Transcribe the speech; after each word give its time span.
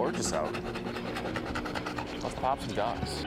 gorgeous 0.00 0.32
out. 0.32 0.50
Let's 2.22 2.34
pop 2.36 2.58
some 2.62 2.72
ducks. 2.74 3.22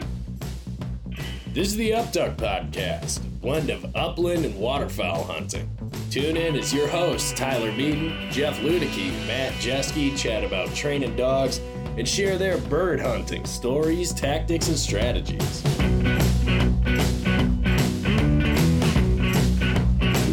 This 1.49 1.67
is 1.67 1.75
the 1.75 1.91
Upduck 1.91 2.35
Podcast, 2.35 3.19
a 3.19 3.29
blend 3.29 3.69
of 3.69 3.95
upland 3.95 4.43
and 4.43 4.57
waterfowl 4.57 5.23
hunting. 5.23 5.69
Tune 6.09 6.35
in 6.35 6.55
as 6.55 6.73
your 6.73 6.87
hosts, 6.87 7.31
Tyler 7.33 7.71
Meaden, 7.73 8.31
Jeff 8.31 8.57
Ludicky, 8.61 9.11
Matt 9.27 9.53
Jeske, 9.61 10.17
chat 10.17 10.43
about 10.43 10.73
training 10.73 11.15
dogs 11.15 11.61
and 11.95 12.09
share 12.09 12.39
their 12.39 12.57
bird 12.57 12.99
hunting 12.99 13.45
stories, 13.45 14.11
tactics, 14.11 14.67
and 14.67 14.77
strategies. 14.79 15.61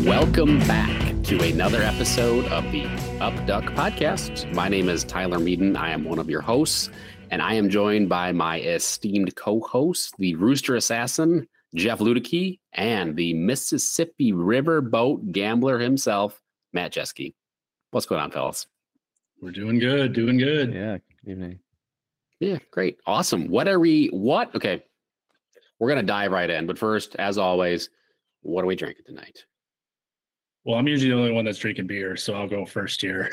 Welcome 0.07 0.59
back 0.61 1.00
to 1.31 1.41
another 1.45 1.81
episode 1.81 2.45
of 2.46 2.65
the 2.73 2.85
Up 3.21 3.46
Duck 3.46 3.63
Podcast. 3.67 4.53
My 4.53 4.68
name 4.68 4.89
is 4.89 5.04
Tyler 5.04 5.39
Meaden. 5.39 5.77
I 5.77 5.91
am 5.91 6.03
one 6.03 6.18
of 6.18 6.29
your 6.29 6.41
hosts, 6.41 6.91
and 7.31 7.41
I 7.41 7.54
am 7.54 7.71
joined 7.71 8.09
by 8.09 8.32
my 8.32 8.59
esteemed 8.59 9.37
co-host, 9.37 10.17
the 10.18 10.35
Rooster 10.35 10.75
Assassin, 10.75 11.46
Jeff 11.77 12.01
Ludicky, 12.01 12.59
and 12.73 13.14
the 13.14 13.32
Mississippi 13.35 14.32
River 14.32 14.81
Boat 14.81 15.31
Gambler 15.31 15.79
himself, 15.79 16.43
Matt 16.73 16.95
Jeske. 16.95 17.32
What's 17.93 18.07
going 18.07 18.21
on, 18.21 18.32
fellas? 18.32 18.67
We're 19.40 19.53
doing 19.53 19.79
good, 19.79 20.12
doing 20.12 20.37
good. 20.37 20.75
Yeah, 20.75 20.99
good 21.25 21.31
evening. 21.31 21.61
Yeah, 22.40 22.59
great. 22.73 22.99
Awesome. 23.07 23.46
What 23.46 23.68
are 23.68 23.79
we 23.79 24.09
what? 24.09 24.53
Okay. 24.57 24.82
We're 25.79 25.90
going 25.90 26.04
to 26.04 26.12
dive 26.12 26.32
right 26.32 26.51
in, 26.51 26.67
but 26.67 26.76
first, 26.76 27.15
as 27.21 27.39
always, 27.39 27.89
what 28.43 28.65
are 28.65 28.67
we 28.67 28.75
drinking 28.75 29.04
tonight? 29.07 29.45
Well, 30.64 30.79
I'm 30.79 30.87
usually 30.87 31.11
the 31.11 31.17
only 31.17 31.32
one 31.32 31.45
that's 31.45 31.59
drinking 31.59 31.87
beer, 31.87 32.17
so 32.17 32.34
I'll 32.34 32.48
go 32.48 32.67
first 32.67 33.01
here. 33.01 33.31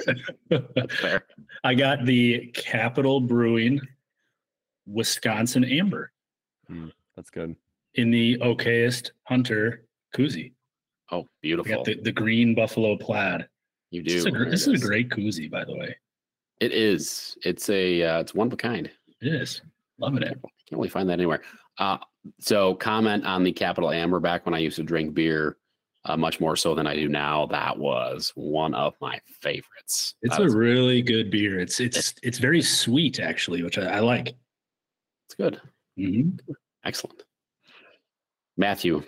Fair. 1.02 1.24
I 1.64 1.74
got 1.76 2.06
the 2.06 2.48
Capital 2.54 3.20
Brewing 3.20 3.82
Wisconsin 4.86 5.66
Amber 5.66 6.12
That's 7.16 7.30
good. 7.30 7.56
in 7.96 8.12
the 8.12 8.38
okayest 8.38 9.12
Hunter 9.24 9.84
koozie. 10.16 10.54
Oh, 11.12 11.22
I 11.22 11.26
beautiful. 11.42 11.76
got 11.76 11.86
the, 11.86 11.96
the 12.02 12.12
green 12.12 12.56
buffalo 12.56 12.96
plaid. 12.98 13.48
you 13.92 14.04
This, 14.04 14.14
is 14.16 14.26
do. 14.26 14.36
a, 14.36 14.46
this 14.50 14.68
is 14.68 14.82
a 14.84 14.86
great 14.86 15.10
koozie, 15.10 15.50
by 15.52 15.66
the 15.66 15.76
way. 15.76 15.96
It 16.60 16.72
is. 16.74 17.38
It's 17.44 17.70
a 17.70 18.02
uh, 18.04 18.20
it's 18.20 18.34
one 18.34 18.48
of 18.48 18.54
a 18.54 18.58
kind. 18.58 18.90
It 19.22 19.28
is. 19.28 19.62
Loving 20.00 20.24
it. 20.24 20.30
I 20.30 20.32
Can't 20.32 20.72
really 20.72 20.90
find 20.90 21.08
that 21.10 21.14
anywhere. 21.14 21.42
Uh, 21.78 21.98
so 22.40 22.74
comment 22.76 23.26
on 23.26 23.44
the 23.44 23.52
Capital 23.52 23.92
Amber 23.92 24.20
back 24.20 24.46
when 24.46 24.56
I 24.56 24.60
used 24.60 24.76
to 24.78 24.84
drink 24.84 25.14
beer, 25.14 25.58
uh, 26.06 26.16
much 26.18 26.40
more 26.40 26.56
so 26.56 26.74
than 26.76 26.88
I 26.88 26.96
do 26.96 27.08
now. 27.10 27.46
That 27.48 27.78
was 27.78 28.32
one 28.36 28.74
of 28.74 28.94
my 29.02 29.20
favorites. 29.42 30.16
It's 30.22 30.38
That 30.38 30.46
a 30.46 30.50
really 30.56 31.02
good 31.02 31.30
beer. 31.32 31.60
It's 31.60 31.80
it's 31.80 32.14
it's 32.24 32.38
very 32.40 32.62
sweet 32.62 33.20
actually, 33.20 33.64
which 33.64 33.78
I, 33.78 33.98
I 33.98 34.00
like. 34.00 34.30
it's 35.26 35.36
good. 35.38 35.60
Mhm. 36.00 36.40
Excellent. 36.86 37.24
Matthew. 38.58 39.04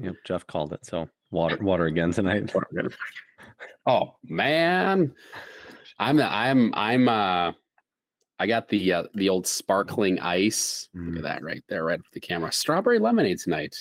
Yep, 0.00 0.14
Jeff 0.24 0.46
called 0.46 0.72
it. 0.72 0.84
So 0.84 1.08
water, 1.30 1.56
water 1.62 1.86
again 1.86 2.10
tonight. 2.12 2.52
Oh 3.86 4.16
man, 4.24 5.14
I'm 5.98 6.20
I'm 6.20 6.74
I'm 6.74 7.08
uh 7.08 7.52
I 8.40 8.46
got 8.46 8.68
the 8.68 8.92
uh, 8.92 9.02
the 9.14 9.28
old 9.28 9.46
sparkling 9.46 10.18
ice. 10.20 10.88
Look 10.94 11.16
at 11.16 11.20
Mm. 11.20 11.22
that 11.22 11.42
right 11.42 11.62
there, 11.68 11.84
right 11.84 11.98
with 11.98 12.10
the 12.12 12.20
camera. 12.20 12.52
Strawberry 12.52 12.98
lemonade 12.98 13.38
tonight. 13.38 13.76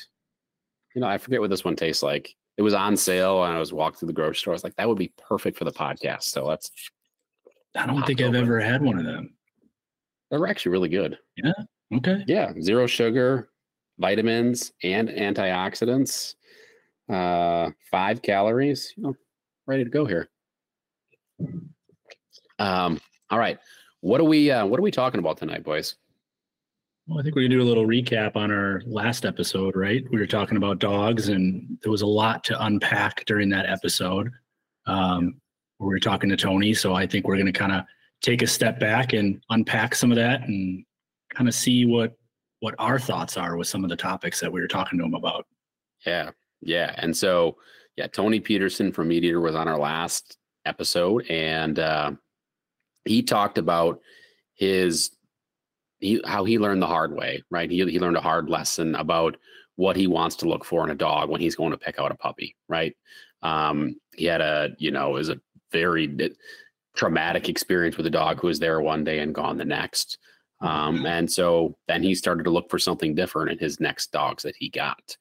You 0.98 1.02
know, 1.02 1.08
I 1.08 1.20
forget 1.20 1.40
what 1.40 1.52
this 1.52 1.64
one 1.64 1.76
tastes 1.76 2.02
like. 2.02 2.36
It 2.58 2.64
was 2.64 2.74
on 2.74 2.98
sale, 2.98 3.44
and 3.44 3.54
I 3.54 3.60
was 3.60 3.72
walking 3.72 4.00
through 4.00 4.08
the 4.08 4.14
grocery 4.14 4.38
store. 4.38 4.54
I 4.54 4.56
was 4.56 4.64
like, 4.64 4.76
that 4.78 4.90
would 4.90 4.98
be 4.98 5.14
perfect 5.16 5.56
for 5.56 5.64
the 5.64 5.72
podcast. 5.72 6.24
So 6.24 6.48
that's 6.48 6.72
I 7.76 7.86
don't 7.86 8.02
think 8.02 8.20
I've 8.20 8.34
ever 8.34 8.60
had 8.60 8.82
one 8.82 8.98
of 8.98 9.06
them. 9.06 9.36
they're 10.32 10.48
actually 10.48 10.72
really 10.72 10.90
good. 10.90 11.20
Yeah. 11.36 11.52
Okay. 11.98 12.24
Yeah, 12.26 12.52
zero 12.64 12.88
sugar, 12.88 13.50
vitamins, 14.00 14.72
and 14.82 15.10
antioxidants. 15.10 16.34
Uh, 17.08 17.70
five 17.92 18.24
calories. 18.24 18.92
You 18.98 19.04
know, 19.04 19.16
ready 19.68 19.84
to 19.84 19.92
go 19.92 20.04
here. 20.08 20.28
Um. 22.58 23.00
All 23.30 23.38
right. 23.38 23.60
What 24.02 24.20
are 24.20 24.24
we? 24.24 24.50
Uh, 24.50 24.66
what 24.66 24.80
are 24.80 24.84
we 24.84 24.90
talking 24.90 25.20
about 25.20 25.38
tonight, 25.38 25.64
boys? 25.64 25.96
Well, 27.08 27.20
I 27.20 27.24
think 27.24 27.36
we're 27.36 27.44
gonna 27.44 27.56
do 27.56 27.62
a 27.62 27.64
little 27.64 27.86
recap 27.86 28.36
on 28.36 28.52
our 28.52 28.82
last 28.86 29.26
episode, 29.26 29.78
right? 29.78 30.04
We 30.12 30.20
were 30.20 30.28
talking 30.28 30.58
about 30.58 30.80
dogs, 30.80 31.30
and 31.30 31.78
there 31.82 31.92
was 31.92 32.02
a 32.02 32.08
lot 32.08 32.44
to 32.46 32.66
unpack 32.66 33.24
during 33.26 33.48
that 33.50 33.66
episode. 33.66 34.30
Um, 34.88 35.40
we 35.80 35.88
were 35.88 36.00
talking 36.00 36.30
to 36.30 36.36
Tony, 36.36 36.74
so 36.74 36.94
I 36.94 37.08
think 37.08 37.26
we're 37.26 37.38
gonna 37.38 37.54
kind 37.54 37.72
of 37.72 37.86
take 38.22 38.42
a 38.42 38.48
step 38.48 38.78
back 38.78 39.14
and 39.14 39.42
unpack 39.50 39.96
some 39.96 40.12
of 40.12 40.18
that, 40.18 40.42
and 40.50 40.84
kind 41.34 41.48
of 41.48 41.56
see 41.56 41.86
what 41.86 42.18
what 42.60 42.76
our 42.78 43.00
thoughts 43.00 43.38
are 43.38 43.56
with 43.56 43.68
some 43.68 43.86
of 43.86 43.90
the 43.90 43.96
topics 43.96 44.42
that 44.42 44.52
we 44.52 44.60
were 44.60 44.68
talking 44.68 45.00
to 45.00 45.06
him 45.06 45.14
about. 45.14 45.46
Yeah, 46.06 46.32
yeah. 46.62 46.94
And 46.98 47.16
so, 47.16 47.56
yeah, 47.96 48.08
Tony 48.08 48.42
Peterson 48.42 48.92
from 48.92 49.08
Meat 49.08 49.24
Eater 49.24 49.40
was 49.40 49.56
on 49.56 49.70
our 49.70 49.80
last 49.80 50.38
episode, 50.66 51.26
and 51.30 51.80
uh, 51.80 52.12
he 53.06 53.24
talked 53.24 53.58
about 53.58 54.02
his 54.56 55.12
he, 56.00 56.22
how 56.26 56.44
he 56.44 56.60
learned 56.60 56.82
the 56.82 56.88
hard 56.88 57.14
way. 57.16 57.44
Right, 57.50 57.70
he 57.70 57.78
he 57.86 58.00
learned 58.00 58.18
a 58.18 58.22
hard 58.22 58.50
lesson 58.50 58.96
about 58.96 59.38
what 59.76 59.96
he 59.96 60.08
wants 60.08 60.36
to 60.38 60.50
look 60.50 60.66
for 60.66 60.84
in 60.84 60.92
a 60.92 60.96
dog 60.96 61.30
when 61.30 61.42
he's 61.42 61.56
going 61.56 61.72
to 61.72 61.78
pick 61.78 62.00
out 62.00 62.12
a 62.12 62.16
puppy. 62.16 62.56
Right. 62.68 62.96
Um, 63.42 63.96
he 64.16 64.26
had 64.26 64.42
a 64.42 64.70
you 64.78 64.92
know 64.92 65.10
it 65.10 65.20
was 65.20 65.30
a 65.30 65.40
very 65.72 66.08
di- 66.08 66.36
traumatic 66.96 67.50
experience 67.50 67.98
with 67.98 68.08
a 68.08 68.12
dog 68.12 68.40
who 68.40 68.48
was 68.48 68.60
there 68.60 68.82
one 68.82 69.04
day 69.04 69.20
and 69.20 69.36
gone 69.36 69.58
the 69.58 69.66
next. 69.66 70.18
Um, 70.62 71.06
and 71.06 71.32
so 71.32 71.78
then 71.88 72.02
he 72.02 72.16
started 72.16 72.44
to 72.46 72.50
look 72.50 72.72
for 72.72 72.80
something 72.80 73.14
different 73.14 73.52
in 73.52 73.60
his 73.60 73.80
next 73.80 74.12
dogs 74.12 74.42
that 74.42 74.56
he 74.58 74.70
got. 74.70 75.16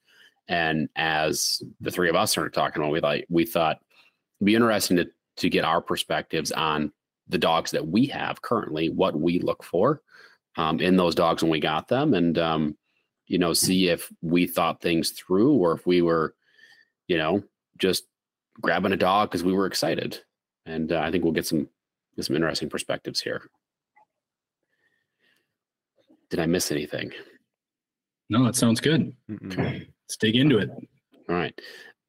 And 0.47 0.89
as 0.95 1.61
the 1.79 1.91
three 1.91 2.09
of 2.09 2.15
us 2.15 2.31
started 2.31 2.53
talking 2.53 2.81
about, 2.81 2.91
we 2.91 2.99
like 3.01 3.25
we 3.29 3.45
thought 3.45 3.79
it'd 4.39 4.45
be 4.45 4.55
interesting 4.55 4.97
to 4.97 5.07
to 5.37 5.49
get 5.49 5.65
our 5.65 5.81
perspectives 5.81 6.51
on 6.51 6.91
the 7.27 7.37
dogs 7.37 7.71
that 7.71 7.85
we 7.85 8.07
have 8.07 8.41
currently, 8.41 8.89
what 8.89 9.19
we 9.19 9.39
look 9.39 9.63
for 9.63 10.01
um, 10.57 10.79
in 10.79 10.97
those 10.97 11.15
dogs 11.15 11.41
when 11.41 11.51
we 11.51 11.59
got 11.59 11.87
them, 11.87 12.13
and 12.13 12.37
um, 12.37 12.77
you 13.27 13.37
know, 13.37 13.53
see 13.53 13.89
if 13.89 14.11
we 14.21 14.47
thought 14.47 14.81
things 14.81 15.11
through 15.11 15.53
or 15.53 15.73
if 15.73 15.85
we 15.85 16.01
were, 16.01 16.35
you 17.07 17.17
know, 17.17 17.43
just 17.77 18.03
grabbing 18.59 18.93
a 18.93 18.97
dog 18.97 19.29
because 19.29 19.43
we 19.43 19.53
were 19.53 19.65
excited. 19.67 20.19
And 20.65 20.91
uh, 20.91 20.99
I 20.99 21.11
think 21.11 21.23
we'll 21.23 21.33
get 21.33 21.45
some 21.45 21.69
get 22.15 22.25
some 22.25 22.35
interesting 22.35 22.69
perspectives 22.69 23.21
here. 23.21 23.43
Did 26.29 26.39
I 26.39 26.45
miss 26.45 26.71
anything? 26.71 27.11
No, 28.29 28.43
that 28.43 28.55
sounds 28.55 28.81
good. 28.81 29.13
Mm-mm. 29.29 29.57
Let's 29.57 30.17
dig 30.19 30.35
into 30.35 30.57
it. 30.57 30.69
All 31.29 31.35
right. 31.35 31.57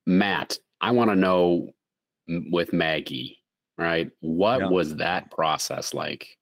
Matt, 0.06 0.58
I 0.80 0.90
want 0.90 1.10
to 1.10 1.16
know 1.16 1.70
with 2.50 2.72
Maggie, 2.72 3.38
right? 3.76 4.10
What 4.20 4.60
Yeah. 4.60 4.68
was 4.68 4.96
that 4.96 5.30
process 5.30 5.94
like? 5.94 6.37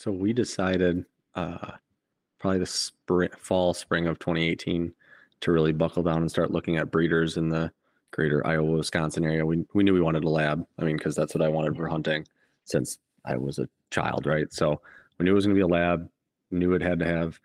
So 0.00 0.10
we 0.10 0.32
decided 0.32 1.04
uh, 1.34 1.72
probably 2.38 2.60
the 2.60 2.64
spring, 2.64 3.28
fall, 3.38 3.74
spring 3.74 4.06
of 4.06 4.18
2018 4.18 4.94
to 5.42 5.52
really 5.52 5.74
buckle 5.74 6.02
down 6.02 6.22
and 6.22 6.30
start 6.30 6.50
looking 6.50 6.78
at 6.78 6.90
breeders 6.90 7.36
in 7.36 7.50
the 7.50 7.70
greater 8.10 8.46
Iowa, 8.46 8.78
Wisconsin 8.78 9.26
area. 9.26 9.44
We, 9.44 9.66
we 9.74 9.84
knew 9.84 9.92
we 9.92 10.00
wanted 10.00 10.24
a 10.24 10.28
lab. 10.30 10.66
I 10.78 10.84
mean, 10.84 10.96
because 10.96 11.14
that's 11.14 11.34
what 11.34 11.42
I 11.42 11.48
wanted 11.48 11.76
for 11.76 11.86
hunting 11.86 12.26
since 12.64 12.96
I 13.26 13.36
was 13.36 13.58
a 13.58 13.68
child, 13.90 14.24
right? 14.24 14.50
So 14.50 14.80
we 15.18 15.24
knew 15.24 15.32
it 15.32 15.34
was 15.34 15.44
going 15.44 15.54
to 15.54 15.58
be 15.58 15.70
a 15.70 15.78
lab, 15.80 16.08
knew 16.50 16.72
it 16.72 16.80
had 16.80 16.98
to 17.00 17.06
have. 17.06 17.38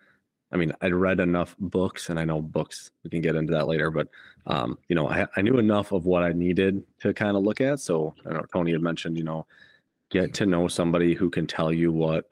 I 0.53 0.55
mean, 0.55 0.71
I'd 0.79 0.94
read 0.94 1.19
enough 1.19 1.57
books, 1.59 2.09
and 2.09 2.17
I 2.17 2.23
know 2.23 2.41
books. 2.41 2.89
We 3.03 3.09
can 3.09 3.19
get 3.19 3.35
into 3.35 3.51
that 3.51 3.67
later, 3.67 3.91
but 3.91 4.07
um, 4.47 4.77
you 4.88 4.95
know, 4.95 5.09
I, 5.09 5.27
I 5.35 5.41
knew 5.41 5.57
enough 5.57 5.91
of 5.91 6.05
what 6.05 6.23
I 6.23 6.31
needed 6.31 6.81
to 7.01 7.13
kind 7.13 7.35
of 7.35 7.44
look 7.44 7.59
at. 7.59 7.81
So 7.81 8.15
I 8.25 8.31
know 8.31 8.45
Tony 8.53 8.71
had 8.71 8.81
mentioned, 8.81 9.18
you 9.18 9.25
know, 9.25 9.45
get 10.09 10.33
to 10.35 10.45
know 10.45 10.69
somebody 10.69 11.15
who 11.15 11.30
can 11.30 11.47
tell 11.47 11.74
you 11.74 11.91
what 11.91 12.31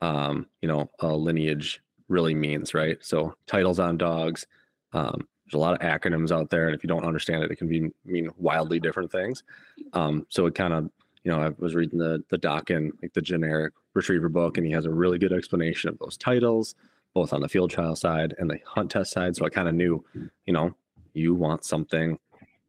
um, 0.00 0.46
you 0.62 0.68
know, 0.68 0.90
a 1.00 1.08
lineage 1.08 1.80
really 2.08 2.34
means, 2.34 2.74
right? 2.74 2.98
So 3.00 3.34
titles 3.46 3.78
on 3.78 3.96
dogs. 3.96 4.46
Um, 4.92 5.26
there's 5.44 5.54
a 5.54 5.58
lot 5.58 5.74
of 5.74 5.80
acronyms 5.80 6.30
out 6.30 6.50
there, 6.50 6.66
and 6.66 6.74
if 6.74 6.82
you 6.82 6.88
don't 6.88 7.04
understand 7.04 7.42
it, 7.42 7.50
it 7.50 7.56
can 7.56 7.68
be 7.68 7.90
mean 8.04 8.30
wildly 8.38 8.80
different 8.80 9.12
things. 9.12 9.42
Um, 9.92 10.26
so 10.30 10.46
it 10.46 10.54
kind 10.54 10.72
of, 10.72 10.90
you 11.22 11.30
know, 11.30 11.40
I 11.40 11.50
was 11.58 11.74
reading 11.74 11.98
the 11.98 12.22
the 12.30 12.38
Dokken 12.38 12.92
like 13.02 13.12
the 13.12 13.22
generic 13.22 13.74
retriever 13.94 14.28
book, 14.28 14.56
and 14.56 14.66
he 14.66 14.72
has 14.72 14.86
a 14.86 14.90
really 14.90 15.18
good 15.18 15.32
explanation 15.32 15.90
of 15.90 15.98
those 15.98 16.16
titles, 16.16 16.74
both 17.14 17.32
on 17.32 17.40
the 17.40 17.48
field 17.48 17.70
trial 17.70 17.96
side 17.96 18.34
and 18.38 18.50
the 18.50 18.58
hunt 18.66 18.90
test 18.90 19.12
side. 19.12 19.36
So 19.36 19.44
I 19.44 19.50
kind 19.50 19.68
of 19.68 19.74
knew, 19.74 20.04
you 20.46 20.52
know, 20.52 20.74
you 21.12 21.34
want 21.34 21.64
something 21.64 22.18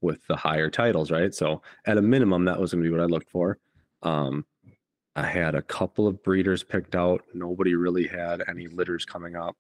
with 0.02 0.26
the 0.28 0.36
higher 0.36 0.70
titles, 0.70 1.12
right? 1.12 1.34
So 1.34 1.62
at 1.86 1.98
a 1.98 2.02
minimum, 2.02 2.46
that 2.46 2.60
was 2.60 2.72
going 2.72 2.84
to 2.84 2.90
be 2.90 2.96
what 2.96 3.04
I 3.04 3.08
looked 3.08 3.30
for. 3.30 3.58
Um, 4.04 4.46
I 5.16 5.26
had 5.26 5.56
a 5.56 5.62
couple 5.62 6.08
of 6.08 6.22
breeders 6.24 6.64
picked 6.64 6.96
out. 6.96 7.24
Nobody 7.34 7.76
really 7.76 8.08
had 8.08 8.44
any 8.48 8.68
litters 8.68 9.06
coming 9.06 9.36
up. 9.36 9.56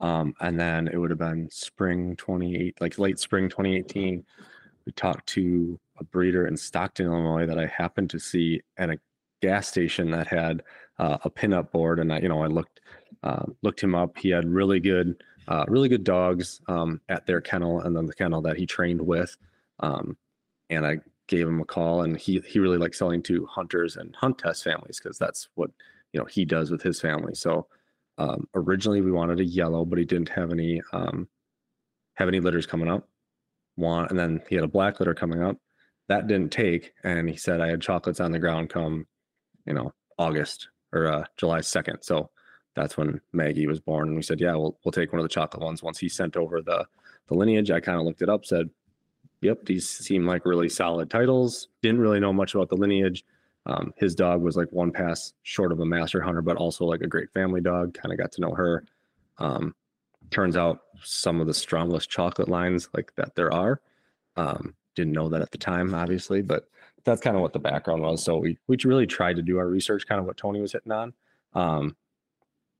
Um, 0.00 0.34
and 0.40 0.58
then 0.58 0.88
it 0.88 0.96
would 0.96 1.10
have 1.10 1.18
been 1.18 1.48
spring 1.50 2.16
28, 2.16 2.80
like 2.80 2.98
late 2.98 3.18
spring 3.18 3.48
2018. 3.48 4.24
We 4.86 4.92
talked 4.92 5.26
to 5.30 5.78
a 5.98 6.04
breeder 6.04 6.46
in 6.46 6.56
Stockton, 6.56 7.06
Illinois 7.06 7.46
that 7.46 7.58
I 7.58 7.66
happened 7.66 8.10
to 8.10 8.18
see 8.18 8.60
at 8.76 8.90
a 8.90 8.98
gas 9.40 9.68
station 9.68 10.10
that 10.10 10.26
had 10.26 10.62
uh, 10.98 11.18
a 11.24 11.30
pinup 11.30 11.70
board, 11.70 11.98
and 11.98 12.12
I, 12.12 12.20
you 12.20 12.28
know, 12.28 12.42
I 12.42 12.46
looked 12.46 12.80
uh, 13.22 13.44
looked 13.62 13.80
him 13.80 13.94
up. 13.94 14.16
He 14.18 14.30
had 14.30 14.48
really 14.48 14.80
good, 14.80 15.22
uh, 15.48 15.64
really 15.68 15.88
good 15.88 16.04
dogs 16.04 16.60
um, 16.68 17.00
at 17.08 17.26
their 17.26 17.40
kennel, 17.40 17.80
and 17.80 17.96
then 17.96 18.06
the 18.06 18.14
kennel 18.14 18.42
that 18.42 18.56
he 18.56 18.66
trained 18.66 19.00
with. 19.00 19.36
Um, 19.80 20.16
and 20.70 20.86
I 20.86 20.98
gave 21.32 21.48
him 21.48 21.60
a 21.60 21.64
call, 21.64 22.02
and 22.02 22.18
he 22.18 22.42
he 22.46 22.58
really 22.58 22.76
likes 22.76 22.98
selling 22.98 23.22
to 23.22 23.46
hunters 23.46 23.96
and 23.96 24.14
hunt 24.14 24.38
test 24.38 24.62
families 24.62 25.00
because 25.02 25.18
that's 25.18 25.48
what 25.54 25.70
you 26.12 26.20
know 26.20 26.26
he 26.26 26.44
does 26.44 26.70
with 26.70 26.82
his 26.82 27.00
family. 27.00 27.34
So 27.34 27.66
um, 28.18 28.46
originally 28.54 29.00
we 29.00 29.10
wanted 29.10 29.40
a 29.40 29.44
yellow, 29.44 29.86
but 29.86 29.98
he 29.98 30.04
didn't 30.04 30.28
have 30.28 30.52
any 30.52 30.82
um, 30.92 31.26
have 32.14 32.28
any 32.28 32.40
litters 32.40 32.66
coming 32.66 32.88
up. 32.88 33.08
Want 33.78 34.10
and 34.10 34.18
then 34.18 34.42
he 34.48 34.56
had 34.56 34.64
a 34.64 34.68
black 34.68 35.00
litter 35.00 35.14
coming 35.14 35.42
up. 35.42 35.56
That 36.08 36.26
didn't 36.26 36.52
take, 36.52 36.92
and 37.02 37.30
he 37.30 37.36
said 37.36 37.62
I 37.62 37.68
had 37.68 37.80
chocolates 37.80 38.20
on 38.20 38.32
the 38.32 38.38
ground 38.38 38.68
come, 38.68 39.06
you 39.66 39.72
know, 39.72 39.94
August 40.18 40.68
or 40.92 41.06
uh, 41.06 41.24
July 41.38 41.62
second. 41.62 42.02
So 42.02 42.28
that's 42.76 42.98
when 42.98 43.22
Maggie 43.32 43.66
was 43.66 43.80
born, 43.80 44.08
and 44.08 44.16
we 44.16 44.22
said, 44.22 44.38
yeah, 44.38 44.52
we'll 44.52 44.78
we'll 44.84 44.92
take 44.92 45.12
one 45.12 45.20
of 45.20 45.24
the 45.24 45.32
chocolate 45.32 45.62
ones. 45.62 45.82
Once 45.82 45.98
he 45.98 46.10
sent 46.10 46.36
over 46.36 46.60
the 46.60 46.86
the 47.28 47.34
lineage, 47.34 47.70
I 47.70 47.80
kind 47.80 47.98
of 47.98 48.04
looked 48.04 48.20
it 48.20 48.28
up, 48.28 48.44
said, 48.44 48.68
yep, 49.42 49.64
these 49.64 49.88
seem 49.88 50.26
like 50.26 50.46
really 50.46 50.68
solid 50.68 51.10
titles. 51.10 51.68
Didn't 51.82 52.00
really 52.00 52.20
know 52.20 52.32
much 52.32 52.54
about 52.54 52.68
the 52.68 52.76
lineage. 52.76 53.24
Um, 53.66 53.92
his 53.96 54.14
dog 54.14 54.42
was 54.42 54.56
like 54.56 54.72
one 54.72 54.90
pass 54.90 55.32
short 55.42 55.72
of 55.72 55.80
a 55.80 55.86
master 55.86 56.20
hunter, 56.20 56.42
but 56.42 56.56
also 56.56 56.84
like 56.84 57.02
a 57.02 57.06
great 57.06 57.30
family 57.32 57.60
dog. 57.60 57.94
Kind 57.94 58.12
of 58.12 58.18
got 58.18 58.32
to 58.32 58.40
know 58.40 58.54
her. 58.54 58.84
Um, 59.38 59.74
turns 60.30 60.56
out 60.56 60.80
some 61.02 61.40
of 61.40 61.46
the 61.46 61.54
strongest 61.54 62.10
chocolate 62.10 62.48
lines 62.48 62.88
like 62.94 63.14
that 63.16 63.34
there 63.36 63.52
are. 63.52 63.80
Um, 64.36 64.74
didn't 64.94 65.12
know 65.12 65.28
that 65.28 65.42
at 65.42 65.50
the 65.50 65.58
time, 65.58 65.94
obviously, 65.94 66.42
but 66.42 66.68
that's 67.04 67.20
kind 67.20 67.36
of 67.36 67.42
what 67.42 67.52
the 67.52 67.58
background 67.58 68.02
was. 68.02 68.24
So 68.24 68.38
we 68.38 68.58
we 68.66 68.76
really 68.84 69.06
tried 69.06 69.36
to 69.36 69.42
do 69.42 69.58
our 69.58 69.68
research, 69.68 70.06
kind 70.06 70.20
of 70.20 70.26
what 70.26 70.36
Tony 70.36 70.60
was 70.60 70.72
hitting 70.72 70.92
on. 70.92 71.12
Um, 71.54 71.96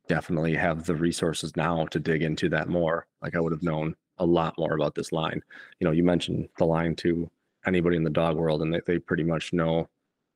definitely 0.09 0.55
have 0.55 0.85
the 0.85 0.95
resources 0.95 1.57
now 1.57 1.87
to 1.87 2.01
dig 2.01 2.23
into 2.23 2.49
that 2.51 2.69
more. 2.69 3.07
Like 3.21 3.37
I 3.37 3.41
would 3.41 3.53
have 3.53 3.63
known 3.63 3.95
a 4.23 4.25
lot 4.25 4.55
more 4.57 4.75
about 4.75 4.95
this 4.95 5.13
line. 5.13 5.43
You 5.81 5.85
know, 5.87 5.91
you 5.91 6.05
mentioned 6.05 6.49
the 6.59 6.65
line 6.65 6.95
to 6.97 7.29
anybody 7.67 7.97
in 7.97 8.05
the 8.05 8.11
dog 8.11 8.37
world, 8.37 8.63
and 8.63 8.73
they, 8.73 8.81
they 8.87 8.99
pretty 8.99 9.25
much 9.25 9.53
know 9.53 9.89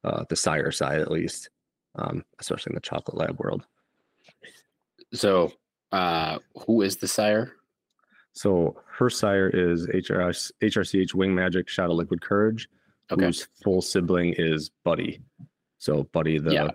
uh, 0.05 0.25
the 0.29 0.37
sire 0.37 0.71
side 0.73 1.01
at 1.01 1.11
least, 1.11 1.51
um, 1.95 2.25
especially 2.41 2.71
in 2.73 2.75
the 2.75 2.81
chocolate 2.81 3.17
lab 3.17 3.39
world. 3.39 3.65
So, 5.15 5.53
uh, 5.93 6.39
who 6.67 6.83
is 6.83 6.97
the 6.97 7.09
sire? 7.09 7.53
So 8.33 8.77
her 8.99 9.09
sire 9.09 9.49
is 9.49 9.87
HRS, 9.87 10.51
HRCH 10.63 11.15
Wing 11.15 11.35
Magic 11.35 11.69
Shot 11.69 11.91
of 11.91 11.97
Liquid 11.97 12.21
Courage, 12.21 12.69
Okay. 13.11 13.27
whose 13.27 13.49
full 13.63 13.81
sibling 13.81 14.35
is 14.37 14.71
Buddy. 14.85 15.23
So 15.79 16.03
Buddy, 16.13 16.39
the 16.39 16.53
Yeah. 16.53 16.71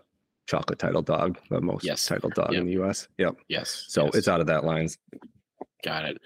chocolate 0.47 0.79
title 0.79 1.01
dog, 1.01 1.37
the 1.49 1.61
most 1.61 1.83
Yes. 1.83 2.05
titled 2.05 2.33
dog 2.33 2.53
in 2.53 2.65
the 2.65 2.71
US. 2.81 3.07
Yep. 3.19 3.35
Yes. 3.47 3.85
So 3.89 4.05
yes. 4.05 4.15
it's 4.15 4.27
out 4.27 4.39
of 4.41 4.47
that 4.47 4.63
lines. 4.63 4.97
got 5.83 6.05
it. 6.05 6.17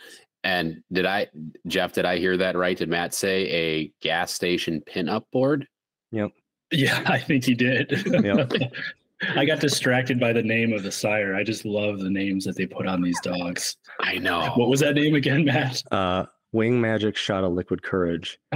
And 0.46 0.84
did 0.92 1.08
I, 1.08 1.28
Jeff? 1.66 1.92
Did 1.94 2.06
I 2.06 2.18
hear 2.20 2.38
that 2.38 2.56
right? 2.56 2.78
Did 2.78 2.88
Matt 2.88 3.16
say 3.16 3.50
a 3.50 3.92
gas 4.02 4.32
station 4.32 4.80
pinup 4.88 5.24
board? 5.34 5.68
Yep. 6.12 6.30
Yeah, 6.72 7.02
I 7.08 7.18
think 7.20 7.44
he 7.46 7.56
did. 7.56 7.92
Yep. 8.06 8.52
I 9.36 9.44
got 9.46 9.60
distracted 9.60 10.20
by 10.20 10.34
the 10.34 10.44
name 10.44 10.72
of 10.72 10.84
the 10.84 10.92
sire. 10.92 11.36
I 11.36 11.44
just 11.44 11.66
love 11.66 11.98
the 12.00 12.12
names 12.12 12.46
that 12.46 12.56
they 12.56 12.68
put 12.68 12.86
on 12.86 13.02
these 13.02 13.20
dogs. 13.22 13.78
I 14.00 14.20
know. 14.20 14.52
What 14.56 14.70
was 14.70 14.82
that 14.82 14.94
name 14.94 15.16
again, 15.16 15.46
Matt? 15.46 15.82
Uh, 15.92 16.26
Wing 16.52 16.80
Magic 16.80 17.16
Shot 17.16 17.44
of 17.44 17.54
Liquid 17.54 17.82
Courage. 17.82 18.38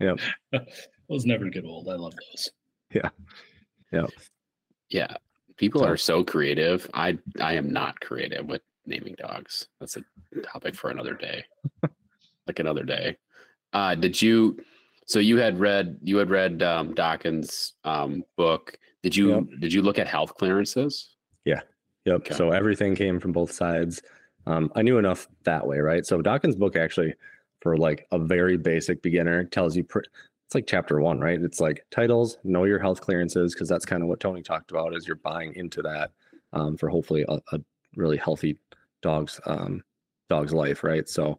Yep. 0.00 0.18
Those 1.08 1.26
never 1.26 1.48
get 1.48 1.64
old. 1.64 1.88
I 1.88 1.94
love 1.94 2.14
those. 2.14 2.50
Yeah. 2.92 3.10
Yep. 3.92 4.10
Yeah, 4.88 5.14
people 5.58 5.82
So- 5.82 5.86
are 5.86 5.96
so 5.96 6.24
creative. 6.24 6.90
I 6.92 7.18
I 7.40 7.52
am 7.54 7.72
not 7.72 8.00
creative 8.00 8.46
with 8.46 8.62
naming 8.86 9.14
dogs. 9.18 9.68
That's 9.80 9.96
a 9.96 10.02
topic 10.42 10.74
for 10.74 10.90
another 10.90 11.14
day. 11.14 11.44
like 12.46 12.58
another 12.58 12.82
day. 12.84 13.16
Uh 13.72 13.94
did 13.94 14.20
you 14.20 14.58
so 15.06 15.18
you 15.18 15.36
had 15.38 15.58
read 15.58 15.98
you 16.02 16.16
had 16.16 16.30
read 16.30 16.62
um 16.62 16.94
Dokken's 16.94 17.74
um 17.84 18.24
book. 18.36 18.78
Did 19.02 19.16
you 19.16 19.30
Yep. 19.30 19.44
did 19.60 19.72
you 19.72 19.82
look 19.82 19.98
at 19.98 20.06
health 20.06 20.34
clearances? 20.36 21.16
Yeah. 21.44 21.60
Yep. 22.04 22.14
Okay. 22.16 22.34
So 22.34 22.50
everything 22.50 22.94
came 22.94 23.20
from 23.20 23.32
both 23.32 23.52
sides. 23.52 24.02
Um, 24.46 24.72
I 24.74 24.82
knew 24.82 24.98
enough 24.98 25.28
that 25.44 25.64
way, 25.66 25.78
right? 25.78 26.04
So 26.04 26.20
Dokken's 26.20 26.56
book 26.56 26.74
actually, 26.76 27.14
for 27.60 27.76
like 27.76 28.06
a 28.10 28.18
very 28.18 28.56
basic 28.56 29.00
beginner, 29.02 29.44
tells 29.44 29.76
you 29.76 29.84
pr- 29.84 30.00
it's 30.00 30.54
like 30.54 30.66
chapter 30.66 31.00
one, 31.00 31.20
right? 31.20 31.40
It's 31.40 31.60
like 31.60 31.86
titles, 31.92 32.38
know 32.42 32.64
your 32.64 32.80
health 32.80 33.00
clearances, 33.00 33.54
because 33.54 33.68
that's 33.68 33.86
kind 33.86 34.02
of 34.02 34.08
what 34.08 34.18
Tony 34.18 34.42
talked 34.42 34.72
about. 34.72 34.96
Is 34.96 35.06
you're 35.06 35.16
buying 35.16 35.54
into 35.54 35.80
that 35.82 36.10
um, 36.52 36.76
for 36.76 36.88
hopefully 36.88 37.24
a, 37.28 37.40
a 37.52 37.60
really 37.96 38.16
healthy 38.16 38.58
dog's 39.02 39.40
um, 39.46 39.82
dog's 40.28 40.52
life, 40.52 40.84
right? 40.84 41.08
So, 41.08 41.38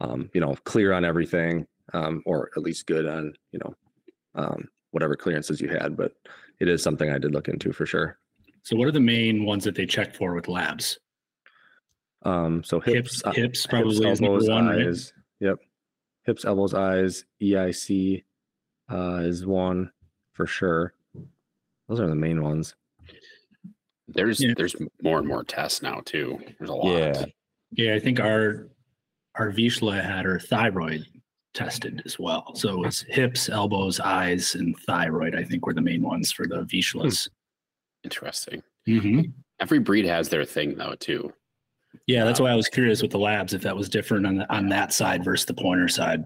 um, 0.00 0.30
you 0.34 0.40
know, 0.40 0.54
clear 0.64 0.92
on 0.92 1.04
everything, 1.04 1.66
um, 1.92 2.22
or 2.26 2.50
at 2.56 2.62
least 2.62 2.86
good 2.86 3.06
on 3.06 3.34
you 3.52 3.60
know 3.64 3.74
um, 4.34 4.68
whatever 4.90 5.16
clearances 5.16 5.60
you 5.60 5.68
had. 5.68 5.96
But 5.96 6.12
it 6.60 6.68
is 6.68 6.82
something 6.82 7.10
I 7.10 7.18
did 7.18 7.32
look 7.32 7.48
into 7.48 7.72
for 7.72 7.86
sure. 7.86 8.18
So, 8.62 8.76
what 8.76 8.88
are 8.88 8.92
the 8.92 9.00
main 9.00 9.44
ones 9.44 9.64
that 9.64 9.74
they 9.74 9.86
check 9.86 10.14
for 10.14 10.34
with 10.34 10.48
labs? 10.48 10.98
Um, 12.22 12.64
so 12.64 12.80
Hips, 12.80 12.96
hips, 13.16 13.22
uh, 13.24 13.32
hips 13.32 13.66
probably 13.66 14.00
number 14.00 14.24
elbows, 14.24 14.48
one. 14.48 14.66
right? 14.68 14.86
eyes. 14.86 15.12
Yep. 15.40 15.58
Hips, 16.24 16.44
elbows, 16.46 16.72
eyes. 16.72 17.24
EIC 17.42 18.24
uh, 18.90 19.20
is 19.22 19.44
one 19.44 19.90
for 20.32 20.46
sure. 20.46 20.94
Those 21.88 22.00
are 22.00 22.08
the 22.08 22.14
main 22.14 22.42
ones. 22.42 22.74
There's 24.08 24.40
Yeah. 24.40 24.54
there's 24.56 24.76
more 25.02 25.18
and 25.18 25.26
more 25.28 25.44
tests 25.44 25.82
now 25.82 26.00
too. 26.04 26.38
There's 26.58 26.70
a 26.70 26.74
lot. 26.74 26.98
Yeah. 26.98 27.24
Yeah, 27.72 27.94
I 27.94 27.98
think 28.00 28.20
our 28.20 28.68
our 29.36 29.50
Vizsla 29.50 30.02
had 30.02 30.24
her 30.24 30.38
thyroid 30.38 31.06
tested 31.54 32.02
as 32.04 32.18
well. 32.18 32.54
So 32.54 32.84
it's 32.84 33.02
hips, 33.02 33.48
elbows, 33.48 33.98
eyes, 34.00 34.54
and 34.54 34.76
thyroid. 34.86 35.34
I 35.34 35.42
think 35.44 35.66
were 35.66 35.74
the 35.74 35.80
main 35.80 36.02
ones 36.02 36.30
for 36.32 36.46
the 36.46 36.64
Vizslas. 36.64 37.28
Interesting. 38.04 38.62
Mhm. 38.88 39.32
Every 39.60 39.78
breed 39.78 40.04
has 40.04 40.28
their 40.28 40.44
thing 40.44 40.76
though 40.76 40.94
too. 40.96 41.32
Yeah, 42.06 42.24
that's 42.24 42.40
why 42.40 42.50
I 42.50 42.56
was 42.56 42.68
curious 42.68 43.02
with 43.02 43.12
the 43.12 43.18
labs 43.18 43.54
if 43.54 43.62
that 43.62 43.76
was 43.76 43.88
different 43.88 44.26
on 44.26 44.36
the, 44.36 44.52
on 44.52 44.68
that 44.70 44.92
side 44.92 45.24
versus 45.24 45.46
the 45.46 45.54
pointer 45.54 45.88
side. 45.88 46.24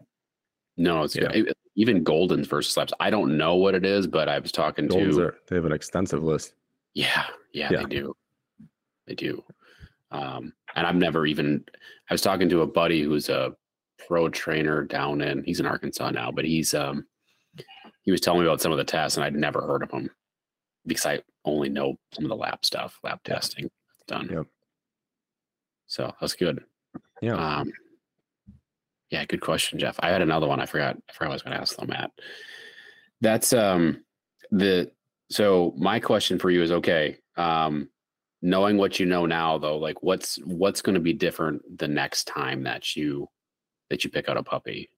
No, 0.76 1.02
it's 1.02 1.14
Yeah. 1.14 1.28
good. 1.32 1.52
even 1.76 2.02
Goldens 2.04 2.46
versus 2.46 2.76
Labs. 2.76 2.92
I 2.98 3.08
don't 3.08 3.36
know 3.36 3.54
what 3.54 3.72
it 3.76 3.86
is, 3.86 4.08
but 4.08 4.28
I 4.28 4.40
was 4.40 4.50
talking 4.50 4.88
Goldens 4.88 5.14
to 5.14 5.20
are, 5.22 5.38
they 5.47 5.54
have 5.54 5.64
an 5.64 5.70
extensive 5.70 6.25
list. 6.25 6.54
Yeah, 6.94 7.25
yeah, 7.52 7.69
Yeah. 7.73 7.78
they 7.83 7.85
do. 7.88 8.14
They 9.07 9.14
do. 9.14 9.43
Um, 10.11 10.52
and 10.75 10.87
I've 10.87 10.97
never 10.97 11.26
even 11.26 11.64
I 12.11 12.14
was 12.14 12.23
talking 12.23 12.49
to 12.50 12.62
a 12.62 12.67
buddy 12.67 13.02
who's 13.02 13.28
a 13.28 13.55
pro 14.07 14.28
trainer 14.28 14.85
down 14.85 15.21
in 15.21 15.45
he's 15.45 15.61
in 15.61 15.67
Arkansas 15.67 16.11
now, 16.11 16.31
but 16.31 16.45
he's 16.45 16.73
um 16.75 17.07
he 18.02 18.11
was 18.11 18.21
telling 18.21 18.40
me 18.40 18.47
about 18.47 18.61
some 18.61 18.73
of 18.73 18.78
the 18.78 18.85
tests 18.85 19.17
and 19.17 19.25
I'd 19.25 19.35
never 19.35 19.61
heard 19.61 19.83
of 19.83 19.90
them 19.90 20.09
because 20.87 21.05
I 21.05 21.21
only 21.45 21.69
know 21.69 21.97
some 22.14 22.25
of 22.25 22.28
the 22.31 22.37
lab 22.37 22.64
stuff, 22.64 22.99
lab 23.02 23.23
testing 23.25 23.71
done. 24.07 24.28
Yep. 24.33 24.47
So 25.87 26.14
that's 26.21 26.35
good. 26.35 26.62
Yeah. 27.21 27.35
Um 27.61 27.73
yeah, 29.11 29.25
good 29.25 29.40
question, 29.40 29.78
Jeff. 29.78 29.97
I 30.00 30.11
had 30.11 30.21
another 30.23 30.47
one. 30.47 30.61
I 30.61 30.67
forgot 30.67 30.97
I 31.09 31.12
forgot 31.12 31.31
I 31.31 31.35
was 31.35 31.43
gonna 31.43 31.57
ask 31.57 31.76
though, 31.76 31.87
Matt. 31.87 32.11
That's 33.21 33.52
um 33.52 34.05
the 34.50 34.90
so 35.31 35.75
my 35.76 36.00
question 36.00 36.38
for 36.38 36.50
you 36.50 36.62
is 36.62 36.71
okay. 36.73 37.19
Um 37.38 37.88
knowing 38.42 38.76
what 38.76 39.00
you 39.00 39.07
know 39.07 39.26
now 39.26 39.59
though, 39.59 39.78
like 39.78 40.02
what's 40.02 40.37
what's 40.45 40.83
gonna 40.83 41.00
be 41.00 41.12
different 41.14 41.62
the 41.78 41.88
next 41.88 42.25
time 42.25 42.64
that 42.64 42.97
you 42.97 43.28
that 43.90 44.04
you 44.04 44.11
pick 44.11 44.28
out 44.28 44.37
a 44.37 44.42
puppy? 44.42 44.90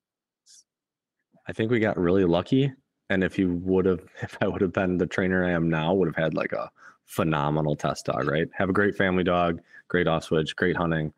I 1.49 1.53
think 1.53 1.71
we 1.71 1.81
got 1.81 1.99
really 1.99 2.25
lucky. 2.25 2.73
And 3.09 3.25
if 3.25 3.39
you 3.39 3.55
would 3.55 3.87
have, 3.87 4.01
if 4.23 4.39
I 4.41 4.47
would 4.47 4.61
have 4.61 4.73
been 4.73 4.99
the 4.99 5.07
trainer 5.07 5.45
I 5.45 5.51
am 5.51 5.69
now, 5.69 5.95
would 5.95 6.09
have 6.09 6.17
had 6.17 6.35
like 6.35 6.53
a 6.53 6.71
phenomenal 7.07 7.75
test 7.77 8.07
dog, 8.07 8.29
right? 8.29 8.49
Have 8.55 8.71
a 8.71 8.73
great 8.73 8.97
family 8.97 9.25
dog, 9.25 9.61
great 9.89 10.07
off 10.07 10.25
switch, 10.25 10.55
great 10.57 10.77
hunting. 10.77 11.13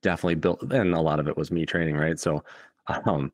Definitely 0.00 0.36
built, 0.36 0.62
and 0.72 0.94
a 0.94 1.00
lot 1.00 1.18
of 1.18 1.28
it 1.28 1.36
was 1.36 1.50
me 1.50 1.66
training, 1.66 1.96
right? 1.96 2.18
So, 2.18 2.44
um, 3.04 3.32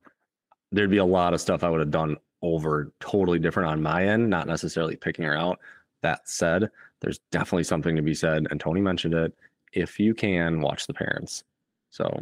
there'd 0.72 0.90
be 0.90 0.96
a 0.96 1.04
lot 1.04 1.34
of 1.34 1.40
stuff 1.40 1.62
I 1.62 1.68
would 1.68 1.80
have 1.80 1.90
done 1.90 2.16
over 2.42 2.90
totally 3.00 3.38
different 3.38 3.68
on 3.68 3.82
my 3.82 4.06
end, 4.06 4.28
not 4.30 4.46
necessarily 4.46 4.96
picking 4.96 5.26
her 5.26 5.36
out. 5.36 5.60
That 6.04 6.28
said, 6.28 6.70
there's 7.00 7.18
definitely 7.32 7.64
something 7.64 7.96
to 7.96 8.02
be 8.02 8.14
said, 8.14 8.46
and 8.50 8.60
Tony 8.60 8.82
mentioned 8.82 9.14
it. 9.14 9.32
If 9.72 9.98
you 9.98 10.12
can 10.14 10.60
watch 10.60 10.86
the 10.86 10.92
parents, 10.92 11.44
so 11.88 12.20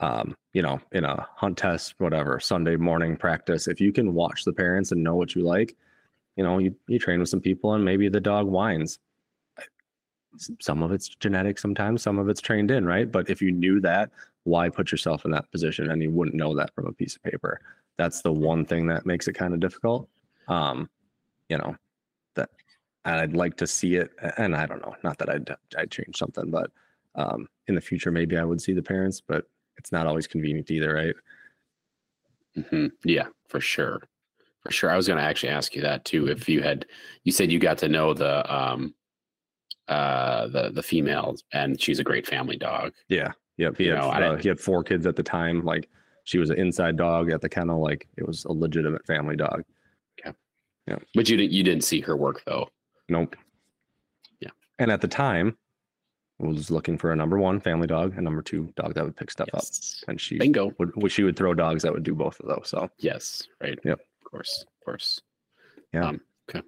um, 0.00 0.36
you 0.52 0.62
know, 0.62 0.80
in 0.92 1.04
a 1.04 1.26
hunt 1.36 1.56
test, 1.56 1.94
whatever, 1.98 2.40
Sunday 2.40 2.76
morning 2.76 3.16
practice, 3.16 3.68
if 3.68 3.80
you 3.80 3.92
can 3.92 4.14
watch 4.14 4.44
the 4.44 4.52
parents 4.52 4.92
and 4.92 5.02
know 5.02 5.14
what 5.14 5.34
you 5.34 5.42
like, 5.42 5.76
you 6.36 6.42
know, 6.42 6.58
you, 6.58 6.74
you 6.88 6.98
train 6.98 7.20
with 7.20 7.28
some 7.28 7.40
people 7.40 7.74
and 7.74 7.84
maybe 7.84 8.08
the 8.08 8.20
dog 8.20 8.46
whines. 8.46 8.98
Some 10.60 10.82
of 10.82 10.90
it's 10.90 11.08
genetic 11.08 11.58
sometimes, 11.58 12.02
some 12.02 12.18
of 12.18 12.28
it's 12.28 12.40
trained 12.40 12.72
in, 12.72 12.84
right? 12.84 13.10
But 13.10 13.30
if 13.30 13.40
you 13.40 13.52
knew 13.52 13.80
that, 13.82 14.10
why 14.42 14.68
put 14.68 14.90
yourself 14.90 15.24
in 15.24 15.30
that 15.30 15.50
position 15.52 15.90
and 15.90 16.02
you 16.02 16.10
wouldn't 16.10 16.36
know 16.36 16.56
that 16.56 16.74
from 16.74 16.86
a 16.86 16.92
piece 16.92 17.14
of 17.14 17.22
paper? 17.22 17.60
That's 17.96 18.20
the 18.20 18.32
one 18.32 18.64
thing 18.64 18.88
that 18.88 19.06
makes 19.06 19.28
it 19.28 19.34
kind 19.34 19.54
of 19.54 19.60
difficult. 19.60 20.08
Um, 20.48 20.90
you 21.48 21.56
know, 21.58 21.76
and 23.04 23.16
I'd 23.16 23.34
like 23.36 23.56
to 23.58 23.66
see 23.66 23.96
it. 23.96 24.10
And 24.38 24.54
I 24.56 24.66
don't 24.66 24.80
know, 24.82 24.94
not 25.02 25.18
that 25.18 25.28
I'd 25.28 25.50
I'd 25.76 25.90
change 25.90 26.16
something, 26.16 26.50
but 26.50 26.70
um, 27.14 27.46
in 27.68 27.74
the 27.74 27.80
future 27.80 28.10
maybe 28.10 28.36
I 28.36 28.44
would 28.44 28.60
see 28.60 28.72
the 28.72 28.82
parents, 28.82 29.20
but 29.20 29.44
it's 29.76 29.92
not 29.92 30.06
always 30.06 30.26
convenient 30.26 30.70
either, 30.70 30.94
right? 30.94 31.14
Mhm. 32.56 32.92
Yeah, 33.04 33.26
for 33.48 33.60
sure. 33.60 34.02
For 34.62 34.70
sure. 34.70 34.90
I 34.90 34.96
was 34.96 35.06
going 35.06 35.18
to 35.18 35.24
actually 35.24 35.50
ask 35.50 35.74
you 35.74 35.82
that 35.82 36.04
too. 36.04 36.28
If 36.28 36.48
you 36.48 36.62
had, 36.62 36.86
you 37.24 37.32
said 37.32 37.52
you 37.52 37.58
got 37.58 37.78
to 37.78 37.88
know 37.88 38.14
the, 38.14 38.52
um, 38.52 38.94
uh, 39.88 40.46
the, 40.48 40.70
the 40.70 40.82
female 40.82 41.36
and 41.52 41.78
she's 41.80 41.98
a 41.98 42.04
great 42.04 42.26
family 42.26 42.56
dog. 42.56 42.92
Yeah. 43.08 43.32
Yep. 43.58 43.76
He 43.76 43.84
You 43.84 43.90
had 43.90 44.00
know, 44.00 44.10
uh, 44.10 44.36
he 44.38 44.48
had 44.48 44.58
four 44.58 44.82
kids 44.82 45.06
at 45.06 45.16
the 45.16 45.22
time. 45.22 45.64
Like 45.64 45.88
she 46.24 46.38
was 46.38 46.50
an 46.50 46.58
inside 46.58 46.96
dog 46.96 47.30
at 47.30 47.42
the 47.42 47.48
kennel. 47.48 47.82
Like 47.82 48.08
it 48.16 48.26
was 48.26 48.44
a 48.46 48.52
legitimate 48.52 49.06
family 49.06 49.36
dog. 49.36 49.64
Yeah, 50.24 50.32
yeah. 50.88 50.96
But 51.14 51.28
you 51.28 51.36
didn't, 51.36 51.52
you 51.52 51.62
didn't 51.62 51.84
see 51.84 52.00
her 52.00 52.16
work 52.16 52.42
though. 52.46 52.68
Nope. 53.08 53.36
Yeah. 54.40 54.50
And 54.78 54.90
at 54.90 55.00
the 55.00 55.08
time, 55.08 55.56
was 56.38 56.70
looking 56.70 56.98
for 56.98 57.12
a 57.12 57.16
number 57.16 57.38
one 57.38 57.60
family 57.60 57.86
dog, 57.86 58.16
a 58.16 58.20
number 58.20 58.42
two 58.42 58.72
dog 58.76 58.94
that 58.94 59.04
would 59.04 59.16
pick 59.16 59.30
stuff 59.30 59.48
up, 59.54 59.64
and 60.08 60.20
she 60.20 60.38
Bingo. 60.38 60.72
would 60.78 61.12
she 61.12 61.22
would 61.22 61.36
throw 61.36 61.54
dogs 61.54 61.82
that 61.82 61.92
would 61.92 62.02
do 62.02 62.14
both 62.14 62.40
of 62.40 62.48
those. 62.48 62.68
So 62.68 62.90
Yes. 62.98 63.46
Right. 63.60 63.78
Yep. 63.84 64.00
Of 64.00 64.30
course. 64.30 64.62
Of 64.62 64.84
course. 64.84 65.20
Yeah. 65.92 66.08
Um, 66.08 66.20
okay. 66.50 66.66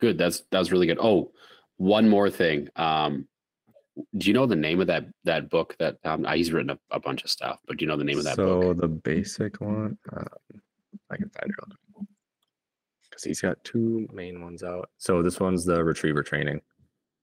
Good. 0.00 0.16
That's, 0.16 0.42
that 0.50 0.58
was 0.58 0.70
really 0.70 0.86
good. 0.86 0.98
Oh, 1.00 1.32
one 1.76 2.08
more 2.08 2.30
thing. 2.30 2.68
Um, 2.76 3.26
do 4.16 4.28
you 4.28 4.32
know 4.32 4.46
the 4.46 4.56
name 4.56 4.80
of 4.80 4.86
that, 4.88 5.06
that 5.24 5.50
book 5.50 5.76
that, 5.78 5.98
um, 6.04 6.24
he's 6.34 6.52
written 6.52 6.70
a, 6.70 6.78
a 6.90 7.00
bunch 7.00 7.24
of 7.24 7.30
stuff, 7.30 7.58
but 7.66 7.76
do 7.78 7.84
you 7.84 7.88
know 7.88 7.96
the 7.96 8.04
name 8.04 8.18
of 8.18 8.24
that 8.24 8.36
so 8.36 8.46
book? 8.46 8.62
So 8.62 8.74
the 8.74 8.88
basic 8.88 9.60
one, 9.60 9.98
um, 10.16 10.26
I 11.10 11.16
can 11.16 11.30
find 11.30 11.50
it 11.50 11.74
because 13.14 13.22
he's 13.24 13.40
got 13.40 13.62
two 13.62 14.08
main 14.12 14.42
ones 14.42 14.64
out. 14.64 14.90
So 14.98 15.22
this 15.22 15.38
one's 15.38 15.64
the 15.64 15.84
retriever 15.84 16.24
training, 16.24 16.60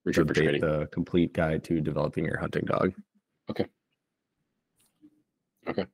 Retriever 0.05 0.33
the, 0.33 0.41
training. 0.41 0.61
the 0.61 0.87
complete 0.91 1.33
guide 1.33 1.65
to 1.65 1.81
developing 1.81 2.23
your 2.23 2.37
hunting 2.39 2.63
dog. 2.65 2.93
Okay. 3.49 3.65
Okay. 5.67 5.85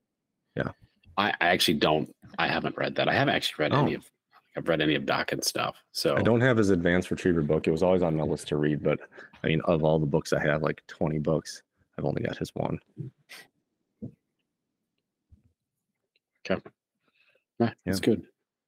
Yeah. 0.56 0.70
I, 1.18 1.30
I 1.42 1.48
actually 1.48 1.76
don't. 1.80 2.14
I 2.38 2.48
haven't 2.48 2.78
read 2.78 2.94
that. 2.96 3.10
I 3.10 3.14
haven't 3.16 3.34
actually 3.34 3.64
read 3.64 3.74
any 3.74 3.96
Oh. 3.96 3.98
of. 3.98 4.12
I've 4.56 4.68
read 4.68 4.82
any 4.82 4.96
of 4.96 5.04
Dokken's 5.04 5.48
stuff. 5.48 5.76
So 5.92 6.16
I 6.16 6.22
don't 6.22 6.42
have 6.42 6.58
his 6.58 6.70
advanced 6.72 7.12
retriever 7.12 7.42
book. 7.44 7.68
It 7.68 7.72
was 7.72 7.84
always 7.84 8.02
on 8.04 8.16
my 8.16 8.24
list 8.24 8.48
to 8.50 8.58
read, 8.58 8.82
but 8.84 9.00
I 9.44 9.48
mean, 9.48 9.62
of 9.66 9.84
all 9.84 10.00
the 10.00 10.06
books 10.08 10.34
I 10.34 10.40
have, 10.42 10.64
like 10.64 10.82
20 10.88 11.20
books, 11.20 11.62
I've 11.98 12.06
only 12.06 12.24
got 12.24 12.38
his 12.38 12.50
one. 12.56 12.80
Okay. 16.50 16.62
Yeah, 17.60 17.72
that's 17.86 18.00
good. 18.00 18.24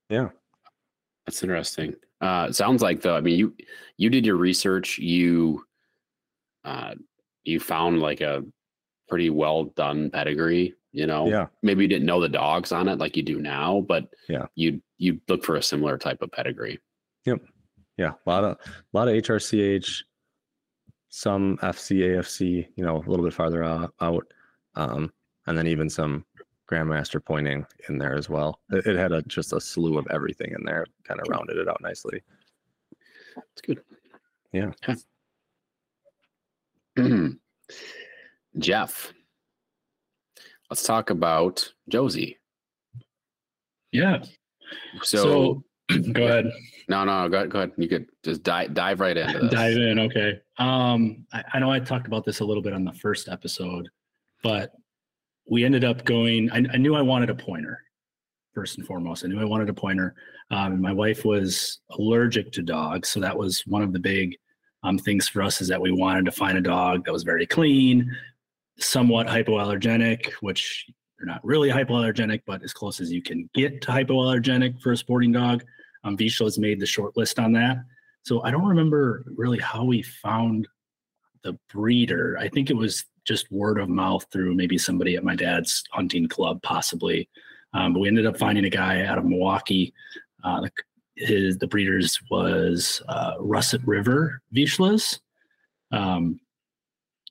Yeah. 0.09 0.29
That's 1.29 1.43
interesting. 1.43 1.93
Uh, 2.21 2.51
sounds 2.51 2.81
like 2.81 3.01
though. 3.01 3.15
I 3.15 3.21
mean, 3.21 3.37
you 3.37 3.55
you 3.97 4.09
did 4.09 4.25
your 4.25 4.35
research. 4.37 4.97
You 4.97 5.63
uh, 6.65 6.95
you 7.43 7.59
found 7.59 7.99
like 7.99 8.21
a 8.21 8.43
pretty 9.07 9.29
well 9.29 9.65
done 9.65 10.09
pedigree. 10.09 10.73
You 10.91 11.05
know, 11.05 11.27
Yeah. 11.27 11.45
maybe 11.61 11.83
you 11.83 11.87
didn't 11.87 12.07
know 12.07 12.19
the 12.19 12.27
dogs 12.27 12.71
on 12.71 12.87
it 12.87 12.97
like 12.97 13.15
you 13.15 13.21
do 13.21 13.39
now, 13.39 13.81
but 13.87 14.07
Yeah. 14.27 14.47
you 14.55 14.81
you 14.97 15.21
look 15.27 15.45
for 15.45 15.55
a 15.57 15.61
similar 15.61 15.99
type 15.99 16.23
of 16.23 16.31
pedigree. 16.31 16.79
Yep. 17.25 17.41
Yeah. 17.97 18.13
A 18.25 18.29
lot 18.29 18.43
of, 18.43 18.57
a 18.65 18.97
lot 18.97 19.07
of 19.07 19.13
HRCH, 19.13 20.03
some 21.09 21.57
FC, 21.61 21.99
AFC, 21.99 22.67
you 22.75 22.83
know, 22.83 22.97
a 22.97 23.07
little 23.07 23.23
bit 23.23 23.33
farther 23.35 23.63
out, 23.63 23.93
out 24.01 24.25
um, 24.73 25.13
and 25.45 25.55
then 25.55 25.67
even 25.67 25.91
some 25.91 26.25
Grandmaster 26.69 27.23
pointing 27.23 27.65
in 27.87 27.97
there 27.99 28.15
as 28.15 28.29
well. 28.29 28.59
It, 28.71 28.87
it 28.87 28.95
had 28.97 29.11
a, 29.11 29.21
just 29.23 29.53
a 29.53 29.61
slew 29.61 29.97
of 29.99 30.07
everything 30.09 30.53
in 30.57 30.63
there, 30.65 30.85
kind 31.09 31.19
of 31.19 31.27
rounded 31.27 31.57
it 31.57 31.67
out 31.67 31.81
nicely. 31.81 32.21
That's 33.35 33.61
good. 33.65 33.81
Yeah. 34.53 34.71
Okay. 34.87 34.95
Jeff, 38.57 39.13
let's 40.69 40.83
talk 40.83 41.09
about 41.09 41.71
Josie. 41.89 42.37
Yeah. 43.91 44.23
So, 45.03 45.63
So, 45.89 45.97
go 46.13 46.25
ahead. 46.25 46.51
no, 46.87 47.03
no, 47.03 47.27
go, 47.29 47.47
go 47.47 47.59
ahead. 47.59 47.71
You 47.77 47.87
could 47.87 48.07
just 48.23 48.43
dive 48.43 48.73
dive 48.73 48.99
right 48.99 49.17
into 49.17 49.39
this. 49.39 49.51
Dive 49.51 49.77
in. 49.77 49.99
Okay. 49.99 50.39
Um, 50.57 51.25
I, 51.33 51.43
I 51.53 51.59
know 51.59 51.71
I 51.71 51.79
talked 51.79 52.07
about 52.07 52.25
this 52.25 52.39
a 52.41 52.45
little 52.45 52.61
bit 52.63 52.73
on 52.73 52.83
the 52.83 52.93
first 52.93 53.27
episode, 53.29 53.89
but 54.43 54.73
we 55.49 55.63
ended 55.65 55.83
up 55.83 56.05
going. 56.05 56.51
I, 56.51 56.57
I 56.73 56.77
knew 56.77 56.95
I 56.95 57.01
wanted 57.01 57.29
a 57.29 57.35
pointer 57.35 57.81
first 58.53 58.77
and 58.77 58.87
foremost. 58.87 59.23
I 59.23 59.27
knew 59.27 59.39
I 59.39 59.45
wanted 59.45 59.69
a 59.69 59.73
pointer. 59.73 60.15
Um, 60.51 60.81
my 60.81 60.93
wife 60.93 61.25
was 61.25 61.79
allergic 61.91 62.51
to 62.53 62.61
dogs, 62.61 63.09
so 63.09 63.19
that 63.19 63.37
was 63.37 63.63
one 63.67 63.83
of 63.83 63.93
the 63.93 63.99
big 63.99 64.35
um, 64.83 64.97
things 64.97 65.27
for 65.27 65.41
us. 65.41 65.61
Is 65.61 65.67
that 65.67 65.81
we 65.81 65.91
wanted 65.91 66.25
to 66.25 66.31
find 66.31 66.57
a 66.57 66.61
dog 66.61 67.05
that 67.05 67.11
was 67.11 67.23
very 67.23 67.45
clean, 67.45 68.15
somewhat 68.79 69.27
hypoallergenic, 69.27 70.31
which 70.41 70.85
they're 71.17 71.27
not 71.27 71.43
really 71.43 71.69
hypoallergenic, 71.69 72.41
but 72.45 72.63
as 72.63 72.73
close 72.73 72.99
as 72.99 73.11
you 73.11 73.21
can 73.21 73.49
get 73.53 73.81
to 73.81 73.91
hypoallergenic 73.91 74.81
for 74.81 74.93
a 74.93 74.97
sporting 74.97 75.31
dog. 75.31 75.63
Um, 76.03 76.17
Vizsla's 76.17 76.57
made 76.57 76.79
the 76.79 76.85
short 76.85 77.17
list 77.17 77.39
on 77.39 77.51
that. 77.53 77.77
So 78.23 78.41
I 78.43 78.51
don't 78.51 78.65
remember 78.65 79.25
really 79.35 79.59
how 79.59 79.83
we 79.83 80.01
found 80.01 80.67
the 81.43 81.57
breeder. 81.71 82.37
I 82.39 82.47
think 82.47 82.69
it 82.69 82.75
was 82.75 83.05
just 83.25 83.51
word 83.51 83.79
of 83.79 83.89
mouth 83.89 84.25
through 84.31 84.55
maybe 84.55 84.77
somebody 84.77 85.15
at 85.15 85.23
my 85.23 85.35
dad's 85.35 85.83
hunting 85.91 86.27
club, 86.27 86.61
possibly. 86.63 87.29
Um, 87.73 87.93
but 87.93 87.99
we 87.99 88.07
ended 88.07 88.25
up 88.25 88.37
finding 88.37 88.65
a 88.65 88.69
guy 88.69 89.03
out 89.03 89.17
of 89.17 89.25
Milwaukee. 89.25 89.93
Uh, 90.43 90.61
the, 90.61 90.71
his 91.15 91.57
the 91.57 91.67
breeders 91.67 92.19
was 92.31 93.01
uh, 93.09 93.33
Russet 93.39 93.81
River 93.85 94.41
Vizslas. 94.55 95.19
Um, 95.91 96.39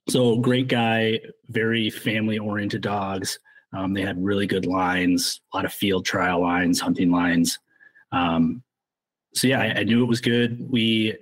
so 0.09 0.37
great 0.37 0.69
guy, 0.69 1.21
very 1.49 1.91
family 1.91 2.39
oriented 2.39 2.81
dogs. 2.81 3.39
Um, 3.77 3.93
they 3.93 4.03
had 4.03 4.23
really 4.23 4.47
good 4.47 4.65
lines, 4.65 5.41
a 5.53 5.57
lot 5.57 5.67
of 5.67 5.73
field 5.73 6.07
trial 6.07 6.41
lines, 6.41 6.81
hunting 6.81 7.11
lines. 7.11 7.59
Um, 8.13 8.63
so 9.35 9.49
yeah, 9.49 9.61
I, 9.61 9.81
I 9.81 9.83
knew 9.85 10.03
it 10.03 10.09
was 10.09 10.21
good. 10.21 10.71
We 10.71 11.17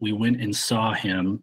we 0.00 0.12
went 0.12 0.40
and 0.40 0.54
saw 0.54 0.92
him, 0.92 1.42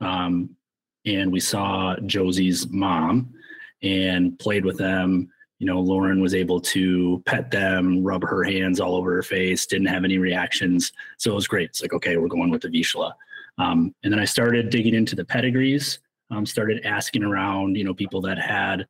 um, 0.00 0.56
and 1.04 1.30
we 1.30 1.40
saw 1.40 1.96
Josie's 2.06 2.68
mom, 2.70 3.34
and 3.82 4.38
played 4.38 4.64
with 4.64 4.78
them. 4.78 5.30
You 5.58 5.66
know, 5.66 5.80
Lauren 5.80 6.20
was 6.20 6.34
able 6.34 6.60
to 6.60 7.22
pet 7.26 7.50
them, 7.50 8.04
rub 8.04 8.22
her 8.22 8.44
hands 8.44 8.80
all 8.80 8.94
over 8.94 9.12
her 9.14 9.22
face, 9.22 9.66
didn't 9.66 9.88
have 9.88 10.04
any 10.04 10.18
reactions. 10.18 10.92
So 11.16 11.32
it 11.32 11.34
was 11.34 11.48
great. 11.48 11.70
It's 11.70 11.82
like, 11.82 11.92
okay, 11.92 12.16
we're 12.16 12.28
going 12.28 12.50
with 12.50 12.62
the 12.62 12.68
Vizsla. 12.68 13.12
Um, 13.58 13.94
and 14.04 14.12
then 14.12 14.20
I 14.20 14.24
started 14.24 14.70
digging 14.70 14.94
into 14.94 15.16
the 15.16 15.24
pedigrees, 15.24 15.98
um, 16.30 16.46
started 16.46 16.84
asking 16.84 17.24
around, 17.24 17.76
you 17.76 17.84
know, 17.84 17.94
people 17.94 18.20
that 18.22 18.38
had 18.38 18.86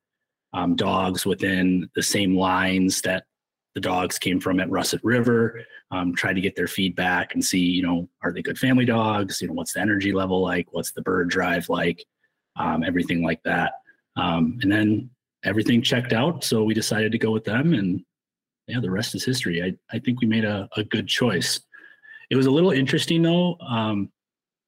um, 0.53 0.77
dogs 0.77 1.25
within 1.25 1.89
the 1.95 2.03
same 2.03 2.37
lines 2.37 3.01
that 3.03 3.25
the 3.75 3.81
dogs 3.81 4.19
came 4.19 4.41
from 4.41 4.61
at 4.61 4.71
Russet 4.71 5.01
River. 5.03 5.61
Um, 5.91 6.15
tried 6.15 6.35
to 6.35 6.43
get 6.43 6.55
their 6.55 6.69
feedback 6.69 7.33
and 7.33 7.43
see, 7.43 7.61
you 7.61 7.83
know, 7.83 8.09
are 8.23 8.33
they 8.33 8.43
good 8.43 8.59
family 8.59 8.85
dogs? 8.85 9.41
You 9.41 9.49
know, 9.49 9.55
what's 9.55 9.73
the 9.73 9.81
energy 9.81 10.13
level 10.13 10.43
like? 10.43 10.67
What's 10.73 10.93
the 10.93 11.01
bird 11.01 11.31
drive 11.31 11.69
like? 11.71 12.05
Um, 12.57 12.85
everything 12.85 13.23
like 13.23 13.43
that. 13.45 13.75
Um, 14.17 14.59
and 14.63 14.71
then 14.71 15.11
everything 15.45 15.83
checked 15.83 16.12
out. 16.12 16.45
So 16.45 16.64
we 16.64 16.75
decided 16.75 17.12
to 17.12 17.18
go 17.18 17.30
with 17.30 17.45
them. 17.45 17.75
And 17.75 18.04
yeah, 18.66 18.80
the 18.80 18.90
rest 18.90 19.14
is 19.14 19.25
history. 19.25 19.62
I, 19.62 19.75
I 19.95 19.99
think 19.99 20.21
we 20.21 20.26
made 20.26 20.45
a, 20.45 20.68
a 20.76 20.85
good 20.85 21.07
choice. 21.07 21.61
It 22.30 22.37
was 22.37 22.47
a 22.47 22.50
little 22.50 22.73
interesting 22.73 23.23
though. 23.23 23.57
Um, 23.61 24.11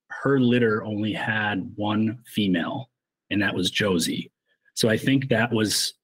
her 0.09 0.41
litter 0.41 0.85
only 0.85 1.13
had 1.13 1.71
one 1.77 2.19
female, 2.27 2.91
and 3.31 3.41
that 3.43 3.55
was 3.55 3.71
Josie. 3.71 4.31
So 4.75 4.89
I 4.89 4.97
think 4.97 5.29
that 5.29 5.53
was 5.53 5.95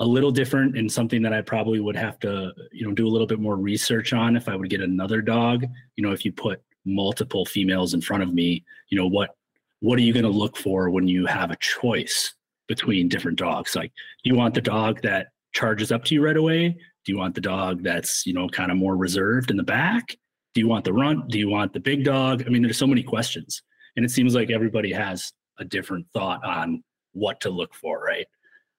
a 0.00 0.04
little 0.04 0.30
different 0.30 0.76
and 0.76 0.90
something 0.90 1.22
that 1.22 1.32
I 1.32 1.40
probably 1.40 1.78
would 1.78 1.96
have 1.96 2.18
to, 2.20 2.52
you 2.72 2.86
know, 2.86 2.92
do 2.92 3.06
a 3.06 3.10
little 3.10 3.26
bit 3.26 3.38
more 3.38 3.56
research 3.56 4.12
on 4.12 4.36
if 4.36 4.48
I 4.48 4.56
would 4.56 4.70
get 4.70 4.80
another 4.80 5.20
dog. 5.20 5.64
You 5.96 6.04
know, 6.04 6.12
if 6.12 6.24
you 6.24 6.32
put 6.32 6.62
multiple 6.84 7.44
females 7.44 7.94
in 7.94 8.00
front 8.00 8.22
of 8.22 8.34
me, 8.34 8.64
you 8.88 8.98
know, 8.98 9.06
what 9.06 9.36
what 9.80 9.98
are 9.98 10.02
you 10.02 10.12
going 10.12 10.24
to 10.24 10.30
look 10.30 10.56
for 10.56 10.90
when 10.90 11.06
you 11.06 11.26
have 11.26 11.50
a 11.50 11.56
choice 11.56 12.34
between 12.68 13.08
different 13.08 13.38
dogs? 13.38 13.74
Like, 13.76 13.92
do 14.22 14.30
you 14.30 14.36
want 14.36 14.54
the 14.54 14.60
dog 14.60 15.02
that 15.02 15.28
charges 15.52 15.92
up 15.92 16.04
to 16.04 16.14
you 16.14 16.24
right 16.24 16.36
away? 16.36 16.68
Do 17.04 17.12
you 17.12 17.18
want 17.18 17.34
the 17.34 17.40
dog 17.40 17.82
that's, 17.82 18.26
you 18.26 18.32
know, 18.32 18.48
kind 18.48 18.70
of 18.70 18.76
more 18.76 18.96
reserved 18.96 19.50
in 19.50 19.56
the 19.56 19.62
back? 19.62 20.16
Do 20.54 20.60
you 20.60 20.68
want 20.68 20.84
the 20.84 20.92
runt? 20.92 21.28
Do 21.28 21.38
you 21.38 21.48
want 21.48 21.72
the 21.72 21.80
big 21.80 22.04
dog? 22.04 22.44
I 22.46 22.50
mean, 22.50 22.62
there's 22.62 22.78
so 22.78 22.86
many 22.86 23.02
questions. 23.02 23.62
And 23.96 24.04
it 24.04 24.10
seems 24.10 24.34
like 24.34 24.50
everybody 24.50 24.92
has 24.92 25.32
a 25.58 25.64
different 25.64 26.06
thought 26.14 26.44
on 26.44 26.82
what 27.12 27.40
to 27.40 27.50
look 27.50 27.74
for, 27.74 28.02
right? 28.02 28.26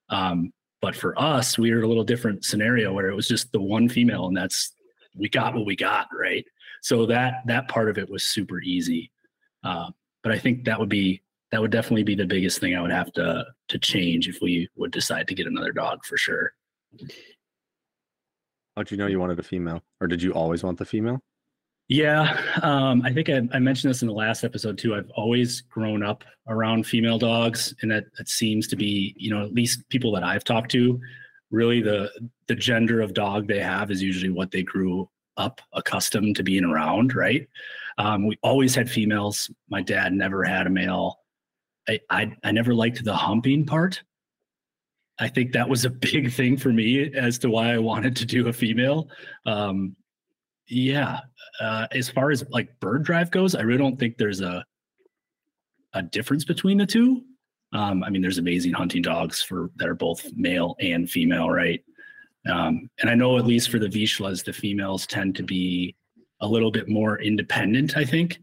Um, 0.09 0.51
but 0.81 0.95
for 0.95 1.19
us, 1.19 1.57
we 1.57 1.73
were 1.73 1.81
a 1.81 1.87
little 1.87 2.03
different 2.03 2.45
scenario 2.45 2.93
where 2.93 3.09
it 3.09 3.15
was 3.15 3.27
just 3.27 3.51
the 3.51 3.61
one 3.61 3.89
female, 3.89 4.27
and 4.27 4.37
that's 4.37 4.73
we 5.15 5.29
got 5.29 5.55
what 5.55 5.65
we 5.65 5.75
got, 5.75 6.07
right? 6.13 6.45
So 6.81 7.05
that 7.07 7.35
that 7.47 7.67
part 7.69 7.89
of 7.89 7.97
it 7.97 8.09
was 8.09 8.23
super 8.23 8.61
easy. 8.61 9.11
Uh, 9.63 9.89
but 10.21 10.31
I 10.31 10.37
think 10.37 10.65
that 10.65 10.79
would 10.79 10.89
be 10.89 11.23
that 11.51 11.61
would 11.61 11.71
definitely 11.71 12.03
be 12.03 12.15
the 12.15 12.25
biggest 12.25 12.59
thing 12.59 12.75
I 12.75 12.81
would 12.81 12.91
have 12.91 13.11
to 13.13 13.45
to 13.69 13.79
change 13.79 14.27
if 14.27 14.39
we 14.41 14.69
would 14.75 14.91
decide 14.91 15.27
to 15.27 15.35
get 15.35 15.47
another 15.47 15.71
dog 15.71 16.03
for 16.05 16.17
sure. 16.17 16.53
How'd 18.75 18.91
you 18.91 18.97
know 18.97 19.07
you 19.07 19.19
wanted 19.19 19.39
a 19.39 19.43
female, 19.43 19.81
or 20.01 20.07
did 20.07 20.21
you 20.21 20.33
always 20.33 20.63
want 20.63 20.77
the 20.77 20.85
female? 20.85 21.21
Yeah, 21.87 22.41
um, 22.63 23.03
I 23.03 23.13
think 23.13 23.29
I, 23.29 23.41
I, 23.53 23.59
mentioned 23.59 23.91
this 23.91 24.01
in 24.01 24.07
the 24.07 24.13
last 24.13 24.43
episode 24.43 24.79
too. 24.79 24.95
I've 24.95 25.09
always 25.11 25.61
grown 25.61 26.01
up 26.01 26.23
around 26.47 26.87
female 26.87 27.19
dogs, 27.19 27.75
and 27.83 27.91
that, 27.91 28.05
that 28.17 28.27
seems 28.27 28.67
to 28.69 28.75
be, 28.75 29.13
you 29.17 29.29
know, 29.29 29.45
at 29.45 29.53
least 29.53 29.87
people 29.89 30.11
that 30.13 30.23
I've 30.23 30.43
talked 30.43 30.71
to, 30.71 30.99
really 31.51 31.81
the 31.81 32.09
the 32.47 32.55
gender 32.55 33.01
of 33.01 33.13
dog 33.13 33.47
they 33.47 33.59
have 33.59 33.91
is 33.91 34.01
usually 34.01 34.31
what 34.31 34.49
they 34.49 34.63
grew 34.63 35.07
up 35.37 35.61
accustomed 35.73 36.35
to 36.37 36.43
being 36.43 36.65
around, 36.65 37.13
right? 37.13 37.47
Um, 37.97 38.25
we 38.25 38.37
always 38.41 38.73
had 38.73 38.89
females. 38.89 39.51
My 39.69 39.81
dad 39.81 40.11
never 40.11 40.43
had 40.43 40.67
a 40.67 40.71
male. 40.71 41.19
I, 41.87 41.99
I 42.09 42.35
I 42.43 42.51
never 42.51 42.73
liked 42.73 43.03
the 43.03 43.15
humping 43.15 43.65
part. 43.65 44.01
I 45.19 45.27
think 45.29 45.53
that 45.53 45.69
was 45.69 45.85
a 45.85 45.89
big 45.89 46.33
thing 46.33 46.57
for 46.57 46.69
me 46.73 47.13
as 47.13 47.37
to 47.39 47.49
why 47.49 47.73
I 47.73 47.77
wanted 47.77 48.15
to 48.17 48.25
do 48.25 48.47
a 48.47 48.53
female. 48.53 49.09
Um, 49.45 49.95
yeah, 50.67 51.19
uh, 51.61 51.87
as 51.91 52.09
far 52.09 52.31
as 52.31 52.43
like 52.49 52.79
bird 52.79 53.03
drive 53.03 53.31
goes, 53.31 53.55
I 53.55 53.61
really 53.61 53.77
don't 53.77 53.99
think 53.99 54.17
there's 54.17 54.41
a 54.41 54.65
a 55.93 56.01
difference 56.01 56.43
between 56.43 56.77
the 56.77 56.85
two. 56.85 57.23
Um, 57.71 58.03
I 58.03 58.09
mean, 58.09 58.21
there's 58.21 58.37
amazing 58.37 58.73
hunting 58.73 59.01
dogs 59.01 59.41
for 59.41 59.71
that 59.77 59.87
are 59.87 59.95
both 59.95 60.25
male 60.35 60.75
and 60.79 61.09
female, 61.09 61.49
right? 61.49 61.83
Um, 62.49 62.89
and 63.01 63.09
I 63.09 63.15
know 63.15 63.37
at 63.37 63.45
least 63.45 63.69
for 63.69 63.79
the 63.79 63.87
Vizslas, 63.87 64.43
the 64.43 64.53
females 64.53 65.07
tend 65.07 65.35
to 65.35 65.43
be 65.43 65.95
a 66.41 66.47
little 66.47 66.71
bit 66.71 66.89
more 66.89 67.19
independent. 67.21 67.97
I 67.97 68.05
think, 68.05 68.39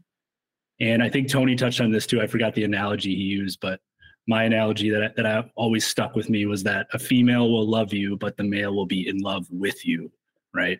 and 0.79 1.03
I 1.03 1.09
think 1.09 1.29
Tony 1.29 1.55
touched 1.55 1.81
on 1.81 1.91
this 1.91 2.07
too. 2.07 2.21
I 2.21 2.27
forgot 2.27 2.53
the 2.55 2.63
analogy 2.63 3.15
he 3.15 3.23
used, 3.23 3.59
but 3.59 3.79
my 4.27 4.43
analogy 4.43 4.89
that 4.89 5.15
that 5.15 5.25
I 5.25 5.49
always 5.55 5.85
stuck 5.85 6.15
with 6.15 6.29
me 6.29 6.45
was 6.45 6.63
that 6.63 6.87
a 6.93 6.99
female 6.99 7.51
will 7.51 7.67
love 7.67 7.93
you, 7.93 8.17
but 8.17 8.37
the 8.37 8.43
male 8.43 8.73
will 8.73 8.85
be 8.85 9.07
in 9.07 9.19
love 9.19 9.45
with 9.49 9.85
you, 9.85 10.11
right? 10.53 10.79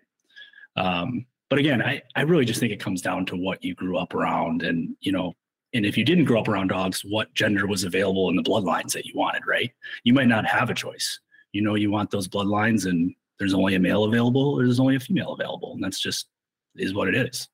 Um, 0.75 1.25
but 1.49 1.59
again, 1.59 1.81
I, 1.81 2.01
I 2.15 2.21
really 2.21 2.45
just 2.45 2.59
think 2.59 2.71
it 2.71 2.79
comes 2.79 3.01
down 3.01 3.27
to 3.27 3.35
what 3.35 3.63
you 3.63 3.75
grew 3.75 3.97
up 3.97 4.15
around 4.15 4.63
and, 4.63 4.95
you 5.01 5.11
know, 5.11 5.35
and 5.73 5.85
if 5.85 5.97
you 5.97 6.03
didn't 6.03 6.25
grow 6.25 6.39
up 6.39 6.47
around 6.47 6.69
dogs, 6.69 7.03
what 7.03 7.33
gender 7.33 7.67
was 7.67 7.83
available 7.83 8.29
in 8.29 8.35
the 8.35 8.43
bloodlines 8.43 8.91
that 8.93 9.05
you 9.05 9.13
wanted, 9.15 9.45
right? 9.45 9.71
You 10.03 10.13
might 10.13 10.27
not 10.27 10.45
have 10.45 10.69
a 10.69 10.73
choice. 10.73 11.19
You 11.51 11.61
know, 11.61 11.75
you 11.75 11.91
want 11.91 12.11
those 12.11 12.27
bloodlines 12.27 12.85
and 12.85 13.13
there's 13.39 13.53
only 13.53 13.75
a 13.75 13.79
male 13.79 14.03
available 14.03 14.55
or 14.55 14.63
there's 14.63 14.79
only 14.79 14.95
a 14.95 14.99
female 14.99 15.33
available. 15.33 15.73
And 15.73 15.83
that's 15.83 15.99
just 15.99 16.27
is 16.75 16.93
what 16.93 17.07
it 17.07 17.15
is. 17.15 17.47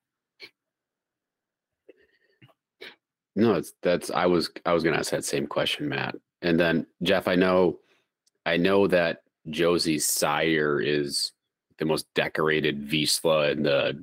No, 3.36 3.54
it's 3.54 3.72
that's 3.82 4.10
I 4.10 4.26
was 4.26 4.50
I 4.66 4.72
was 4.72 4.82
gonna 4.82 4.96
ask 4.96 5.10
that 5.10 5.24
same 5.24 5.46
question, 5.46 5.88
Matt. 5.88 6.16
And 6.42 6.58
then 6.58 6.86
Jeff, 7.02 7.28
I 7.28 7.36
know 7.36 7.78
I 8.44 8.56
know 8.56 8.86
that 8.88 9.22
Josie's 9.48 10.06
sire 10.06 10.80
is 10.80 11.32
the 11.78 11.84
most 11.84 12.06
decorated 12.14 12.88
Vizsla 12.88 13.52
in 13.52 13.62
the, 13.62 14.02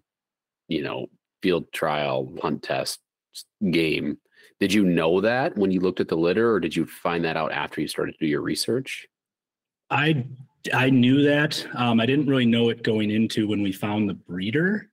you 0.67 0.81
know, 0.81 1.07
field 1.41 1.72
trial 1.72 2.34
hunt 2.41 2.63
test 2.63 3.00
game. 3.72 4.17
Did 4.60 4.74
you 4.74 4.84
know 4.84 5.22
that 5.22 5.55
when 5.55 5.72
you 5.72 5.79
looked 5.79 6.00
at 6.00 6.07
the 6.07 6.17
litter, 6.17 6.51
or 6.51 6.60
did 6.60 6.75
you 6.75 6.86
find 6.86 7.24
that 7.25 7.38
out 7.38 7.51
after 7.51 7.79
you 7.79 7.88
started 7.88 8.13
to 8.13 8.17
do 8.19 8.25
your 8.25 8.41
research? 8.41 9.07
I 9.89 10.25
I 10.74 10.89
knew 10.89 11.24
that. 11.24 11.65
Um, 11.75 12.00
I 12.00 12.05
didn't 12.05 12.27
really 12.27 12.46
know 12.46 12.69
it 12.69 12.84
going 12.84 13.12
into 13.12 13.48
when 13.48 13.62
we 13.62 13.72
found 13.72 14.10
the 14.10 14.15
breeder. 14.15 14.89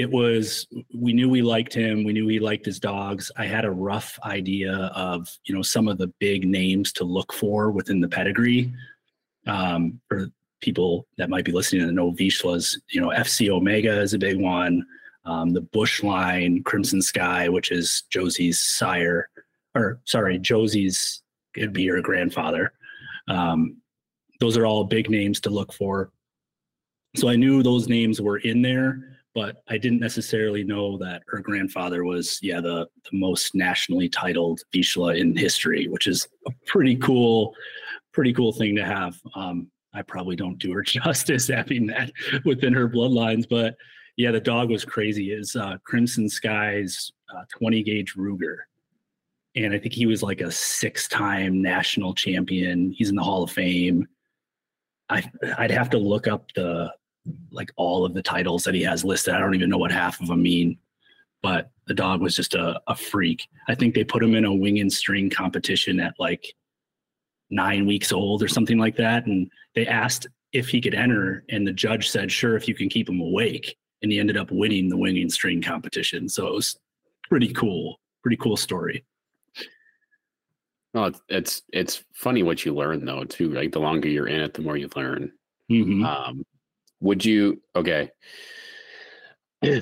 It 0.00 0.10
was 0.10 0.66
we 0.94 1.12
knew 1.12 1.28
we 1.28 1.42
liked 1.42 1.74
him. 1.74 2.04
We 2.04 2.14
knew 2.14 2.26
he 2.26 2.40
liked 2.40 2.64
his 2.64 2.80
dogs. 2.80 3.30
I 3.36 3.44
had 3.44 3.66
a 3.66 3.70
rough 3.70 4.18
idea 4.24 4.74
of 4.94 5.28
you 5.44 5.54
know 5.54 5.60
some 5.60 5.88
of 5.88 5.98
the 5.98 6.06
big 6.20 6.48
names 6.48 6.90
to 6.94 7.04
look 7.04 7.34
for 7.34 7.70
within 7.70 8.00
the 8.00 8.08
pedigree. 8.08 8.72
Um, 9.46 10.00
for 10.08 10.28
people 10.62 11.06
that 11.18 11.28
might 11.28 11.44
be 11.44 11.52
listening 11.52 11.86
to 11.86 11.92
know 11.92 12.12
Vizslas, 12.12 12.78
you 12.88 12.98
know, 12.98 13.08
FC 13.08 13.50
Omega 13.50 14.00
is 14.00 14.14
a 14.14 14.18
big 14.18 14.40
one. 14.40 14.86
Um, 15.26 15.52
the 15.52 15.60
Bush 15.60 16.02
line, 16.02 16.62
Crimson 16.62 17.02
Sky, 17.02 17.50
which 17.50 17.70
is 17.70 18.04
Josie's 18.08 18.58
sire, 18.58 19.28
or 19.74 20.00
sorry, 20.06 20.38
Josie's, 20.38 21.22
it'd 21.54 21.74
be 21.74 21.86
her 21.88 22.00
grandfather. 22.00 22.72
Um, 23.28 23.76
those 24.40 24.56
are 24.56 24.64
all 24.64 24.84
big 24.84 25.10
names 25.10 25.40
to 25.40 25.50
look 25.50 25.74
for. 25.74 26.10
So 27.16 27.28
I 27.28 27.36
knew 27.36 27.62
those 27.62 27.86
names 27.86 28.18
were 28.18 28.38
in 28.38 28.62
there, 28.62 29.09
but 29.34 29.62
I 29.68 29.78
didn't 29.78 30.00
necessarily 30.00 30.64
know 30.64 30.98
that 30.98 31.22
her 31.28 31.38
grandfather 31.38 32.04
was, 32.04 32.38
yeah, 32.42 32.60
the, 32.60 32.88
the 33.10 33.18
most 33.18 33.54
nationally 33.54 34.08
titled 34.08 34.60
Vizsla 34.74 35.18
in 35.18 35.36
history, 35.36 35.86
which 35.88 36.06
is 36.06 36.26
a 36.46 36.50
pretty 36.66 36.96
cool, 36.96 37.54
pretty 38.12 38.32
cool 38.32 38.52
thing 38.52 38.74
to 38.76 38.84
have. 38.84 39.16
Um, 39.34 39.70
I 39.94 40.02
probably 40.02 40.36
don't 40.36 40.58
do 40.58 40.72
her 40.72 40.82
justice 40.86 41.48
having 41.48 41.86
that 41.86 42.10
within 42.44 42.72
her 42.72 42.88
bloodlines, 42.88 43.48
but 43.48 43.76
yeah, 44.16 44.32
the 44.32 44.40
dog 44.40 44.70
was 44.70 44.84
crazy. 44.84 45.32
Is 45.32 45.56
uh, 45.56 45.78
Crimson 45.84 46.28
Skies 46.28 47.10
uh, 47.34 47.44
20 47.58 47.82
gauge 47.82 48.14
Ruger, 48.16 48.56
and 49.56 49.72
I 49.72 49.78
think 49.78 49.94
he 49.94 50.06
was 50.06 50.22
like 50.22 50.40
a 50.40 50.50
six 50.50 51.08
time 51.08 51.62
national 51.62 52.14
champion. 52.14 52.92
He's 52.92 53.10
in 53.10 53.16
the 53.16 53.22
Hall 53.22 53.44
of 53.44 53.50
Fame. 53.50 54.06
I 55.08 55.22
I'd 55.56 55.70
have 55.70 55.90
to 55.90 55.98
look 55.98 56.28
up 56.28 56.52
the 56.54 56.92
like 57.50 57.70
all 57.76 58.04
of 58.04 58.14
the 58.14 58.22
titles 58.22 58.64
that 58.64 58.74
he 58.74 58.82
has 58.82 59.04
listed. 59.04 59.34
I 59.34 59.38
don't 59.38 59.54
even 59.54 59.70
know 59.70 59.78
what 59.78 59.92
half 59.92 60.20
of 60.20 60.28
them 60.28 60.42
mean, 60.42 60.78
but 61.42 61.70
the 61.86 61.94
dog 61.94 62.20
was 62.20 62.36
just 62.36 62.54
a, 62.54 62.80
a 62.86 62.96
freak. 62.96 63.46
I 63.68 63.74
think 63.74 63.94
they 63.94 64.04
put 64.04 64.22
him 64.22 64.34
in 64.34 64.44
a 64.44 64.54
wing 64.54 64.78
and 64.78 64.92
string 64.92 65.30
competition 65.30 66.00
at 66.00 66.14
like 66.18 66.54
nine 67.50 67.86
weeks 67.86 68.12
old 68.12 68.42
or 68.42 68.48
something 68.48 68.78
like 68.78 68.96
that. 68.96 69.26
And 69.26 69.50
they 69.74 69.86
asked 69.86 70.26
if 70.52 70.68
he 70.68 70.80
could 70.80 70.94
enter, 70.94 71.44
and 71.48 71.66
the 71.66 71.72
judge 71.72 72.08
said, 72.10 72.32
"Sure, 72.32 72.56
if 72.56 72.66
you 72.66 72.74
can 72.74 72.88
keep 72.88 73.08
him 73.08 73.20
awake." 73.20 73.76
And 74.02 74.10
he 74.10 74.18
ended 74.18 74.36
up 74.36 74.50
winning 74.50 74.88
the 74.88 74.96
wing 74.96 75.18
and 75.18 75.30
string 75.30 75.60
competition. 75.60 76.28
So 76.28 76.46
it 76.46 76.54
was 76.54 76.78
pretty 77.28 77.52
cool, 77.52 78.00
pretty 78.22 78.38
cool 78.38 78.56
story. 78.56 79.04
Well, 80.92 81.06
it's 81.06 81.20
it's 81.28 81.62
it's 81.72 82.04
funny 82.14 82.42
what 82.42 82.64
you 82.64 82.74
learn 82.74 83.04
though 83.04 83.24
too. 83.24 83.50
Like 83.52 83.72
the 83.72 83.78
longer 83.78 84.08
you're 84.08 84.26
in 84.26 84.40
it, 84.40 84.54
the 84.54 84.62
more 84.62 84.76
you 84.76 84.88
learn. 84.96 85.32
Mm-hmm. 85.70 86.04
Um, 86.04 86.44
would 87.00 87.24
you 87.24 87.60
okay? 87.76 88.10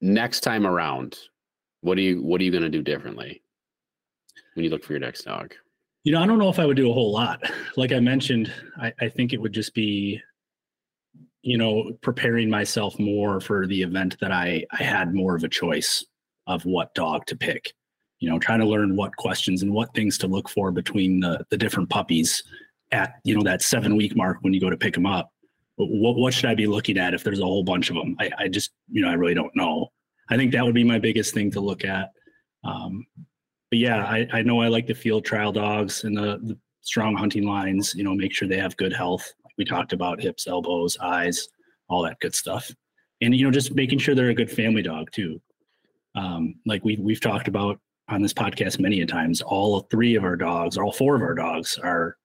next 0.00 0.40
time 0.40 0.66
around, 0.66 1.18
what 1.80 1.96
do 1.96 2.02
you 2.02 2.22
what 2.22 2.40
are 2.40 2.44
you 2.44 2.50
going 2.50 2.62
to 2.62 2.68
do 2.68 2.82
differently 2.82 3.42
when 4.54 4.64
you 4.64 4.70
look 4.70 4.84
for 4.84 4.92
your 4.92 5.00
next 5.00 5.24
dog? 5.24 5.54
You 6.04 6.12
know, 6.12 6.22
I 6.22 6.26
don't 6.26 6.38
know 6.38 6.48
if 6.48 6.58
I 6.58 6.66
would 6.66 6.76
do 6.76 6.90
a 6.90 6.94
whole 6.94 7.12
lot. 7.12 7.42
Like 7.76 7.92
I 7.92 8.00
mentioned, 8.00 8.52
I, 8.80 8.92
I 9.00 9.08
think 9.08 9.32
it 9.32 9.40
would 9.40 9.52
just 9.52 9.74
be, 9.74 10.20
you 11.42 11.58
know, 11.58 11.92
preparing 12.00 12.48
myself 12.48 12.98
more 12.98 13.40
for 13.40 13.66
the 13.66 13.82
event 13.82 14.16
that 14.20 14.32
I 14.32 14.64
I 14.72 14.82
had 14.82 15.14
more 15.14 15.36
of 15.36 15.44
a 15.44 15.48
choice 15.48 16.04
of 16.46 16.64
what 16.64 16.94
dog 16.94 17.26
to 17.26 17.36
pick. 17.36 17.72
You 18.20 18.28
know, 18.28 18.38
trying 18.38 18.60
to 18.60 18.66
learn 18.66 18.96
what 18.96 19.16
questions 19.16 19.62
and 19.62 19.72
what 19.72 19.94
things 19.94 20.18
to 20.18 20.26
look 20.26 20.48
for 20.48 20.72
between 20.72 21.20
the 21.20 21.44
the 21.50 21.58
different 21.58 21.90
puppies 21.90 22.42
at 22.90 23.14
you 23.24 23.34
know 23.34 23.42
that 23.42 23.62
seven 23.62 23.96
week 23.96 24.16
mark 24.16 24.38
when 24.40 24.52
you 24.52 24.60
go 24.60 24.70
to 24.70 24.76
pick 24.76 24.94
them 24.94 25.06
up. 25.06 25.30
What 25.78 26.16
what 26.16 26.34
should 26.34 26.50
I 26.50 26.54
be 26.54 26.66
looking 26.66 26.98
at 26.98 27.14
if 27.14 27.24
there's 27.24 27.40
a 27.40 27.44
whole 27.44 27.64
bunch 27.64 27.88
of 27.90 27.96
them? 27.96 28.16
I, 28.18 28.30
I 28.38 28.48
just 28.48 28.72
you 28.90 29.02
know 29.02 29.08
I 29.08 29.14
really 29.14 29.34
don't 29.34 29.54
know. 29.56 29.88
I 30.30 30.36
think 30.36 30.52
that 30.52 30.64
would 30.64 30.74
be 30.74 30.84
my 30.84 30.98
biggest 30.98 31.32
thing 31.32 31.50
to 31.52 31.60
look 31.60 31.84
at. 31.84 32.10
Um, 32.64 33.06
but 33.70 33.78
yeah, 33.78 34.04
I, 34.04 34.26
I 34.32 34.42
know 34.42 34.60
I 34.60 34.68
like 34.68 34.86
the 34.86 34.94
field 34.94 35.24
trial 35.24 35.52
dogs 35.52 36.04
and 36.04 36.16
the, 36.16 36.38
the 36.42 36.58
strong 36.82 37.16
hunting 37.16 37.44
lines, 37.44 37.94
you 37.94 38.04
know, 38.04 38.14
make 38.14 38.34
sure 38.34 38.48
they 38.48 38.58
have 38.58 38.76
good 38.76 38.92
health. 38.92 39.30
We 39.56 39.64
talked 39.64 39.92
about 39.92 40.20
hips, 40.20 40.46
elbows, 40.46 40.96
eyes, 40.98 41.48
all 41.88 42.02
that 42.02 42.20
good 42.20 42.34
stuff. 42.34 42.70
And, 43.20 43.34
you 43.34 43.44
know, 43.44 43.50
just 43.50 43.74
making 43.74 43.98
sure 43.98 44.14
they're 44.14 44.30
a 44.30 44.34
good 44.34 44.50
family 44.50 44.82
dog 44.82 45.10
too. 45.12 45.40
Um, 46.14 46.56
like 46.66 46.84
we, 46.84 46.96
we've 46.96 47.20
talked 47.20 47.48
about 47.48 47.80
on 48.08 48.22
this 48.22 48.32
podcast 48.32 48.80
many 48.80 49.02
a 49.02 49.06
times, 49.06 49.42
all 49.42 49.80
three 49.90 50.14
of 50.14 50.24
our 50.24 50.36
dogs, 50.36 50.78
all 50.78 50.92
four 50.92 51.14
of 51.14 51.22
our 51.22 51.34
dogs 51.34 51.78
are 51.82 52.16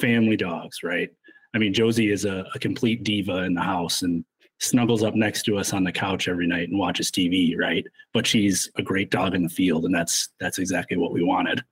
family 0.00 0.36
dogs, 0.36 0.78
right? 0.82 1.10
I 1.54 1.58
mean, 1.58 1.74
Josie 1.74 2.10
is 2.10 2.24
a, 2.24 2.44
a 2.54 2.58
complete 2.58 3.04
diva 3.04 3.38
in 3.42 3.54
the 3.54 3.62
house 3.62 4.02
and 4.02 4.24
snuggles 4.58 5.02
up 5.02 5.14
next 5.14 5.42
to 5.42 5.58
us 5.58 5.72
on 5.72 5.84
the 5.84 5.92
couch 5.92 6.28
every 6.28 6.46
night 6.46 6.68
and 6.68 6.78
watches 6.78 7.10
TV, 7.10 7.56
right? 7.58 7.84
But 8.14 8.26
she's 8.26 8.70
a 8.76 8.82
great 8.82 9.10
dog 9.10 9.34
in 9.34 9.42
the 9.42 9.48
field, 9.48 9.84
and 9.84 9.94
that's 9.94 10.28
that's 10.40 10.58
exactly 10.58 10.96
what 10.96 11.12
we 11.12 11.22
wanted. 11.22 11.62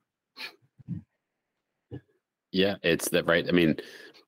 Yeah, 2.53 2.77
it's 2.83 3.09
the 3.09 3.23
right. 3.25 3.47
I 3.49 3.53
mean, 3.53 3.77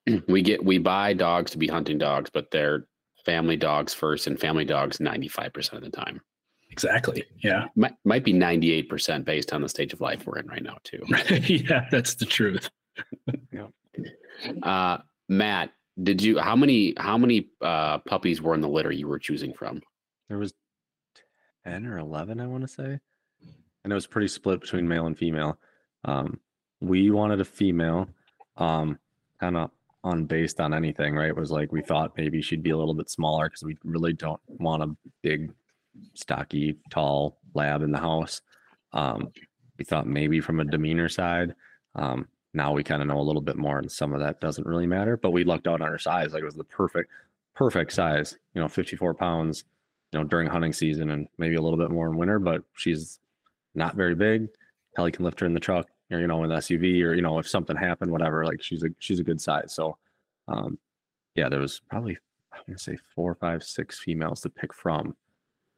we 0.29 0.43
get 0.43 0.65
we 0.65 0.79
buy 0.79 1.13
dogs 1.13 1.51
to 1.53 1.59
be 1.59 1.67
hunting 1.67 1.99
dogs, 1.99 2.31
but 2.33 2.51
they're 2.51 2.87
family 3.25 3.57
dogs 3.57 3.93
first, 3.93 4.27
and 4.27 4.39
family 4.39 4.65
dogs 4.65 5.01
ninety 5.01 5.29
five 5.29 5.53
percent 5.53 5.85
of 5.85 5.91
the 5.91 5.97
time. 5.97 6.21
Exactly. 6.71 7.25
Yeah. 7.43 7.67
Might 7.77 7.95
might 8.05 8.25
be 8.25 8.33
ninety 8.33 8.73
eight 8.73 8.89
percent 8.89 9.25
based 9.25 9.53
on 9.53 9.61
the 9.61 9.69
stage 9.69 9.93
of 9.93 10.01
life 10.01 10.27
we're 10.27 10.39
in 10.39 10.47
right 10.47 10.63
now 10.63 10.79
too. 10.85 11.03
yeah, 11.47 11.87
that's 11.91 12.15
the 12.15 12.25
truth. 12.25 12.71
yeah. 13.53 13.67
Uh, 14.63 14.99
Matt, 15.29 15.73
did 16.03 16.23
you 16.23 16.39
how 16.39 16.57
many 16.57 16.95
how 16.97 17.19
many 17.19 17.51
uh 17.61 17.99
puppies 17.99 18.41
were 18.41 18.55
in 18.55 18.61
the 18.61 18.69
litter 18.69 18.93
you 18.93 19.09
were 19.09 19.19
choosing 19.19 19.53
from? 19.53 19.81
There 20.29 20.39
was 20.39 20.55
10 21.65 21.87
or 21.87 21.99
11, 21.99 22.41
I 22.41 22.47
want 22.47 22.63
to 22.63 22.69
say. 22.69 22.99
And 23.85 23.93
it 23.93 23.95
was 23.95 24.07
pretty 24.07 24.29
split 24.29 24.61
between 24.61 24.89
male 24.89 25.07
and 25.07 25.17
female. 25.17 25.59
Um, 26.05 26.41
we 26.81 27.11
wanted 27.11 27.41
a 27.41 27.45
female, 27.45 28.09
um, 28.57 28.99
kind 29.41 29.57
of 29.57 29.71
on 30.05 30.25
based 30.25 30.61
on 30.61 30.75
anything, 30.75 31.15
right? 31.15 31.29
It 31.29 31.37
was 31.37 31.51
like 31.51 31.71
we 31.73 31.83
thought 31.83 32.17
maybe 32.17 32.43
she'd 32.43 32.63
be 32.63 32.71
a 32.71 32.77
little 32.77 32.95
bit 32.95 33.11
smaller 33.11 33.49
because 33.49 33.63
we 33.63 33.77
really 33.85 34.13
don't 34.13 34.41
want 34.49 34.83
a 34.83 34.97
big 35.23 35.53
stocky, 36.15 36.77
tall 36.91 37.39
lab 37.55 37.83
in 37.83 37.93
the 37.93 37.99
house. 37.99 38.41
Um, 38.93 39.29
we 39.79 39.85
thought 39.85 40.07
maybe 40.07 40.41
from 40.41 40.61
a 40.61 40.65
demeanor 40.65 41.09
side. 41.09 41.55
Um, 41.95 42.27
now 42.55 42.73
we 42.73 42.85
kind 42.85 43.01
of 43.01 43.09
know 43.09 43.19
a 43.19 43.23
little 43.23 43.43
bit 43.43 43.57
more, 43.57 43.79
and 43.79 43.91
some 43.91 44.13
of 44.13 44.21
that 44.21 44.41
doesn't 44.41 44.67
really 44.67 44.87
matter. 44.87 45.17
But 45.17 45.31
we 45.31 45.45
lucked 45.45 45.67
out 45.67 45.81
on 45.81 45.89
her 45.89 45.99
size; 45.99 46.33
like 46.33 46.43
it 46.43 46.47
was 46.47 46.55
the 46.55 46.65
perfect, 46.65 47.11
perfect 47.55 47.93
size. 47.93 48.37
You 48.55 48.61
know, 48.61 48.69
54 48.69 49.15
pounds. 49.15 49.65
You 50.13 50.19
know, 50.19 50.25
during 50.27 50.49
hunting 50.49 50.75
season, 50.75 51.11
and 51.11 51.27
maybe 51.39 51.55
a 51.55 51.63
little 51.63 51.79
bit 51.79 51.91
more 51.91 52.07
in 52.07 52.19
winter. 52.19 52.39
But 52.39 52.63
she's 52.75 53.19
not 53.75 53.97
very 53.97 54.15
big. 54.15 54.49
Kelly 54.95 55.11
can 55.11 55.25
lift 55.25 55.41
her 55.41 55.47
in 55.47 55.55
the 55.55 55.61
truck, 55.61 55.89
or 56.11 56.19
you 56.19 56.27
know, 56.27 56.45
in 56.45 56.51
the 56.51 56.57
SUV, 56.57 57.03
or 57.03 57.15
you 57.15 57.23
know, 57.23 57.39
if 57.39 57.49
something 57.49 57.77
happened, 57.77 58.11
whatever. 58.11 58.45
Like 58.45 58.63
she's 58.63 58.83
a 58.83 58.89
she's 58.99 59.21
a 59.21 59.25
good 59.25 59.41
size. 59.41 59.75
So, 59.75 59.97
um, 60.49 60.79
yeah, 61.35 61.49
there 61.49 61.61
was 61.61 61.81
probably 61.89 62.19
I'm 62.53 62.61
gonna 62.67 62.79
say 62.79 62.99
four, 63.15 63.35
five, 63.35 63.63
six 63.63 63.99
females 63.99 64.43
to 64.43 64.51
pick 64.51 64.75
from. 64.75 65.17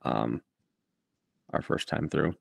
Um, 0.02 0.42
our 1.52 1.62
first 1.62 1.88
time 1.88 2.08
through. 2.08 2.34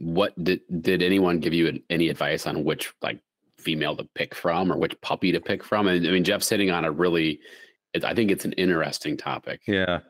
What 0.00 0.32
did 0.42 0.60
did 0.80 1.02
anyone 1.02 1.40
give 1.40 1.54
you 1.54 1.80
any 1.90 2.08
advice 2.08 2.46
on 2.46 2.64
which 2.64 2.92
like 3.02 3.20
female 3.58 3.96
to 3.96 4.04
pick 4.14 4.34
from 4.34 4.70
or 4.70 4.76
which 4.76 5.00
puppy 5.00 5.32
to 5.32 5.40
pick 5.40 5.64
from? 5.64 5.88
And 5.88 6.06
I 6.06 6.10
mean, 6.10 6.24
Jeff's 6.24 6.48
hitting 6.48 6.70
on 6.70 6.84
a 6.84 6.90
really, 6.92 7.40
I 8.02 8.14
think 8.14 8.30
it's 8.30 8.44
an 8.44 8.52
interesting 8.52 9.16
topic. 9.16 9.62
Yeah. 9.66 10.00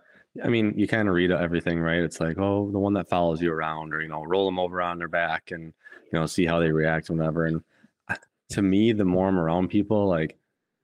I 0.42 0.48
mean, 0.48 0.74
you 0.76 0.88
kind 0.88 1.08
of 1.08 1.14
read 1.14 1.30
everything, 1.30 1.78
right? 1.78 2.00
It's 2.00 2.20
like, 2.20 2.38
oh, 2.38 2.68
the 2.72 2.78
one 2.78 2.94
that 2.94 3.08
follows 3.08 3.40
you 3.40 3.52
around, 3.52 3.94
or 3.94 4.02
you 4.02 4.08
know, 4.08 4.24
roll 4.24 4.46
them 4.46 4.58
over 4.58 4.82
on 4.82 4.98
their 4.98 5.08
back 5.08 5.52
and 5.52 5.72
you 6.12 6.18
know, 6.18 6.26
see 6.26 6.44
how 6.44 6.58
they 6.58 6.70
react 6.70 7.10
whatever. 7.10 7.46
And 7.46 7.60
uh, 8.08 8.16
to 8.50 8.62
me, 8.62 8.92
the 8.92 9.04
more 9.04 9.28
I'm 9.28 9.38
around 9.38 9.68
people, 9.68 10.08
like 10.08 10.36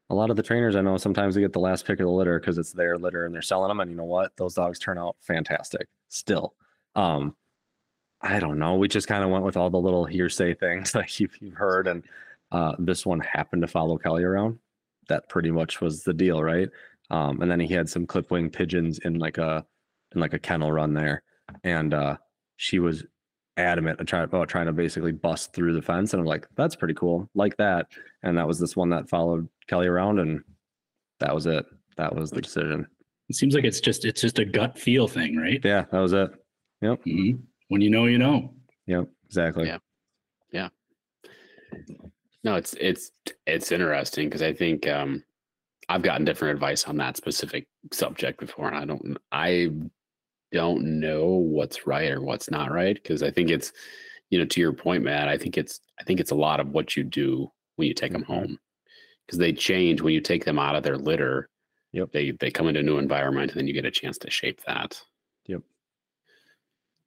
a 0.09 0.15
lot 0.15 0.31
of 0.31 0.37
the 0.37 0.43
trainers 0.43 0.77
I 0.77 0.81
know, 0.81 0.97
sometimes 0.97 1.35
they 1.35 1.41
get 1.41 1.53
the 1.53 1.61
last 1.61 1.87
pick 1.87 2.01
of 2.01 2.07
the 2.07 2.13
litter 2.13 2.39
because 2.41 2.59
it's 2.59 2.73
their 2.73 2.99
litter 2.99 3.27
and 3.27 3.35
they're 3.35 3.43
selling 3.43 3.69
them. 3.69 3.81
And 3.81 3.91
you 3.91 3.97
know 3.97 4.05
what? 4.05 4.37
Those 4.37 4.55
dogs 4.55 4.79
turn 4.79 4.99
out 4.99 5.17
fantastic 5.21 5.89
still. 6.09 6.55
Um, 6.97 7.37
I 8.23 8.39
don't 8.39 8.59
know. 8.59 8.75
We 8.75 8.89
just 8.89 9.09
kind 9.09 9.25
of 9.25 9.31
went 9.31 9.45
with 9.45 9.57
all 9.57 9.71
the 9.71 9.81
little 9.81 10.05
hearsay 10.05 10.55
things 10.55 10.95
like 10.95 11.19
you've, 11.21 11.37
you've 11.41 11.55
heard, 11.55 11.87
and 11.87 12.03
uh, 12.53 12.75
this 12.79 13.07
one 13.07 13.21
happened 13.21 13.63
to 13.63 13.69
follow 13.69 13.97
Kelly 13.97 14.25
around. 14.25 14.59
That 15.09 15.29
pretty 15.29 15.51
much 15.51 15.81
was 15.81 16.03
the 16.03 16.13
deal, 16.15 16.43
right? 16.43 16.69
Um, 17.11 17.41
and 17.41 17.51
then 17.51 17.61
he 17.61 17.73
had 17.75 17.89
some 17.89 18.07
clip 18.07 18.31
wing 18.31 18.51
pigeons 18.51 18.99
in 19.01 19.19
like 19.19 19.39
a 19.39 19.65
in 20.15 20.21
like 20.21 20.35
a 20.35 20.39
kennel 20.39 20.71
run 20.71 20.95
there, 20.95 21.23
and 21.65 21.95
uh, 21.95 22.17
she 22.57 22.79
was 22.79 23.05
adamant 23.57 24.01
about 24.13 24.49
trying 24.49 24.67
to 24.67 24.73
basically 24.73 25.13
bust 25.13 25.53
through 25.53 25.75
the 25.75 25.83
fence. 25.83 26.13
And 26.13 26.21
I'm 26.21 26.27
like, 26.27 26.47
that's 26.57 26.77
pretty 26.77 26.95
cool, 26.95 27.29
like 27.35 27.57
that. 27.57 27.87
And 28.23 28.37
that 28.39 28.47
was 28.47 28.59
this 28.59 28.77
one 28.77 28.91
that 28.91 29.09
followed 29.09 29.49
Kelly 29.67 29.87
around, 29.87 30.19
and 30.21 30.43
that 31.21 31.35
was 31.35 31.47
it. 31.47 31.65
That 31.97 32.15
was 32.15 32.31
the 32.31 32.41
decision. 32.41 32.87
It 33.29 33.37
seems 33.37 33.55
like 33.55 33.65
it's 33.65 33.81
just 33.81 34.05
it's 34.05 34.21
just 34.21 34.39
a 34.39 34.45
gut 34.45 34.79
feel 34.79 35.09
thing, 35.09 35.37
right? 35.37 35.61
Yeah, 35.65 35.85
that 35.91 35.99
was 36.01 36.13
it. 36.13 36.31
Yep. 36.83 37.05
Mhm. 37.05 37.41
When 37.71 37.81
you 37.81 37.89
know, 37.89 38.07
you 38.07 38.19
know. 38.19 38.53
Yep. 38.87 39.09
Exactly. 39.27 39.67
Yeah. 39.69 39.79
Yeah. 40.53 40.69
No, 42.43 42.57
it's 42.57 42.75
it's 42.81 43.13
it's 43.47 43.71
interesting 43.71 44.29
because 44.29 44.43
I 44.43 44.53
think 44.53 44.89
um, 44.89 45.23
I've 45.89 46.03
gotten 46.03 46.25
different 46.25 46.55
advice 46.55 46.85
on 46.85 46.97
that 46.97 47.17
specific 47.17 47.69
subject 47.93 48.41
before, 48.41 48.67
and 48.67 48.77
I 48.77 48.85
don't 48.85 49.17
I 49.31 49.71
don't 50.51 50.99
know 50.99 51.27
what's 51.27 51.87
right 51.87 52.11
or 52.11 52.21
what's 52.21 52.51
not 52.51 52.73
right 52.73 52.97
because 53.01 53.23
I 53.23 53.31
think 53.31 53.51
it's 53.51 53.73
you 54.31 54.41
know 54.41 54.47
to 54.47 54.61
your 54.61 54.73
point, 54.73 55.05
Matt. 55.05 55.29
I 55.29 55.39
think 55.39 55.57
it's 55.57 55.81
I 56.01 56.03
think 56.03 56.19
it's 56.19 56.33
a 56.33 56.35
lot 56.35 56.59
of 56.59 56.71
what 56.71 56.97
you 56.97 57.05
do 57.05 57.53
when 57.77 57.87
you 57.87 57.95
take 57.95 58.11
them 58.13 58.23
Mhm. 58.25 58.27
home 58.27 58.59
because 59.27 59.39
they 59.39 59.53
change 59.53 60.01
when 60.01 60.13
you 60.13 60.21
take 60.21 60.45
them 60.45 60.59
out 60.59 60.75
of 60.75 60.83
their 60.83 60.99
litter. 60.99 61.49
Yep. 61.93 62.11
They 62.11 62.33
they 62.33 62.51
come 62.51 62.67
into 62.67 62.81
a 62.81 62.83
new 62.83 62.99
environment 62.99 63.53
and 63.53 63.61
then 63.61 63.69
you 63.69 63.75
get 63.75 63.85
a 63.85 63.93
chance 63.93 64.19
to 64.19 64.29
shape 64.31 64.61
that. 64.67 65.01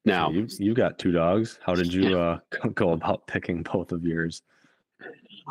Yep. 0.05 0.15
Now, 0.15 0.29
you 0.31 0.47
you 0.59 0.73
got 0.73 0.99
two 0.99 1.11
dogs. 1.11 1.59
How 1.65 1.75
did 1.75 1.93
you 1.93 2.19
uh 2.19 2.39
go- 2.63 2.69
go 2.69 2.91
about 2.91 3.25
picking 3.27 3.63
both 3.63 3.91
of 3.91 4.03
yours? 4.03 4.41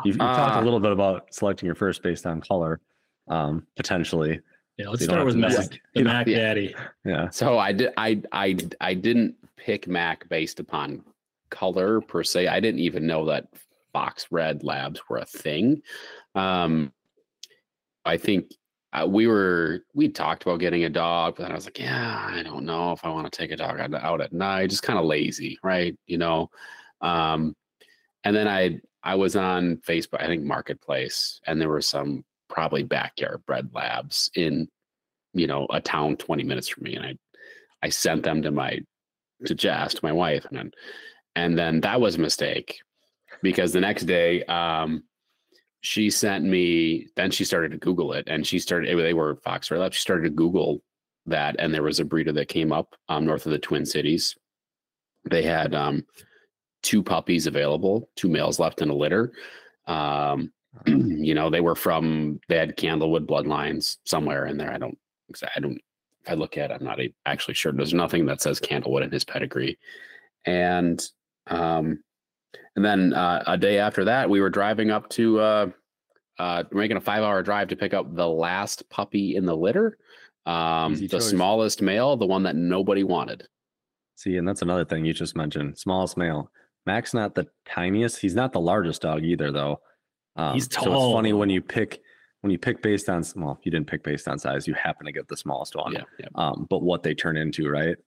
You've, 0.03 0.15
you 0.15 0.19
talked 0.19 0.57
Uh, 0.57 0.61
a 0.61 0.63
little 0.63 0.79
bit 0.79 0.91
about 0.91 1.33
selecting 1.33 1.65
your 1.67 1.75
first 1.75 2.01
based 2.01 2.25
on 2.25 2.41
color, 2.41 2.79
um, 3.27 3.65
potentially. 3.75 4.41
Yeah, 4.77 4.89
let's 4.89 5.01
You 5.01 5.05
start 5.05 5.25
with 5.25 5.35
have 5.39 5.51
Mac, 5.69 5.79
the 5.93 6.03
Mac 6.03 6.27
yeah. 6.27 6.37
Daddy. 6.37 6.75
Yeah. 7.05 7.29
So 7.29 7.57
I 7.59 7.71
did 7.73 7.91
I 7.97 8.21
I 8.31 8.57
I 8.81 8.93
didn't 8.95 9.35
pick 9.55 9.87
Mac 9.87 10.27
based 10.29 10.59
upon 10.59 11.03
color 11.49 12.01
per 12.01 12.23
se. 12.23 12.47
I 12.47 12.59
didn't 12.59 12.79
even 12.79 13.05
know 13.05 13.25
that 13.25 13.47
fox 13.91 14.27
red 14.31 14.63
labs 14.63 14.99
were 15.09 15.17
a 15.17 15.25
thing. 15.25 15.81
Um 16.35 16.91
I 18.05 18.17
think 18.17 18.51
we 19.07 19.27
were 19.27 19.81
we 19.93 20.09
talked 20.09 20.43
about 20.43 20.59
getting 20.59 20.83
a 20.83 20.89
dog, 20.89 21.35
but 21.35 21.43
then 21.43 21.51
I 21.51 21.55
was 21.55 21.65
like, 21.65 21.79
yeah, 21.79 22.27
I 22.29 22.43
don't 22.43 22.65
know 22.65 22.91
if 22.91 23.03
I 23.03 23.09
want 23.09 23.31
to 23.31 23.37
take 23.37 23.51
a 23.51 23.57
dog 23.57 23.79
out, 23.79 23.93
out 23.93 24.21
at 24.21 24.33
night. 24.33 24.69
Just 24.69 24.83
kind 24.83 24.99
of 24.99 25.05
lazy, 25.05 25.57
right? 25.63 25.97
You 26.05 26.17
know. 26.17 26.49
Um 27.01 27.55
and 28.23 28.35
then 28.35 28.47
I 28.47 28.79
I 29.03 29.15
was 29.15 29.35
on 29.35 29.77
Facebook, 29.77 30.21
I 30.21 30.27
think 30.27 30.43
Marketplace, 30.43 31.41
and 31.45 31.59
there 31.59 31.69
were 31.69 31.81
some 31.81 32.23
probably 32.53 32.83
backyard 32.83 33.43
bred 33.47 33.69
labs 33.73 34.29
in 34.35 34.67
you 35.33 35.47
know 35.47 35.65
a 35.71 35.81
town 35.81 36.15
20 36.15 36.43
minutes 36.43 36.67
from 36.67 36.83
me 36.83 36.95
and 36.95 37.05
i 37.05 37.15
i 37.81 37.89
sent 37.89 38.23
them 38.23 38.41
to 38.43 38.51
my 38.51 38.79
to 39.45 39.55
jess 39.55 39.95
to 39.95 39.99
my 40.03 40.11
wife 40.11 40.45
and 40.45 40.57
then 40.57 40.71
and 41.35 41.57
then 41.57 41.81
that 41.81 41.99
was 41.99 42.15
a 42.15 42.19
mistake 42.19 42.79
because 43.41 43.73
the 43.73 43.81
next 43.81 44.03
day 44.03 44.43
um 44.43 45.03
she 45.83 46.09
sent 46.09 46.43
me 46.43 47.07
then 47.15 47.29
she 47.29 47.45
started 47.45 47.71
to 47.71 47.77
google 47.77 48.13
it 48.13 48.23
and 48.27 48.47
she 48.47 48.57
started 48.57 48.97
they 48.97 49.13
were 49.13 49.35
fox 49.43 49.69
red 49.69 49.79
labs 49.79 49.95
she 49.95 50.01
started 50.01 50.23
to 50.23 50.29
google 50.29 50.81
that 51.25 51.55
and 51.59 51.73
there 51.73 51.83
was 51.83 51.99
a 51.99 52.05
breeder 52.05 52.31
that 52.31 52.47
came 52.47 52.71
up 52.71 52.95
um, 53.09 53.25
north 53.25 53.45
of 53.45 53.51
the 53.51 53.59
twin 53.59 53.85
cities. 53.85 54.35
They 55.29 55.43
had 55.43 55.73
um 55.73 56.05
two 56.81 57.01
puppies 57.01 57.47
available 57.47 58.09
two 58.15 58.29
males 58.29 58.59
left 58.59 58.81
in 58.81 58.89
a 58.89 58.95
litter. 58.95 59.31
Um 59.87 60.51
you 60.87 61.35
know 61.35 61.49
they 61.49 61.61
were 61.61 61.75
from 61.75 62.39
they 62.49 62.57
had 62.57 62.75
candlewood 62.75 63.27
bloodlines 63.27 63.97
somewhere 64.05 64.47
in 64.47 64.57
there 64.57 64.73
i 64.73 64.77
don't 64.79 64.97
i 65.55 65.59
don't 65.59 65.79
if 66.25 66.31
i 66.31 66.33
look 66.33 66.57
at 66.57 66.71
it 66.71 66.73
i'm 66.73 66.83
not 66.83 66.99
actually 67.27 67.53
sure 67.53 67.71
there's 67.71 67.93
nothing 67.93 68.25
that 68.25 68.41
says 68.41 68.59
candlewood 68.59 69.03
in 69.03 69.11
his 69.11 69.23
pedigree. 69.23 69.77
And 70.45 71.01
um 71.47 72.03
and 72.75 72.83
then 72.83 73.13
uh, 73.13 73.43
a 73.47 73.57
day 73.57 73.77
after 73.77 74.05
that 74.05 74.29
we 74.29 74.41
were 74.41 74.49
driving 74.49 74.91
up 74.91 75.09
to 75.09 75.39
uh 75.39 75.69
uh 76.39 76.63
making 76.71 76.97
a 76.97 77.01
five 77.01 77.23
hour 77.23 77.43
drive 77.43 77.67
to 77.67 77.75
pick 77.75 77.93
up 77.93 78.15
the 78.15 78.27
last 78.27 78.89
puppy 78.89 79.35
in 79.35 79.45
the 79.45 79.55
litter 79.55 79.97
um 80.45 80.95
the 80.95 81.07
choice. 81.07 81.29
smallest 81.29 81.81
male 81.81 82.17
the 82.17 82.25
one 82.25 82.43
that 82.43 82.55
nobody 82.55 83.03
wanted 83.03 83.47
See, 84.15 84.37
and 84.37 84.47
that's 84.47 84.61
another 84.61 84.85
thing 84.85 85.05
you 85.05 85.13
just 85.13 85.35
mentioned. 85.35 85.77
Smallest 85.77 86.17
male. 86.17 86.51
Mac's 86.85 87.13
not 87.13 87.35
the 87.35 87.47
tiniest. 87.65 88.19
He's 88.19 88.35
not 88.35 88.53
the 88.53 88.59
largest 88.59 89.01
dog 89.01 89.23
either, 89.23 89.51
though. 89.51 89.81
Um, 90.35 90.53
He's 90.53 90.65
So 90.71 90.81
it's 90.93 91.13
funny 91.13 91.33
when 91.33 91.49
you 91.49 91.61
pick 91.61 92.01
when 92.41 92.51
you 92.51 92.57
pick 92.57 92.81
based 92.81 93.09
on 93.09 93.23
well, 93.35 93.59
you 93.63 93.71
didn't 93.71 93.87
pick 93.87 94.03
based 94.03 94.27
on 94.27 94.37
size. 94.37 94.67
You 94.67 94.73
happen 94.75 95.05
to 95.05 95.11
get 95.11 95.27
the 95.27 95.37
smallest 95.37 95.75
one. 95.75 95.93
yeah, 95.93 96.03
yeah 96.19 96.27
Um, 96.35 96.67
but 96.69 96.83
what 96.83 97.03
they 97.03 97.13
turn 97.13 97.37
into, 97.37 97.69
right? 97.69 97.97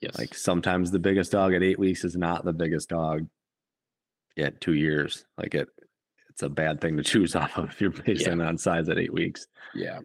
yes 0.00 0.16
Like 0.18 0.34
sometimes 0.34 0.90
the 0.90 0.98
biggest 0.98 1.32
dog 1.32 1.54
at 1.54 1.62
eight 1.62 1.78
weeks 1.78 2.04
is 2.04 2.16
not 2.16 2.44
the 2.44 2.52
biggest 2.52 2.88
dog 2.88 3.26
at 4.38 4.60
two 4.60 4.74
years. 4.74 5.24
Like 5.38 5.54
it, 5.54 5.68
it's 6.28 6.42
a 6.42 6.48
bad 6.48 6.80
thing 6.80 6.96
to 6.96 7.02
choose 7.02 7.34
off 7.36 7.56
of 7.56 7.70
if 7.70 7.80
you're 7.80 7.90
basing 7.90 8.40
on 8.40 8.58
size 8.58 8.88
at 8.88 8.98
eight 8.98 9.12
weeks. 9.12 9.46
Yeah. 9.74 10.00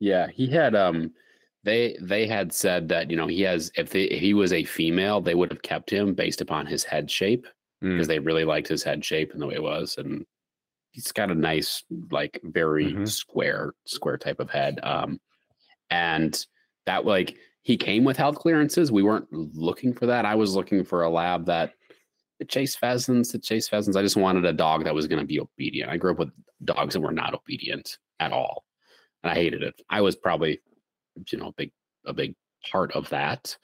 Yeah. 0.00 0.28
He 0.28 0.46
had 0.46 0.74
um 0.74 1.12
they 1.64 1.96
they 2.00 2.26
had 2.26 2.52
said 2.52 2.88
that, 2.88 3.10
you 3.10 3.16
know, 3.16 3.26
he 3.26 3.42
has 3.42 3.70
if 3.76 3.90
they 3.90 4.02
if 4.04 4.20
he 4.20 4.34
was 4.34 4.52
a 4.52 4.64
female, 4.64 5.20
they 5.20 5.34
would 5.34 5.50
have 5.50 5.62
kept 5.62 5.90
him 5.90 6.14
based 6.14 6.40
upon 6.40 6.66
his 6.66 6.84
head 6.84 7.10
shape 7.10 7.46
Mm, 7.82 7.94
because 7.96 8.06
they 8.06 8.20
really 8.20 8.44
liked 8.44 8.68
his 8.68 8.82
head 8.84 9.04
shape 9.04 9.32
and 9.32 9.42
the 9.42 9.46
way 9.46 9.56
it 9.56 9.62
was. 9.62 9.96
And 9.98 10.24
he's 10.92 11.10
got 11.10 11.30
a 11.32 11.34
nice, 11.34 11.82
like 12.12 12.40
very 12.44 12.92
Mhm. 12.94 13.08
square, 13.08 13.74
square 13.84 14.16
type 14.16 14.38
of 14.40 14.48
head. 14.48 14.78
Um 14.82 15.20
and 15.90 16.46
that 16.86 17.04
like 17.04 17.36
he 17.62 17.76
came 17.76 18.04
with 18.04 18.16
health 18.16 18.36
clearances. 18.36 18.92
We 18.92 19.02
weren't 19.02 19.32
looking 19.32 19.92
for 19.94 20.06
that. 20.06 20.24
I 20.26 20.34
was 20.34 20.54
looking 20.54 20.84
for 20.84 21.02
a 21.02 21.10
lab 21.10 21.46
that 21.46 21.72
that 22.44 22.50
chased 22.50 22.78
pheasants, 22.78 23.32
that 23.32 23.42
chased 23.42 23.70
pheasants. 23.70 23.96
I 23.96 24.02
just 24.02 24.16
wanted 24.16 24.44
a 24.44 24.52
dog 24.52 24.84
that 24.84 24.94
was 24.94 25.06
going 25.06 25.20
to 25.20 25.26
be 25.26 25.40
obedient. 25.40 25.90
I 25.90 25.96
grew 25.96 26.12
up 26.12 26.18
with 26.18 26.30
dogs 26.64 26.94
that 26.94 27.00
were 27.00 27.12
not 27.12 27.34
obedient 27.34 27.98
at 28.20 28.32
all 28.32 28.64
and 29.24 29.32
I 29.32 29.34
hated 29.34 29.62
it. 29.62 29.80
I 29.88 30.02
was 30.02 30.14
probably, 30.14 30.60
you 31.30 31.38
know, 31.38 31.48
a 31.48 31.52
big 31.52 31.72
a 32.04 32.12
big 32.12 32.34
part 32.70 32.92
of 32.92 33.08
that 33.08 33.56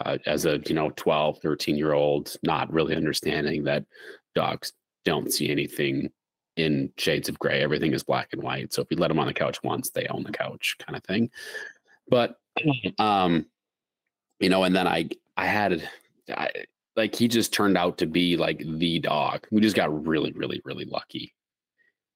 uh, 0.00 0.18
as 0.26 0.44
a 0.44 0.60
you 0.66 0.74
know 0.74 0.90
12, 0.90 1.38
13 1.38 1.76
year 1.76 1.92
old, 1.92 2.36
not 2.42 2.70
really 2.72 2.96
understanding 2.96 3.64
that 3.64 3.84
dogs 4.34 4.72
don't 5.04 5.32
see 5.32 5.48
anything 5.48 6.10
in 6.56 6.92
shades 6.98 7.28
of 7.28 7.38
gray. 7.38 7.62
Everything 7.62 7.92
is 7.92 8.02
black 8.02 8.30
and 8.32 8.42
white. 8.42 8.72
So 8.72 8.82
if 8.82 8.88
you 8.90 8.96
let 8.96 9.08
them 9.08 9.20
on 9.20 9.28
the 9.28 9.34
couch 9.34 9.62
once, 9.62 9.90
they 9.90 10.06
own 10.08 10.24
the 10.24 10.32
couch, 10.32 10.76
kind 10.84 10.96
of 10.96 11.04
thing. 11.04 11.30
But 12.08 12.36
um, 12.98 13.46
you 14.40 14.48
know, 14.48 14.64
and 14.64 14.74
then 14.74 14.88
I 14.88 15.08
I 15.36 15.46
had 15.46 15.88
I, 16.28 16.50
like 16.96 17.14
he 17.14 17.28
just 17.28 17.52
turned 17.52 17.76
out 17.76 17.98
to 17.98 18.06
be 18.06 18.36
like 18.36 18.62
the 18.64 18.98
dog. 18.98 19.46
We 19.50 19.60
just 19.60 19.76
got 19.76 20.06
really, 20.06 20.32
really, 20.32 20.60
really 20.64 20.86
lucky 20.86 21.34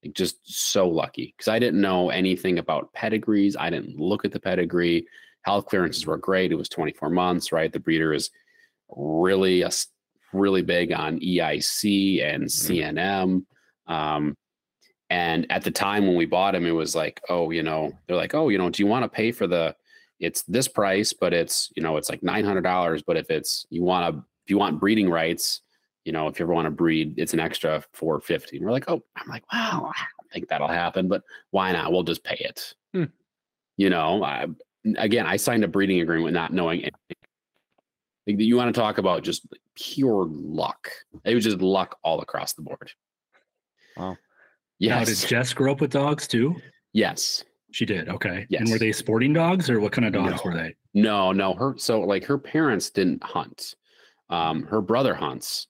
like 0.03 0.15
just 0.15 0.39
so 0.45 0.89
lucky 0.89 1.35
because 1.37 1.49
I 1.49 1.59
didn't 1.59 1.81
know 1.81 2.11
anything 2.11 2.59
about 2.59 2.93
pedigrees. 2.93 3.57
I 3.59 3.71
didn't 3.71 3.99
look 3.99 4.25
at 4.25 4.33
the 4.33 4.41
pedigree. 4.41 5.07
health 5.43 5.67
clearances 5.67 6.07
were 6.07 6.17
great. 6.17 6.53
It 6.53 6.57
was 6.57 6.69
24 6.69 7.11
months, 7.11 7.53
right? 7.53 7.73
The 7.73 7.81
breeder 7.81 8.13
is 8.13 8.31
really 8.95 9.63
a 9.63 9.71
really 10.33 10.63
big 10.63 10.93
on 10.93 11.21
EIC 11.21 12.23
and 12.23 12.45
CNM. 12.45 13.45
Um, 13.87 14.37
and 15.09 15.51
at 15.51 15.65
the 15.65 15.71
time 15.71 16.07
when 16.07 16.17
we 16.17 16.27
bought 16.27 16.55
him, 16.55 16.67
it 16.67 16.71
was 16.71 16.95
like, 16.95 17.21
oh, 17.29 17.51
you 17.51 17.63
know, 17.63 17.93
they're 18.07 18.17
like, 18.17 18.35
oh, 18.35 18.49
you 18.49 18.59
know, 18.59 18.71
do 18.71 18.83
you 18.83 18.87
want 18.87 19.03
to 19.03 19.09
pay 19.09 19.33
for 19.33 19.47
the? 19.47 19.75
It's 20.21 20.43
this 20.43 20.69
price, 20.69 21.15
but 21.15 21.33
it's 21.33 21.73
you 21.75 21.83
know, 21.83 21.97
it's 21.97 22.11
like 22.11 22.23
nine 22.23 22.45
hundred 22.45 22.61
dollars. 22.61 23.03
But 23.03 23.17
if 23.17 23.31
it's 23.31 23.67
you 23.71 23.83
want 23.83 24.15
to, 24.15 24.23
you 24.51 24.59
want 24.59 24.81
breeding 24.81 25.09
rights, 25.09 25.61
you 26.05 26.13
know, 26.13 26.27
if 26.29 26.39
you 26.39 26.45
ever 26.45 26.53
want 26.55 26.67
to 26.67 26.71
breed, 26.71 27.15
it's 27.19 27.33
an 27.35 27.41
extra 27.41 27.85
four 27.93 28.21
fifty. 28.21 28.57
And 28.57 28.67
we're 28.67 28.73
like, 28.73 28.89
oh, 28.89 29.03
I'm 29.17 29.29
like, 29.29 29.45
wow, 29.53 29.91
I 29.95 30.03
don't 30.21 30.31
think 30.33 30.49
that'll 30.49 30.69
happen, 30.69 31.09
but 31.09 31.23
why 31.51 31.73
not? 31.73 31.93
We'll 31.93 32.03
just 32.03 32.25
pay 32.25 32.37
it. 32.41 32.75
Hmm. 32.95 33.05
You 33.77 33.91
know, 33.91 34.23
I, 34.23 34.47
again, 34.97 35.27
I 35.27 35.37
signed 35.37 35.65
a 35.65 35.69
breeding 35.69 36.01
agreement 36.01 36.35
not 36.35 36.53
knowing 36.53 36.81
anything. 36.81 37.17
Like, 38.27 38.41
You 38.41 38.57
want 38.57 38.75
to 38.75 38.79
talk 38.81 38.99
about 38.99 39.23
just 39.23 39.47
pure 39.75 40.27
luck? 40.29 40.91
It 41.25 41.35
was 41.35 41.45
just 41.45 41.61
luck 41.61 41.99
all 42.03 42.21
across 42.21 42.53
the 42.55 42.63
board. 42.63 42.93
Wow. 43.97 44.17
Now, 44.81 45.05
did 45.05 45.17
Jess 45.17 45.53
grow 45.53 45.73
up 45.73 45.81
with 45.81 45.91
dogs 45.93 46.27
too? 46.27 46.57
Yes. 46.93 47.45
She 47.73 47.85
did. 47.85 48.09
Okay. 48.09 48.39
And 48.41 48.47
Yes. 48.49 48.71
were 48.71 48.79
they 48.79 48.93
sporting 48.93 49.33
dogs 49.33 49.71
or 49.71 49.79
what 49.81 49.93
kind 49.93 50.07
of 50.07 50.13
dogs 50.13 50.43
No. 50.45 50.51
were 50.51 50.55
they? 50.57 50.75
No, 50.95 51.33
no. 51.33 51.55
Her 51.55 51.75
so 51.77 52.01
like 52.01 52.25
her 52.25 52.39
parents 52.39 52.91
didn't 52.91 53.23
hunt. 53.23 53.75
Um, 54.31 54.63
her 54.65 54.81
brother 54.81 55.15
hunts. 55.15 55.67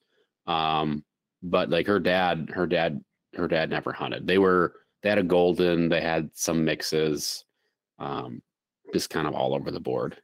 Um, 0.47 1.03
but 1.43 1.69
like 1.69 1.87
her 1.87 1.99
dad, 1.99 2.51
her 2.53 2.67
dad, 2.67 3.03
her 3.35 3.47
dad 3.47 3.69
never 3.69 3.91
hunted. 3.91 4.27
They 4.27 4.37
were 4.37 4.73
they 5.01 5.09
had 5.09 5.17
a 5.17 5.23
golden, 5.23 5.89
they 5.89 6.01
had 6.01 6.29
some 6.33 6.63
mixes, 6.63 7.43
um, 7.99 8.41
just 8.93 9.09
kind 9.09 9.27
of 9.27 9.33
all 9.33 9.53
over 9.53 9.71
the 9.71 9.79
board. 9.79 10.17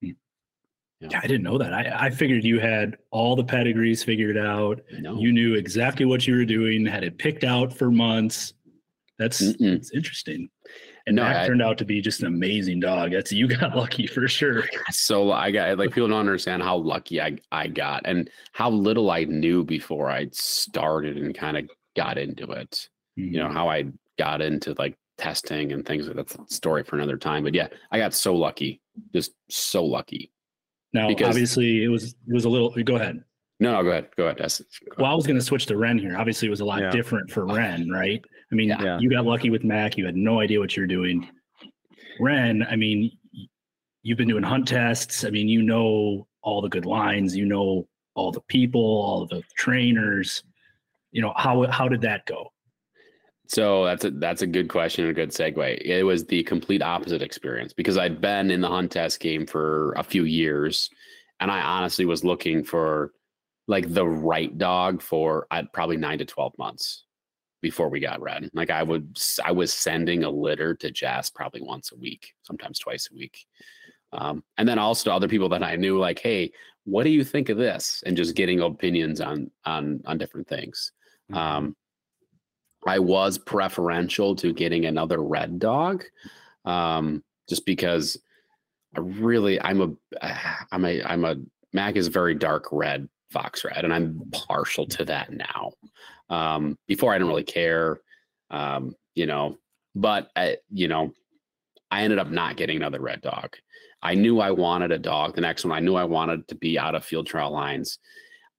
Yeah, 0.00 1.18
I 1.20 1.26
didn't 1.26 1.42
know 1.42 1.58
that. 1.58 1.74
I, 1.74 2.06
I 2.06 2.10
figured 2.10 2.44
you 2.44 2.60
had 2.60 2.96
all 3.10 3.34
the 3.34 3.42
pedigrees 3.42 4.04
figured 4.04 4.36
out. 4.36 4.80
No, 5.00 5.18
You 5.18 5.32
knew 5.32 5.54
exactly 5.54 6.06
what 6.06 6.28
you 6.28 6.36
were 6.36 6.44
doing, 6.44 6.86
had 6.86 7.02
it 7.02 7.18
picked 7.18 7.42
out 7.42 7.72
for 7.72 7.90
months. 7.90 8.54
That's 9.18 9.42
Mm-mm. 9.42 9.84
interesting. 9.92 10.48
And 11.06 11.16
No, 11.16 11.22
Mac 11.22 11.36
I- 11.36 11.46
turned 11.46 11.62
out 11.62 11.78
to 11.78 11.84
be 11.84 12.00
just 12.00 12.20
an 12.20 12.26
amazing 12.26 12.80
dog. 12.80 13.12
That's 13.12 13.32
you 13.32 13.48
got 13.48 13.76
lucky 13.76 14.06
for 14.06 14.28
sure. 14.28 14.64
so 14.90 15.32
I 15.32 15.50
got 15.50 15.78
like 15.78 15.92
people 15.92 16.08
don't 16.08 16.18
understand 16.18 16.62
how 16.62 16.76
lucky 16.76 17.20
I 17.20 17.38
I 17.50 17.68
got 17.68 18.02
and 18.04 18.30
how 18.52 18.70
little 18.70 19.10
I 19.10 19.24
knew 19.24 19.64
before 19.64 20.10
I 20.10 20.28
started 20.32 21.16
and 21.16 21.34
kind 21.34 21.56
of 21.56 21.68
got 21.96 22.18
into 22.18 22.50
it. 22.52 22.88
You 23.16 23.38
know 23.38 23.46
mm-hmm. 23.46 23.56
how 23.56 23.68
I 23.68 23.86
got 24.18 24.40
into 24.40 24.74
like 24.78 24.96
testing 25.18 25.72
and 25.72 25.84
things. 25.84 26.08
That's 26.08 26.34
a 26.34 26.46
story 26.48 26.84
for 26.84 26.96
another 26.96 27.16
time. 27.16 27.44
But 27.44 27.54
yeah, 27.54 27.68
I 27.90 27.98
got 27.98 28.14
so 28.14 28.34
lucky, 28.34 28.80
just 29.12 29.32
so 29.50 29.84
lucky. 29.84 30.32
now 30.92 31.08
because- 31.08 31.28
obviously 31.28 31.82
it 31.84 31.88
was 31.88 32.14
it 32.28 32.32
was 32.32 32.44
a 32.44 32.48
little 32.48 32.70
go 32.84 32.96
ahead. 32.96 33.22
No, 33.62 33.72
no, 33.74 33.82
go 33.84 33.90
ahead, 33.90 34.08
go 34.16 34.24
ahead. 34.24 34.38
That's, 34.38 34.60
Well, 34.98 35.10
I 35.10 35.14
was 35.14 35.24
going 35.24 35.38
to 35.38 35.44
switch 35.44 35.66
to 35.66 35.76
Ren 35.76 35.96
here. 35.96 36.16
Obviously, 36.16 36.48
it 36.48 36.50
was 36.50 36.58
a 36.60 36.64
lot 36.64 36.80
Yeah. 36.80 36.90
different 36.90 37.30
for 37.30 37.46
Ren, 37.46 37.88
right? 37.88 38.20
I 38.50 38.54
mean, 38.56 38.70
Yeah. 38.70 38.82
Yeah. 38.82 38.98
you 38.98 39.08
got 39.08 39.24
lucky 39.24 39.50
with 39.50 39.62
Mac. 39.62 39.96
You 39.96 40.04
had 40.04 40.16
no 40.16 40.40
idea 40.40 40.58
what 40.58 40.76
you're 40.76 40.88
doing. 40.88 41.28
Ren, 42.18 42.66
I 42.68 42.74
mean, 42.74 43.12
you've 44.02 44.18
been 44.18 44.26
doing 44.26 44.42
hunt 44.42 44.66
tests. 44.66 45.24
I 45.24 45.30
mean, 45.30 45.48
you 45.48 45.62
know 45.62 46.26
all 46.42 46.60
the 46.60 46.68
good 46.68 46.86
lines. 46.86 47.36
You 47.36 47.46
know 47.46 47.86
all 48.14 48.32
the 48.32 48.40
people, 48.48 48.80
all 48.80 49.26
the 49.26 49.42
trainers. 49.56 50.42
You 51.12 51.22
know 51.22 51.32
how 51.36 51.62
how 51.70 51.86
did 51.88 52.00
that 52.00 52.26
go? 52.26 52.52
So 53.46 53.84
that's 53.84 54.04
a 54.04 54.10
that's 54.10 54.42
a 54.42 54.46
good 54.46 54.68
question 54.68 55.04
and 55.04 55.12
a 55.12 55.14
good 55.14 55.30
segue. 55.30 55.80
It 55.82 56.02
was 56.02 56.26
the 56.26 56.42
complete 56.42 56.82
opposite 56.82 57.22
experience 57.22 57.72
because 57.72 57.96
I'd 57.96 58.20
been 58.20 58.50
in 58.50 58.60
the 58.60 58.68
hunt 58.68 58.90
test 58.90 59.20
game 59.20 59.46
for 59.46 59.92
a 59.92 60.02
few 60.02 60.24
years, 60.24 60.90
and 61.38 61.48
I 61.50 61.60
honestly 61.60 62.06
was 62.06 62.24
looking 62.24 62.64
for 62.64 63.12
like 63.72 63.92
the 63.92 64.06
right 64.06 64.56
dog 64.58 65.00
for 65.00 65.46
uh, 65.50 65.62
probably 65.72 65.96
nine 65.96 66.18
to 66.18 66.26
twelve 66.26 66.52
months 66.58 67.04
before 67.62 67.88
we 67.88 68.00
got 68.00 68.20
Ren. 68.20 68.50
Like 68.52 68.70
I 68.70 68.82
would, 68.82 69.18
I 69.42 69.52
was 69.52 69.72
sending 69.72 70.24
a 70.24 70.30
litter 70.30 70.74
to 70.74 70.90
Jess 70.90 71.30
probably 71.30 71.62
once 71.62 71.90
a 71.90 71.96
week, 71.96 72.34
sometimes 72.42 72.78
twice 72.78 73.08
a 73.10 73.14
week, 73.14 73.46
um, 74.12 74.44
and 74.58 74.68
then 74.68 74.78
also 74.78 75.08
to 75.08 75.14
other 75.14 75.28
people 75.28 75.48
that 75.48 75.62
I 75.62 75.76
knew, 75.76 75.98
like, 75.98 76.18
hey, 76.18 76.52
what 76.84 77.04
do 77.04 77.10
you 77.10 77.24
think 77.24 77.48
of 77.48 77.56
this? 77.56 78.02
And 78.04 78.14
just 78.14 78.36
getting 78.36 78.60
opinions 78.60 79.22
on 79.22 79.50
on 79.64 80.02
on 80.04 80.18
different 80.18 80.48
things. 80.48 80.92
Um, 81.32 81.74
I 82.86 82.98
was 82.98 83.38
preferential 83.38 84.36
to 84.36 84.52
getting 84.52 84.84
another 84.84 85.22
red 85.22 85.58
dog, 85.58 86.04
um, 86.66 87.24
just 87.48 87.64
because 87.64 88.18
I 88.94 89.00
really 89.00 89.58
I'm 89.62 89.80
a 89.80 89.90
I'm 90.72 90.84
a 90.84 91.02
I'm 91.04 91.24
a 91.24 91.36
Mac 91.72 91.96
is 91.96 92.08
very 92.08 92.34
dark 92.34 92.68
red 92.70 93.08
fox 93.32 93.64
red, 93.64 93.84
and 93.84 93.92
I'm 93.92 94.22
partial 94.32 94.86
to 94.86 95.04
that 95.06 95.32
now. 95.32 95.72
Um, 96.28 96.78
before 96.86 97.12
I 97.12 97.16
didn't 97.16 97.28
really 97.28 97.42
care, 97.42 98.00
um, 98.50 98.94
you 99.14 99.26
know, 99.26 99.56
but 99.94 100.30
I, 100.36 100.58
you 100.70 100.88
know, 100.88 101.12
I 101.90 102.02
ended 102.02 102.18
up 102.18 102.30
not 102.30 102.56
getting 102.56 102.76
another 102.76 103.00
red 103.00 103.20
dog. 103.20 103.56
I 104.02 104.14
knew 104.14 104.40
I 104.40 104.50
wanted 104.50 104.92
a 104.92 104.98
dog. 104.98 105.34
The 105.34 105.40
next 105.40 105.64
one, 105.64 105.72
I 105.76 105.80
knew 105.80 105.94
I 105.94 106.04
wanted 106.04 106.48
to 106.48 106.54
be 106.54 106.78
out 106.78 106.94
of 106.94 107.04
field 107.04 107.26
trial 107.26 107.52
lines. 107.52 107.98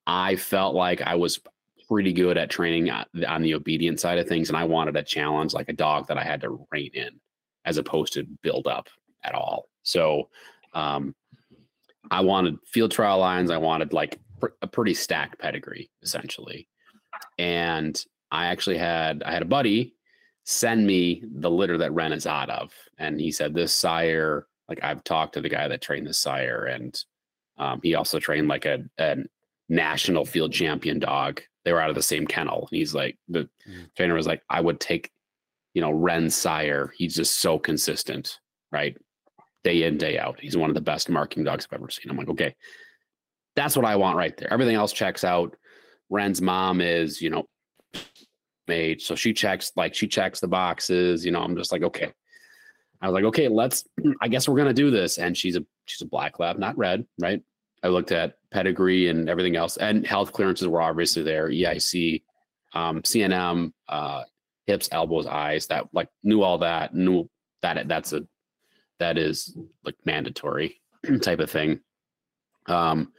I 0.05 0.35
felt 0.35 0.75
like 0.75 1.01
I 1.01 1.15
was 1.15 1.39
pretty 1.87 2.13
good 2.13 2.37
at 2.37 2.49
training 2.49 2.89
on 2.89 3.05
the- 3.13 3.55
obedient 3.55 3.99
side 3.99 4.17
of 4.17 4.27
things, 4.27 4.49
and 4.49 4.57
I 4.57 4.63
wanted 4.63 4.95
a 4.95 5.03
challenge 5.03 5.53
like 5.53 5.69
a 5.69 5.73
dog 5.73 6.07
that 6.07 6.17
I 6.17 6.23
had 6.23 6.41
to 6.41 6.65
rein 6.71 6.91
in, 6.93 7.19
as 7.65 7.77
opposed 7.77 8.13
to 8.13 8.23
build 8.41 8.67
up 8.67 8.87
at 9.23 9.35
all. 9.35 9.67
So, 9.83 10.29
um, 10.73 11.15
I 12.11 12.21
wanted 12.21 12.57
field 12.65 12.91
trial 12.91 13.19
lines. 13.19 13.49
I 13.49 13.57
wanted 13.57 13.93
like 13.93 14.19
a 14.61 14.67
pretty 14.67 14.93
stacked 14.93 15.39
pedigree, 15.39 15.89
essentially. 16.01 16.67
And 17.37 18.03
I 18.31 18.47
actually 18.47 18.77
had 18.77 19.23
I 19.23 19.31
had 19.31 19.41
a 19.41 19.45
buddy 19.45 19.95
send 20.45 20.85
me 20.85 21.23
the 21.35 21.49
litter 21.49 21.77
that 21.77 21.93
Ren 21.93 22.11
is 22.11 22.27
out 22.27 22.49
of, 22.49 22.73
and 22.97 23.19
he 23.19 23.31
said 23.31 23.53
this 23.53 23.73
sire. 23.73 24.47
Like 24.69 24.83
I've 24.83 25.03
talked 25.03 25.33
to 25.33 25.41
the 25.41 25.49
guy 25.49 25.67
that 25.67 25.81
trained 25.81 26.07
this 26.07 26.17
sire, 26.19 26.65
and 26.65 26.97
um, 27.57 27.79
he 27.83 27.95
also 27.95 28.19
trained 28.19 28.47
like 28.47 28.65
a, 28.65 28.79
a 28.97 29.17
national 29.69 30.25
field 30.25 30.51
champion 30.51 30.99
dog. 30.99 31.41
They 31.63 31.71
were 31.71 31.81
out 31.81 31.89
of 31.89 31.95
the 31.95 32.01
same 32.03 32.25
kennel. 32.27 32.67
And 32.71 32.77
he's 32.77 32.93
like, 32.93 33.17
the 33.29 33.47
Mm. 33.69 33.89
trainer 33.95 34.13
was 34.15 34.27
like, 34.27 34.41
I 34.49 34.59
would 34.59 34.79
take, 34.81 35.11
you 35.73 35.81
know, 35.81 35.91
Ren 35.91 36.29
sire. 36.29 36.91
He's 36.97 37.15
just 37.15 37.39
so 37.39 37.57
consistent, 37.57 38.39
right? 38.71 38.97
Day 39.63 39.83
in, 39.83 39.97
day 39.97 40.17
out. 40.19 40.39
He's 40.41 40.57
one 40.57 40.69
of 40.69 40.73
the 40.73 40.81
best 40.81 41.09
marking 41.09 41.45
dogs 41.45 41.65
I've 41.71 41.79
ever 41.79 41.89
seen. 41.89 42.09
I'm 42.09 42.17
like, 42.17 42.27
okay, 42.29 42.53
that's 43.55 43.75
what 43.75 43.85
I 43.85 43.95
want 43.95 44.17
right 44.17 44.35
there. 44.35 44.51
Everything 44.51 44.75
else 44.75 44.93
checks 44.93 45.23
out. 45.23 45.55
Ren's 46.09 46.41
mom 46.41 46.81
is, 46.81 47.21
you 47.21 47.29
know, 47.29 47.45
made. 48.67 49.01
So 49.01 49.15
she 49.15 49.33
checks, 49.33 49.71
like 49.75 49.93
she 49.95 50.07
checks 50.07 50.39
the 50.39 50.47
boxes. 50.47 51.25
You 51.25 51.31
know, 51.31 51.41
I'm 51.41 51.55
just 51.55 51.71
like, 51.71 51.83
okay. 51.83 52.11
I 53.01 53.07
was 53.07 53.13
like, 53.13 53.25
okay, 53.25 53.47
let's 53.47 53.83
I 54.21 54.27
guess 54.27 54.47
we're 54.47 54.57
gonna 54.57 54.73
do 54.73 54.89
this. 54.89 55.17
And 55.17 55.37
she's 55.37 55.55
a 55.55 55.65
she's 55.85 56.01
a 56.01 56.07
black 56.07 56.39
lab, 56.39 56.57
not 56.57 56.77
red, 56.77 57.05
right? 57.19 57.41
I 57.83 57.89
looked 57.89 58.13
at 58.13 58.35
pedigree 58.51 59.09
and 59.09 59.29
everything 59.29 59.57
else, 59.57 59.75
and 59.77 60.07
health 60.07 60.31
clearances 60.31 60.67
were 60.67 60.81
obviously 60.81 61.21
there. 61.21 61.49
EIC, 61.49 62.23
um, 62.73 63.01
CNM, 63.01 63.73
uh, 63.89 64.23
hips, 64.67 64.87
elbows, 64.91 65.27
eyes. 65.27 65.67
That 65.67 65.87
like 65.91 66.07
knew 66.23 66.41
all 66.43 66.59
that. 66.59 66.95
Knew 66.95 67.29
that 67.61 67.87
that's 67.89 68.13
a 68.13 68.25
that 68.99 69.17
is 69.17 69.57
like 69.83 69.95
mandatory 70.05 70.81
type 71.21 71.39
of 71.39 71.51
thing. 71.51 71.81
Um, 72.67 73.11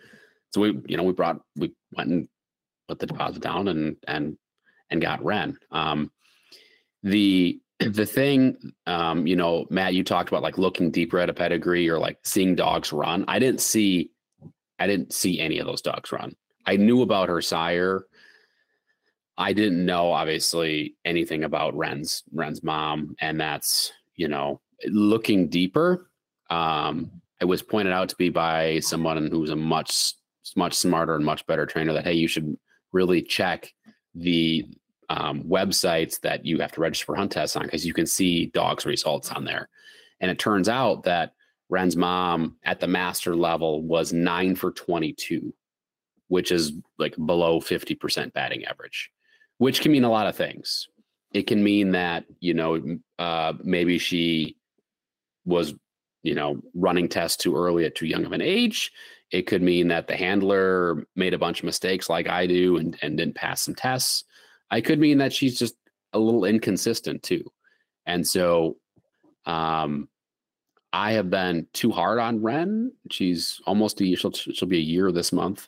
so 0.54 0.60
we 0.60 0.80
you 0.86 0.96
know 0.96 1.02
we 1.02 1.12
brought 1.12 1.40
we 1.56 1.74
went 1.96 2.10
and 2.10 2.28
put 2.88 3.00
the 3.00 3.06
deposit 3.06 3.42
down 3.42 3.66
and 3.66 3.96
and 4.06 4.38
and 4.90 5.02
got 5.02 5.24
Ren. 5.24 5.58
Um, 5.72 6.12
the 7.02 7.60
the 7.80 8.06
thing, 8.06 8.72
um, 8.86 9.26
you 9.26 9.34
know, 9.34 9.66
Matt, 9.68 9.94
you 9.94 10.04
talked 10.04 10.28
about 10.28 10.44
like 10.44 10.56
looking 10.56 10.92
deeper 10.92 11.18
at 11.18 11.28
a 11.28 11.34
pedigree 11.34 11.90
or 11.90 11.98
like 11.98 12.18
seeing 12.22 12.54
dogs 12.54 12.92
run. 12.92 13.24
I 13.26 13.40
didn't 13.40 13.60
see 13.60 14.10
I 14.78 14.86
didn't 14.86 15.12
see 15.12 15.40
any 15.40 15.58
of 15.58 15.66
those 15.66 15.82
dogs 15.82 16.12
run. 16.12 16.36
I 16.66 16.76
knew 16.76 17.02
about 17.02 17.28
her 17.28 17.42
sire. 17.42 18.06
I 19.36 19.52
didn't 19.52 19.84
know 19.84 20.12
obviously 20.12 20.94
anything 21.04 21.42
about 21.42 21.76
Ren's 21.76 22.22
Ren's 22.32 22.62
mom, 22.62 23.16
and 23.20 23.40
that's 23.40 23.92
you 24.14 24.28
know 24.28 24.60
looking 24.86 25.48
deeper. 25.48 26.10
Um, 26.48 27.10
it 27.40 27.46
was 27.46 27.60
pointed 27.60 27.92
out 27.92 28.08
to 28.10 28.16
me 28.20 28.28
by 28.28 28.78
someone 28.78 29.26
who's 29.26 29.50
a 29.50 29.56
much 29.56 30.14
much 30.56 30.74
smarter 30.74 31.14
and 31.14 31.24
much 31.24 31.46
better 31.46 31.66
trainer 31.66 31.92
that 31.92 32.04
hey, 32.04 32.12
you 32.12 32.28
should 32.28 32.56
really 32.92 33.22
check 33.22 33.72
the 34.14 34.64
um, 35.08 35.42
websites 35.44 36.20
that 36.20 36.44
you 36.44 36.60
have 36.60 36.72
to 36.72 36.80
register 36.80 37.06
for 37.06 37.16
hunt 37.16 37.32
tests 37.32 37.56
on 37.56 37.64
because 37.64 37.86
you 37.86 37.92
can 37.92 38.06
see 38.06 38.46
dogs 38.46 38.86
results 38.86 39.30
on 39.30 39.44
there. 39.44 39.68
And 40.20 40.30
it 40.30 40.38
turns 40.38 40.68
out 40.68 41.04
that 41.04 41.32
Ren's 41.68 41.96
mom 41.96 42.56
at 42.64 42.80
the 42.80 42.86
master 42.86 43.36
level 43.36 43.82
was 43.82 44.12
nine 44.12 44.54
for 44.54 44.70
22, 44.70 45.52
which 46.28 46.52
is 46.52 46.72
like 46.98 47.14
below 47.16 47.60
50% 47.60 48.32
batting 48.32 48.64
average, 48.64 49.10
which 49.58 49.80
can 49.80 49.92
mean 49.92 50.04
a 50.04 50.10
lot 50.10 50.26
of 50.26 50.36
things. 50.36 50.88
It 51.32 51.46
can 51.46 51.64
mean 51.64 51.92
that, 51.92 52.24
you 52.38 52.54
know, 52.54 52.98
uh, 53.18 53.54
maybe 53.62 53.98
she 53.98 54.56
was 55.44 55.74
you 56.24 56.34
know, 56.34 56.60
running 56.74 57.08
tests 57.08 57.36
too 57.36 57.54
early 57.54 57.84
at 57.84 57.94
too 57.94 58.06
young 58.06 58.24
of 58.24 58.32
an 58.32 58.40
age. 58.40 58.90
It 59.34 59.48
could 59.48 59.62
mean 59.62 59.88
that 59.88 60.06
the 60.06 60.14
handler 60.14 61.08
made 61.16 61.34
a 61.34 61.38
bunch 61.38 61.58
of 61.58 61.64
mistakes 61.64 62.08
like 62.08 62.28
I 62.28 62.46
do 62.46 62.76
and, 62.76 62.96
and 63.02 63.16
didn't 63.16 63.34
pass 63.34 63.62
some 63.62 63.74
tests. 63.74 64.22
I 64.70 64.80
could 64.80 65.00
mean 65.00 65.18
that 65.18 65.32
she's 65.32 65.58
just 65.58 65.74
a 66.12 66.20
little 66.20 66.44
inconsistent 66.44 67.24
too. 67.24 67.42
And 68.06 68.24
so 68.24 68.76
um 69.44 70.08
I 70.92 71.14
have 71.14 71.30
been 71.30 71.66
too 71.72 71.90
hard 71.90 72.20
on 72.20 72.42
Ren. 72.44 72.92
She's 73.10 73.60
almost 73.66 74.00
a 74.00 74.06
year, 74.06 74.16
she'll, 74.16 74.30
she'll 74.30 74.68
be 74.68 74.78
a 74.78 74.90
year 74.94 75.10
this 75.10 75.32
month 75.32 75.66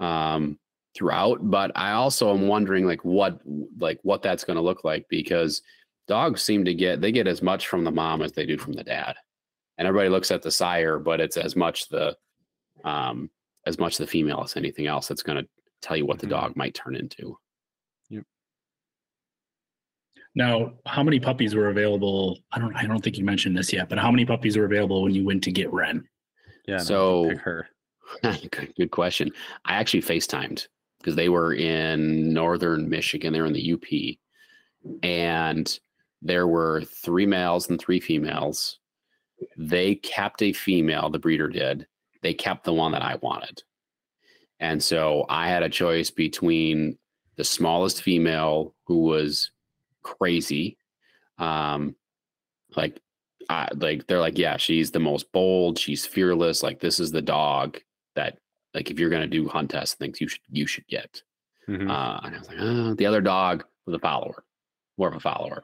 um 0.00 0.58
throughout, 0.96 1.38
but 1.40 1.70
I 1.76 1.92
also 1.92 2.34
am 2.34 2.48
wondering 2.48 2.84
like 2.84 3.04
what 3.04 3.40
like 3.78 4.00
what 4.02 4.22
that's 4.22 4.42
going 4.42 4.56
to 4.56 4.68
look 4.68 4.82
like 4.82 5.06
because 5.08 5.62
dogs 6.08 6.42
seem 6.42 6.64
to 6.64 6.74
get 6.74 7.00
they 7.00 7.12
get 7.12 7.28
as 7.28 7.42
much 7.42 7.68
from 7.68 7.84
the 7.84 7.92
mom 7.92 8.22
as 8.22 8.32
they 8.32 8.44
do 8.44 8.58
from 8.58 8.72
the 8.72 8.82
dad. 8.82 9.14
And 9.78 9.86
everybody 9.86 10.08
looks 10.08 10.32
at 10.32 10.42
the 10.42 10.50
sire, 10.50 10.98
but 10.98 11.20
it's 11.20 11.36
as 11.36 11.54
much 11.54 11.88
the 11.88 12.16
um 12.84 13.30
as 13.66 13.78
much 13.78 13.96
the 13.96 14.06
female 14.06 14.42
as 14.44 14.56
anything 14.56 14.86
else 14.86 15.08
that's 15.08 15.22
going 15.22 15.42
to 15.42 15.48
tell 15.80 15.96
you 15.96 16.04
what 16.06 16.18
the 16.18 16.26
Mhm. 16.26 16.30
dog 16.30 16.56
might 16.56 16.74
turn 16.74 16.94
into. 16.94 17.38
Yep. 18.10 18.24
Now, 20.34 20.74
how 20.86 21.02
many 21.02 21.20
puppies 21.20 21.54
were 21.54 21.68
available? 21.68 22.38
I 22.52 22.58
don't. 22.58 22.74
I 22.76 22.86
don't 22.86 23.02
think 23.02 23.16
you 23.18 23.24
mentioned 23.24 23.56
this 23.56 23.72
yet, 23.72 23.88
but 23.88 23.98
how 23.98 24.10
many 24.10 24.24
puppies 24.26 24.56
were 24.56 24.64
available 24.64 25.02
when 25.02 25.14
you 25.14 25.24
went 25.24 25.44
to 25.44 25.52
get 25.52 25.72
Ren? 25.72 26.06
Yeah. 26.66 26.78
So- 26.78 27.34
her. 27.36 27.68
good, 28.22 28.74
good 28.76 28.90
question. 28.90 29.30
I 29.64 29.74
actually 29.74 30.02
FaceTimed 30.02 30.66
because 30.98 31.16
they 31.16 31.28
were 31.28 31.54
in 31.54 32.32
northern 32.32 32.88
Michigan. 32.88 33.32
They're 33.32 33.46
in 33.46 33.52
the 33.54 33.72
UP. 33.72 34.18
And 35.02 35.78
there 36.20 36.46
were 36.46 36.82
three 36.82 37.24
males 37.26 37.68
and 37.70 37.78
three 37.80 38.00
females. 38.00 38.78
They 39.56 39.94
kept 39.94 40.42
a 40.42 40.52
female, 40.52 41.08
the 41.10 41.18
breeder 41.18 41.48
did. 41.48 41.86
They 42.24 42.34
kept 42.34 42.64
the 42.64 42.72
one 42.72 42.92
that 42.92 43.02
I 43.02 43.16
wanted. 43.16 43.62
And 44.58 44.82
so 44.82 45.26
I 45.28 45.46
had 45.46 45.62
a 45.62 45.68
choice 45.68 46.10
between 46.10 46.96
the 47.36 47.44
smallest 47.44 48.02
female 48.02 48.74
who 48.86 49.02
was 49.02 49.50
crazy. 50.02 50.78
Um, 51.36 51.94
like 52.74 52.98
I 53.50 53.68
like 53.74 54.06
they're 54.06 54.20
like, 54.20 54.38
yeah, 54.38 54.56
she's 54.56 54.90
the 54.90 55.00
most 55.00 55.30
bold, 55.32 55.78
she's 55.78 56.06
fearless. 56.06 56.62
Like 56.62 56.80
this 56.80 56.98
is 56.98 57.12
the 57.12 57.20
dog 57.20 57.78
that 58.16 58.38
like 58.72 58.90
if 58.90 58.98
you're 58.98 59.10
gonna 59.10 59.26
do 59.26 59.46
hunt 59.46 59.70
test 59.72 59.98
things, 59.98 60.18
you 60.18 60.26
should 60.26 60.40
you 60.48 60.66
should 60.66 60.86
get. 60.88 61.22
Mhm. 61.68 61.90
Uh, 61.90 62.20
and 62.24 62.34
I 62.34 62.38
was 62.38 62.48
like, 62.48 62.56
oh, 62.58 62.94
the 62.94 63.04
other 63.06 63.20
dog 63.20 63.64
was 63.84 63.94
a 63.94 63.98
follower, 63.98 64.44
more 64.96 65.08
of 65.08 65.14
a 65.14 65.20
follower. 65.20 65.62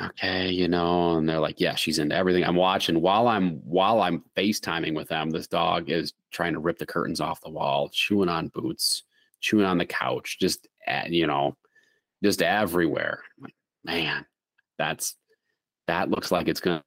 Okay, 0.00 0.50
you 0.50 0.68
know, 0.68 1.16
and 1.16 1.28
they're 1.28 1.40
like, 1.40 1.58
yeah, 1.58 1.74
she's 1.74 1.98
into 1.98 2.14
everything. 2.14 2.44
I'm 2.44 2.54
watching 2.54 3.00
while 3.00 3.26
I'm 3.26 3.56
while 3.64 4.00
I'm 4.00 4.22
FaceTiming 4.36 4.94
with 4.94 5.08
them. 5.08 5.30
This 5.30 5.48
dog 5.48 5.90
is 5.90 6.12
trying 6.30 6.52
to 6.52 6.60
rip 6.60 6.78
the 6.78 6.86
curtains 6.86 7.20
off 7.20 7.40
the 7.40 7.50
wall, 7.50 7.88
chewing 7.92 8.28
on 8.28 8.48
boots, 8.48 9.02
chewing 9.40 9.66
on 9.66 9.76
the 9.76 9.86
couch, 9.86 10.38
just 10.40 10.68
at, 10.86 11.10
you 11.10 11.26
know, 11.26 11.56
just 12.22 12.42
everywhere. 12.42 13.22
I'm 13.36 13.44
like, 13.44 13.54
man, 13.84 14.24
that's 14.78 15.16
that 15.88 16.10
looks 16.10 16.30
like 16.30 16.46
it's 16.46 16.60
gonna. 16.60 16.84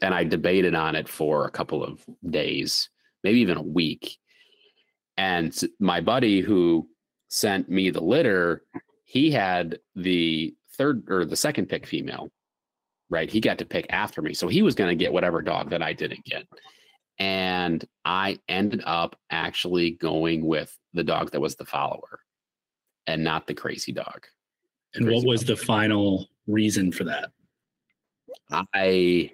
And 0.00 0.14
I 0.14 0.22
debated 0.22 0.76
on 0.76 0.94
it 0.94 1.08
for 1.08 1.46
a 1.46 1.50
couple 1.50 1.82
of 1.82 2.04
days, 2.28 2.88
maybe 3.24 3.40
even 3.40 3.56
a 3.56 3.62
week. 3.62 4.18
And 5.16 5.56
my 5.80 6.00
buddy 6.00 6.40
who 6.40 6.88
sent 7.28 7.68
me 7.68 7.90
the 7.90 8.02
litter, 8.02 8.62
he 9.04 9.32
had 9.32 9.78
the 9.96 10.54
third 10.76 11.04
or 11.08 11.24
the 11.24 11.36
second 11.36 11.66
pick 11.66 11.86
female, 11.86 12.30
right? 13.10 13.30
He 13.30 13.40
got 13.40 13.58
to 13.58 13.64
pick 13.64 13.86
after 13.90 14.22
me. 14.22 14.34
So 14.34 14.48
he 14.48 14.62
was 14.62 14.74
going 14.74 14.90
to 14.90 15.02
get 15.04 15.12
whatever 15.12 15.42
dog 15.42 15.70
that 15.70 15.82
I 15.82 15.92
didn't 15.92 16.24
get. 16.24 16.46
And 17.18 17.84
I 18.04 18.38
ended 18.48 18.82
up 18.84 19.16
actually 19.30 19.92
going 19.92 20.46
with 20.46 20.76
the 20.94 21.04
dog 21.04 21.30
that 21.30 21.40
was 21.40 21.54
the 21.54 21.64
follower 21.64 22.20
and 23.06 23.22
not 23.22 23.46
the 23.46 23.54
crazy 23.54 23.92
dog. 23.92 24.26
And 24.94 25.10
what 25.10 25.24
was 25.24 25.44
the 25.44 25.56
final 25.56 26.28
reason 26.46 26.92
for 26.92 27.04
that? 27.04 27.30
I, 28.50 29.30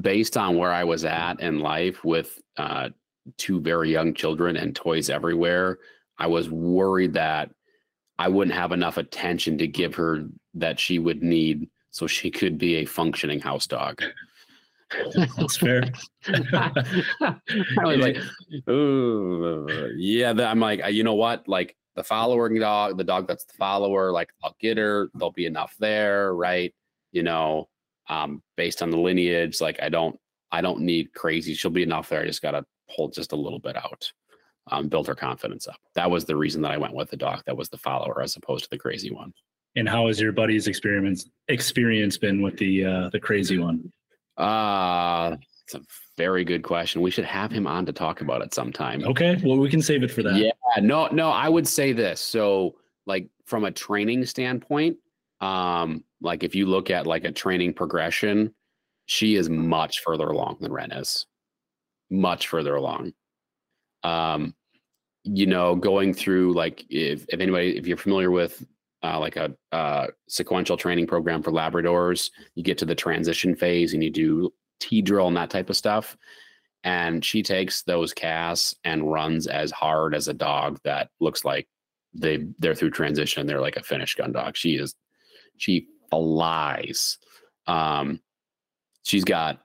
based 0.00 0.36
on 0.36 0.56
where 0.56 0.72
I 0.72 0.84
was 0.84 1.04
at 1.04 1.40
in 1.40 1.60
life 1.60 2.04
with 2.04 2.40
uh, 2.56 2.90
two 3.36 3.60
very 3.60 3.90
young 3.90 4.14
children 4.14 4.56
and 4.56 4.74
toys 4.74 5.08
everywhere, 5.10 5.78
I 6.18 6.26
was 6.26 6.50
worried 6.50 7.14
that 7.14 7.50
I 8.18 8.28
wouldn't 8.28 8.56
have 8.56 8.72
enough 8.72 8.96
attention 8.96 9.58
to 9.58 9.66
give 9.66 9.94
her 9.94 10.24
that 10.54 10.80
she 10.80 10.98
would 10.98 11.22
need 11.22 11.68
so 11.90 12.06
she 12.06 12.30
could 12.30 12.58
be 12.58 12.76
a 12.76 12.84
functioning 12.84 13.40
house 13.40 13.66
dog. 13.66 14.02
That's 15.36 15.56
fair. 15.56 15.84
I 16.26 17.34
was 17.84 17.98
like, 17.98 18.16
Ooh, 18.68 19.66
yeah. 19.96 20.30
I'm 20.38 20.60
like, 20.60 20.80
you 20.90 21.04
know 21.04 21.14
what? 21.14 21.46
Like 21.46 21.76
the 21.94 22.02
following 22.02 22.58
dog, 22.58 22.96
the 22.96 23.04
dog 23.04 23.26
that's 23.26 23.44
the 23.44 23.54
follower, 23.54 24.10
like 24.12 24.30
I'll 24.42 24.56
get 24.60 24.78
her. 24.78 25.10
There'll 25.14 25.32
be 25.32 25.46
enough 25.46 25.74
there, 25.78 26.34
right? 26.34 26.74
You 27.12 27.22
know, 27.22 27.68
um, 28.08 28.42
based 28.56 28.82
on 28.82 28.90
the 28.90 28.98
lineage, 28.98 29.60
like 29.60 29.80
I 29.82 29.88
don't, 29.88 30.18
I 30.50 30.60
don't 30.60 30.80
need 30.80 31.12
crazy. 31.12 31.54
She'll 31.54 31.70
be 31.70 31.82
enough 31.82 32.08
there. 32.08 32.22
I 32.22 32.26
just 32.26 32.42
gotta 32.42 32.64
pull 32.94 33.08
just 33.08 33.32
a 33.32 33.36
little 33.36 33.58
bit 33.58 33.76
out, 33.76 34.10
um, 34.70 34.88
build 34.88 35.06
her 35.06 35.14
confidence 35.14 35.66
up. 35.66 35.78
That 35.94 36.10
was 36.10 36.24
the 36.24 36.36
reason 36.36 36.62
that 36.62 36.72
I 36.72 36.76
went 36.76 36.94
with 36.94 37.10
the 37.10 37.16
doc. 37.16 37.44
that 37.46 37.56
was 37.56 37.68
the 37.68 37.78
follower 37.78 38.22
as 38.22 38.36
opposed 38.36 38.64
to 38.64 38.70
the 38.70 38.78
crazy 38.78 39.10
one. 39.10 39.32
And 39.76 39.88
how 39.88 40.08
has 40.08 40.20
your 40.20 40.32
buddy's 40.32 40.66
experience 40.66 41.28
experience 41.48 42.16
been 42.18 42.42
with 42.42 42.56
the 42.56 42.84
uh, 42.84 43.10
the 43.10 43.20
crazy 43.20 43.58
one? 43.58 43.92
Uh 44.36 45.36
it's 45.68 45.74
a 45.74 45.80
very 46.16 46.44
good 46.44 46.62
question. 46.62 47.02
We 47.02 47.10
should 47.10 47.26
have 47.26 47.50
him 47.52 47.66
on 47.66 47.84
to 47.86 47.92
talk 47.92 48.22
about 48.22 48.40
it 48.40 48.54
sometime. 48.54 49.04
Okay, 49.04 49.38
well 49.44 49.58
we 49.58 49.68
can 49.68 49.82
save 49.82 50.02
it 50.02 50.10
for 50.10 50.22
that. 50.22 50.36
Yeah, 50.36 50.52
no, 50.80 51.08
no, 51.08 51.28
I 51.28 51.48
would 51.48 51.68
say 51.68 51.92
this. 51.92 52.20
So, 52.20 52.76
like 53.06 53.28
from 53.44 53.64
a 53.64 53.70
training 53.70 54.24
standpoint, 54.24 54.96
um, 55.42 56.04
like 56.22 56.42
if 56.42 56.54
you 56.54 56.64
look 56.66 56.90
at 56.90 57.06
like 57.06 57.24
a 57.24 57.32
training 57.32 57.74
progression, 57.74 58.54
she 59.04 59.36
is 59.36 59.50
much 59.50 60.02
further 60.02 60.28
along 60.28 60.58
than 60.60 60.72
Ren 60.72 60.90
is. 60.90 61.26
Much 62.10 62.48
further 62.48 62.74
along. 62.74 63.12
Um, 64.02 64.54
you 65.24 65.46
know, 65.46 65.74
going 65.74 66.14
through 66.14 66.54
like 66.54 66.84
if 66.88 67.26
if 67.28 67.40
anybody 67.40 67.76
if 67.76 67.86
you're 67.86 67.96
familiar 67.96 68.30
with 68.30 68.64
uh, 69.02 69.18
like 69.18 69.36
a 69.36 69.54
uh, 69.72 70.08
sequential 70.28 70.76
training 70.76 71.06
program 71.06 71.42
for 71.42 71.52
Labradors, 71.52 72.30
you 72.54 72.62
get 72.62 72.78
to 72.78 72.84
the 72.84 72.94
transition 72.94 73.54
phase 73.54 73.94
and 73.94 74.02
you 74.02 74.10
do 74.10 74.52
T 74.80 75.02
drill 75.02 75.28
and 75.28 75.36
that 75.36 75.50
type 75.50 75.70
of 75.70 75.76
stuff 75.76 76.16
and 76.84 77.24
she 77.24 77.42
takes 77.42 77.82
those 77.82 78.12
casts 78.12 78.74
and 78.84 79.10
runs 79.10 79.46
as 79.46 79.70
hard 79.70 80.14
as 80.14 80.28
a 80.28 80.34
dog 80.34 80.78
that 80.84 81.10
looks 81.20 81.44
like 81.44 81.68
they 82.14 82.46
they're 82.58 82.74
through 82.74 82.90
transition 82.90 83.46
they're 83.46 83.60
like 83.60 83.76
a 83.76 83.82
finished 83.82 84.16
gun 84.16 84.32
dog. 84.32 84.56
She 84.56 84.76
is 84.76 84.94
she 85.56 85.88
flies 86.10 87.18
um 87.66 88.20
she's 89.02 89.24
got 89.24 89.60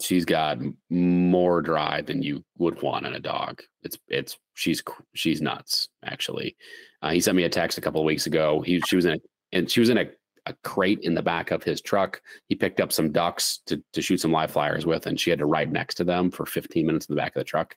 she's 0.00 0.24
got 0.24 0.58
more 0.90 1.62
drive 1.62 2.06
than 2.06 2.22
you 2.22 2.44
would 2.58 2.80
want 2.82 3.06
in 3.06 3.14
a 3.14 3.20
dog. 3.20 3.62
It's 3.82 3.98
it's 4.08 4.38
she's 4.54 4.82
she's 5.14 5.40
nuts 5.40 5.88
actually. 6.04 6.56
Uh, 7.02 7.10
he 7.10 7.20
sent 7.20 7.36
me 7.36 7.44
a 7.44 7.48
text 7.48 7.78
a 7.78 7.80
couple 7.80 8.00
of 8.00 8.04
weeks 8.06 8.26
ago. 8.26 8.60
He 8.60 8.80
she 8.80 8.96
was 8.96 9.04
in 9.04 9.14
a 9.14 9.18
and 9.52 9.70
she 9.70 9.80
was 9.80 9.88
in 9.88 9.98
a, 9.98 10.06
a 10.46 10.54
crate 10.64 11.00
in 11.00 11.14
the 11.14 11.22
back 11.22 11.50
of 11.50 11.62
his 11.62 11.80
truck. 11.80 12.20
He 12.48 12.54
picked 12.54 12.80
up 12.80 12.92
some 12.92 13.12
ducks 13.12 13.60
to, 13.66 13.82
to 13.92 14.02
shoot 14.02 14.20
some 14.20 14.32
live 14.32 14.50
flyers 14.50 14.86
with 14.86 15.06
and 15.06 15.18
she 15.18 15.30
had 15.30 15.38
to 15.38 15.46
ride 15.46 15.72
next 15.72 15.94
to 15.96 16.04
them 16.04 16.30
for 16.30 16.44
15 16.46 16.86
minutes 16.86 17.06
in 17.06 17.14
the 17.14 17.20
back 17.20 17.34
of 17.34 17.40
the 17.40 17.44
truck. 17.44 17.76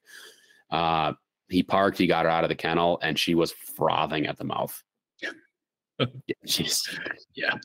Uh, 0.69 1.13
he 1.49 1.63
parked 1.63 1.97
he 1.97 2.07
got 2.07 2.25
her 2.25 2.31
out 2.31 2.43
of 2.43 2.49
the 2.49 2.55
kennel 2.55 2.99
and 3.01 3.17
she 3.17 3.35
was 3.35 3.51
frothing 3.51 4.25
at 4.25 4.37
the 4.37 4.43
mouth. 4.43 4.81
Yeah, 6.27 6.35
she's 6.45 6.99
Yeah. 7.35 7.55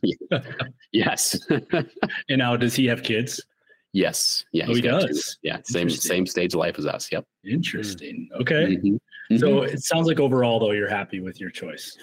yes. 0.92 1.38
And 1.50 2.38
now 2.38 2.56
does 2.56 2.74
he 2.74 2.86
have 2.86 3.02
kids? 3.02 3.42
Yes 3.92 4.44
yeah 4.52 4.66
Oh, 4.68 4.74
he 4.74 4.80
got 4.80 5.00
two. 5.02 5.06
does? 5.08 5.38
yeah 5.42 5.58
same 5.64 5.88
same 5.88 6.26
stage 6.26 6.54
of 6.54 6.60
life 6.60 6.78
as 6.78 6.86
us 6.86 7.08
yep 7.10 7.24
Interesting. 7.44 8.28
Okay. 8.40 8.76
Mhm. 8.76 8.98
So 9.38 9.60
Mhm. 9.60 9.72
it 9.74 9.82
sounds 9.82 10.06
like 10.08 10.18
overall 10.20 10.58
though 10.58 10.72
you're 10.72 10.88
happy 10.88 11.20
with 11.20 11.40
your 11.40 11.50
choice. 11.50 11.96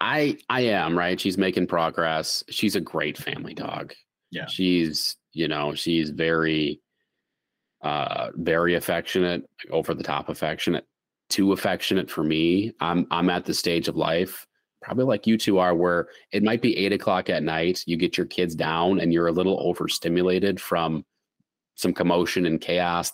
I 0.00 0.36
I 0.50 0.60
am 0.62 0.96
right. 0.96 1.18
She's 1.18 1.38
making 1.38 1.66
progress. 1.68 2.44
She's 2.50 2.76
a 2.76 2.80
great 2.80 3.16
family 3.16 3.54
dog. 3.54 3.94
Yeah. 4.30 4.46
She's 4.46 5.16
you 5.32 5.48
know 5.48 5.74
she's 5.74 6.10
very, 6.10 6.80
uh, 7.82 8.30
very 8.34 8.74
affectionate, 8.74 9.48
over 9.70 9.94
the 9.94 10.02
top 10.04 10.28
affectionate, 10.28 10.86
too 11.30 11.52
affectionate 11.52 12.10
for 12.10 12.22
me. 12.22 12.72
I'm 12.80 13.06
I'm 13.10 13.30
at 13.30 13.44
the 13.44 13.54
stage 13.54 13.88
of 13.88 13.96
life, 13.96 14.46
probably 14.82 15.04
like 15.04 15.26
you 15.26 15.36
two 15.38 15.58
are, 15.58 15.74
where 15.74 16.08
it 16.32 16.42
might 16.42 16.62
be 16.62 16.76
eight 16.76 16.92
o'clock 16.92 17.30
at 17.30 17.42
night. 17.42 17.82
You 17.86 17.96
get 17.96 18.16
your 18.16 18.26
kids 18.26 18.54
down, 18.54 19.00
and 19.00 19.12
you're 19.12 19.28
a 19.28 19.32
little 19.32 19.58
overstimulated 19.66 20.60
from 20.60 21.04
some 21.74 21.92
commotion 21.92 22.46
and 22.46 22.60
chaos, 22.60 23.12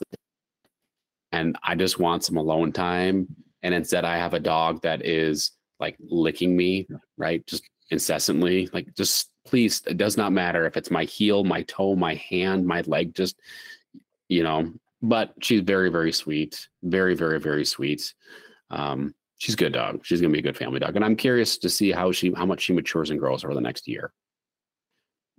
and 1.33 1.57
I 1.63 1.75
just 1.75 1.99
want 1.99 2.25
some 2.25 2.37
alone 2.37 2.73
time. 2.73 3.29
And 3.63 3.75
instead, 3.75 4.05
I 4.05 4.17
have 4.17 4.35
a 4.35 4.41
dog 4.41 4.83
that 4.83 5.05
is 5.05 5.53
like 5.79 5.97
licking 6.01 6.57
me, 6.57 6.89
right? 7.17 7.47
Just 7.47 7.63
incessantly, 7.91 8.69
like 8.73 8.95
just 8.95 9.31
please, 9.47 9.83
it 9.87 9.97
does 9.97 10.17
not 10.17 10.33
matter 10.33 10.67
if 10.67 10.77
it's 10.77 10.91
my 10.91 11.05
heel, 11.05 11.45
my 11.45 11.63
toe, 11.63 11.97
my 11.97 12.15
hand, 12.15 12.67
my 12.67 12.83
leg, 12.83 13.15
just, 13.15 13.37
you 14.29 14.43
know, 14.43 14.73
but 15.03 15.33
she's 15.41 15.63
very, 15.63 15.91
very 15.91 16.13
sweet. 16.13 16.69
Very, 16.83 17.15
very, 17.15 17.41
very 17.41 17.65
sweet. 17.65 18.15
Um, 18.71 19.15
she's 19.39 19.55
a 19.55 19.59
good 19.59 19.73
dog. 19.73 20.05
She's 20.05 20.21
going 20.21 20.31
to 20.31 20.37
be 20.37 20.41
a 20.41 20.43
good 20.43 20.57
family 20.57 20.79
dog. 20.79 20.97
And 20.97 21.05
I'm 21.05 21.17
curious 21.17 21.59
to 21.59 21.69
see 21.69 21.91
how 21.91 22.13
she, 22.13 22.33
how 22.33 22.47
much 22.47 22.63
she 22.63 22.73
matures 22.73 23.11
and 23.11 23.19
grows 23.19 23.45
over 23.45 23.55
the 23.55 23.61
next 23.61 23.89
year. 23.89 24.13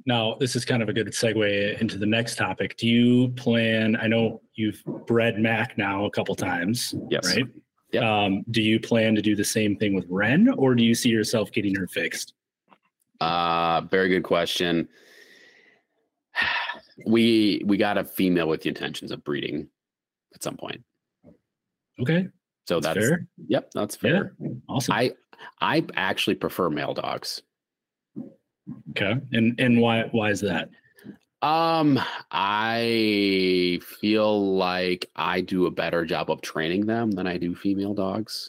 Now, 0.05 0.35
this 0.39 0.55
is 0.55 0.65
kind 0.65 0.81
of 0.81 0.89
a 0.89 0.93
good 0.93 1.07
segue 1.07 1.79
into 1.79 1.97
the 1.97 2.05
next 2.05 2.35
topic. 2.35 2.75
Do 2.77 2.87
you 2.87 3.29
plan? 3.29 3.95
I 3.95 4.07
know 4.07 4.41
you've 4.55 4.81
bred 5.07 5.37
Mac 5.39 5.77
now 5.77 6.05
a 6.05 6.11
couple 6.11 6.35
times, 6.35 6.95
Yes. 7.09 7.35
right? 7.35 7.45
Yep. 7.91 8.03
Um, 8.03 8.43
do 8.51 8.61
you 8.61 8.79
plan 8.79 9.15
to 9.15 9.21
do 9.21 9.35
the 9.35 9.43
same 9.43 9.75
thing 9.75 9.93
with 9.93 10.05
Ren, 10.09 10.49
or 10.57 10.75
do 10.75 10.83
you 10.83 10.95
see 10.95 11.09
yourself 11.09 11.51
getting 11.51 11.75
her 11.75 11.87
fixed? 11.87 12.33
Uh, 13.19 13.81
very 13.81 14.09
good 14.09 14.23
question. 14.23 14.87
We 17.07 17.63
we 17.65 17.77
got 17.77 17.97
a 17.97 18.03
female 18.03 18.47
with 18.47 18.61
the 18.61 18.69
intentions 18.69 19.11
of 19.11 19.23
breeding 19.23 19.67
at 20.35 20.43
some 20.43 20.55
point. 20.55 20.83
Okay, 21.99 22.27
So 22.67 22.79
that's 22.79 22.93
that's, 22.95 23.07
fair. 23.07 23.27
yep, 23.47 23.71
that's 23.73 23.97
Yeah, 24.03 24.11
fair. 24.11 24.35
awesome. 24.69 24.93
I 24.93 25.13
I 25.59 25.83
actually 25.95 26.35
prefer 26.35 26.69
male 26.69 26.93
dogs. 26.93 27.41
Okay, 28.91 29.15
and 29.31 29.59
and 29.59 29.79
why 29.79 30.03
why 30.11 30.31
is 30.31 30.41
that? 30.41 30.69
Um, 31.41 31.99
I 32.29 33.79
feel 33.99 34.55
like 34.55 35.09
I 35.15 35.41
do 35.41 35.65
a 35.65 35.71
better 35.71 36.05
job 36.05 36.29
of 36.29 36.41
training 36.41 36.85
them 36.85 37.11
than 37.11 37.25
I 37.25 37.37
do 37.37 37.55
female 37.55 37.95
dogs. 37.95 38.47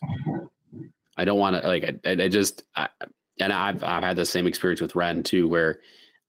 I 1.16 1.24
don't 1.24 1.38
want 1.38 1.60
to 1.60 1.66
like 1.66 2.00
I, 2.04 2.10
I 2.10 2.28
just 2.28 2.64
I, 2.76 2.88
and 3.40 3.52
I've 3.52 3.82
I've 3.82 4.02
had 4.02 4.16
the 4.16 4.26
same 4.26 4.46
experience 4.46 4.80
with 4.80 4.94
Ren 4.94 5.22
too, 5.22 5.48
where 5.48 5.80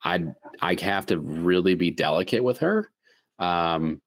I 0.04 0.24
I 0.62 0.78
have 0.82 1.06
to 1.08 1.20
really 1.20 1.76
be 1.76 1.92
delicate 1.92 2.44
with 2.44 2.60
her, 2.60 2.90
um, 3.40 4.02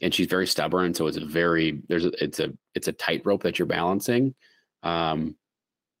and 0.00 0.12
she's 0.12 0.26
very 0.26 0.46
stubborn. 0.46 0.94
So 0.94 1.06
it's 1.06 1.16
a 1.16 1.24
very 1.24 1.82
there's 1.88 2.06
a, 2.06 2.24
it's 2.24 2.40
a 2.40 2.52
it's 2.74 2.88
a 2.88 2.92
tightrope 2.92 3.44
that 3.44 3.58
you're 3.58 3.66
balancing. 3.66 4.34
Um, 4.82 5.36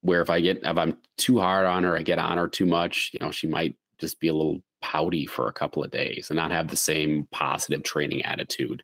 where 0.04 0.20
if 0.20 0.28
I 0.28 0.40
get 0.40 0.60
if 0.62 0.76
I'm 0.76 0.98
too 1.16 1.40
hard 1.40 1.64
on 1.64 1.82
her, 1.82 1.96
I 1.96 2.02
get 2.02 2.18
on 2.18 2.36
her 2.36 2.46
too 2.46 2.66
much. 2.66 3.10
You 3.14 3.20
know, 3.20 3.32
she 3.32 3.46
might 3.46 3.74
just 3.98 4.20
be 4.20 4.28
a 4.28 4.34
little 4.34 4.62
pouty 4.82 5.24
for 5.24 5.48
a 5.48 5.52
couple 5.52 5.82
of 5.82 5.90
days 5.90 6.28
and 6.28 6.36
not 6.36 6.50
have 6.50 6.68
the 6.68 6.76
same 6.76 7.26
positive 7.32 7.82
training 7.82 8.22
attitude. 8.22 8.82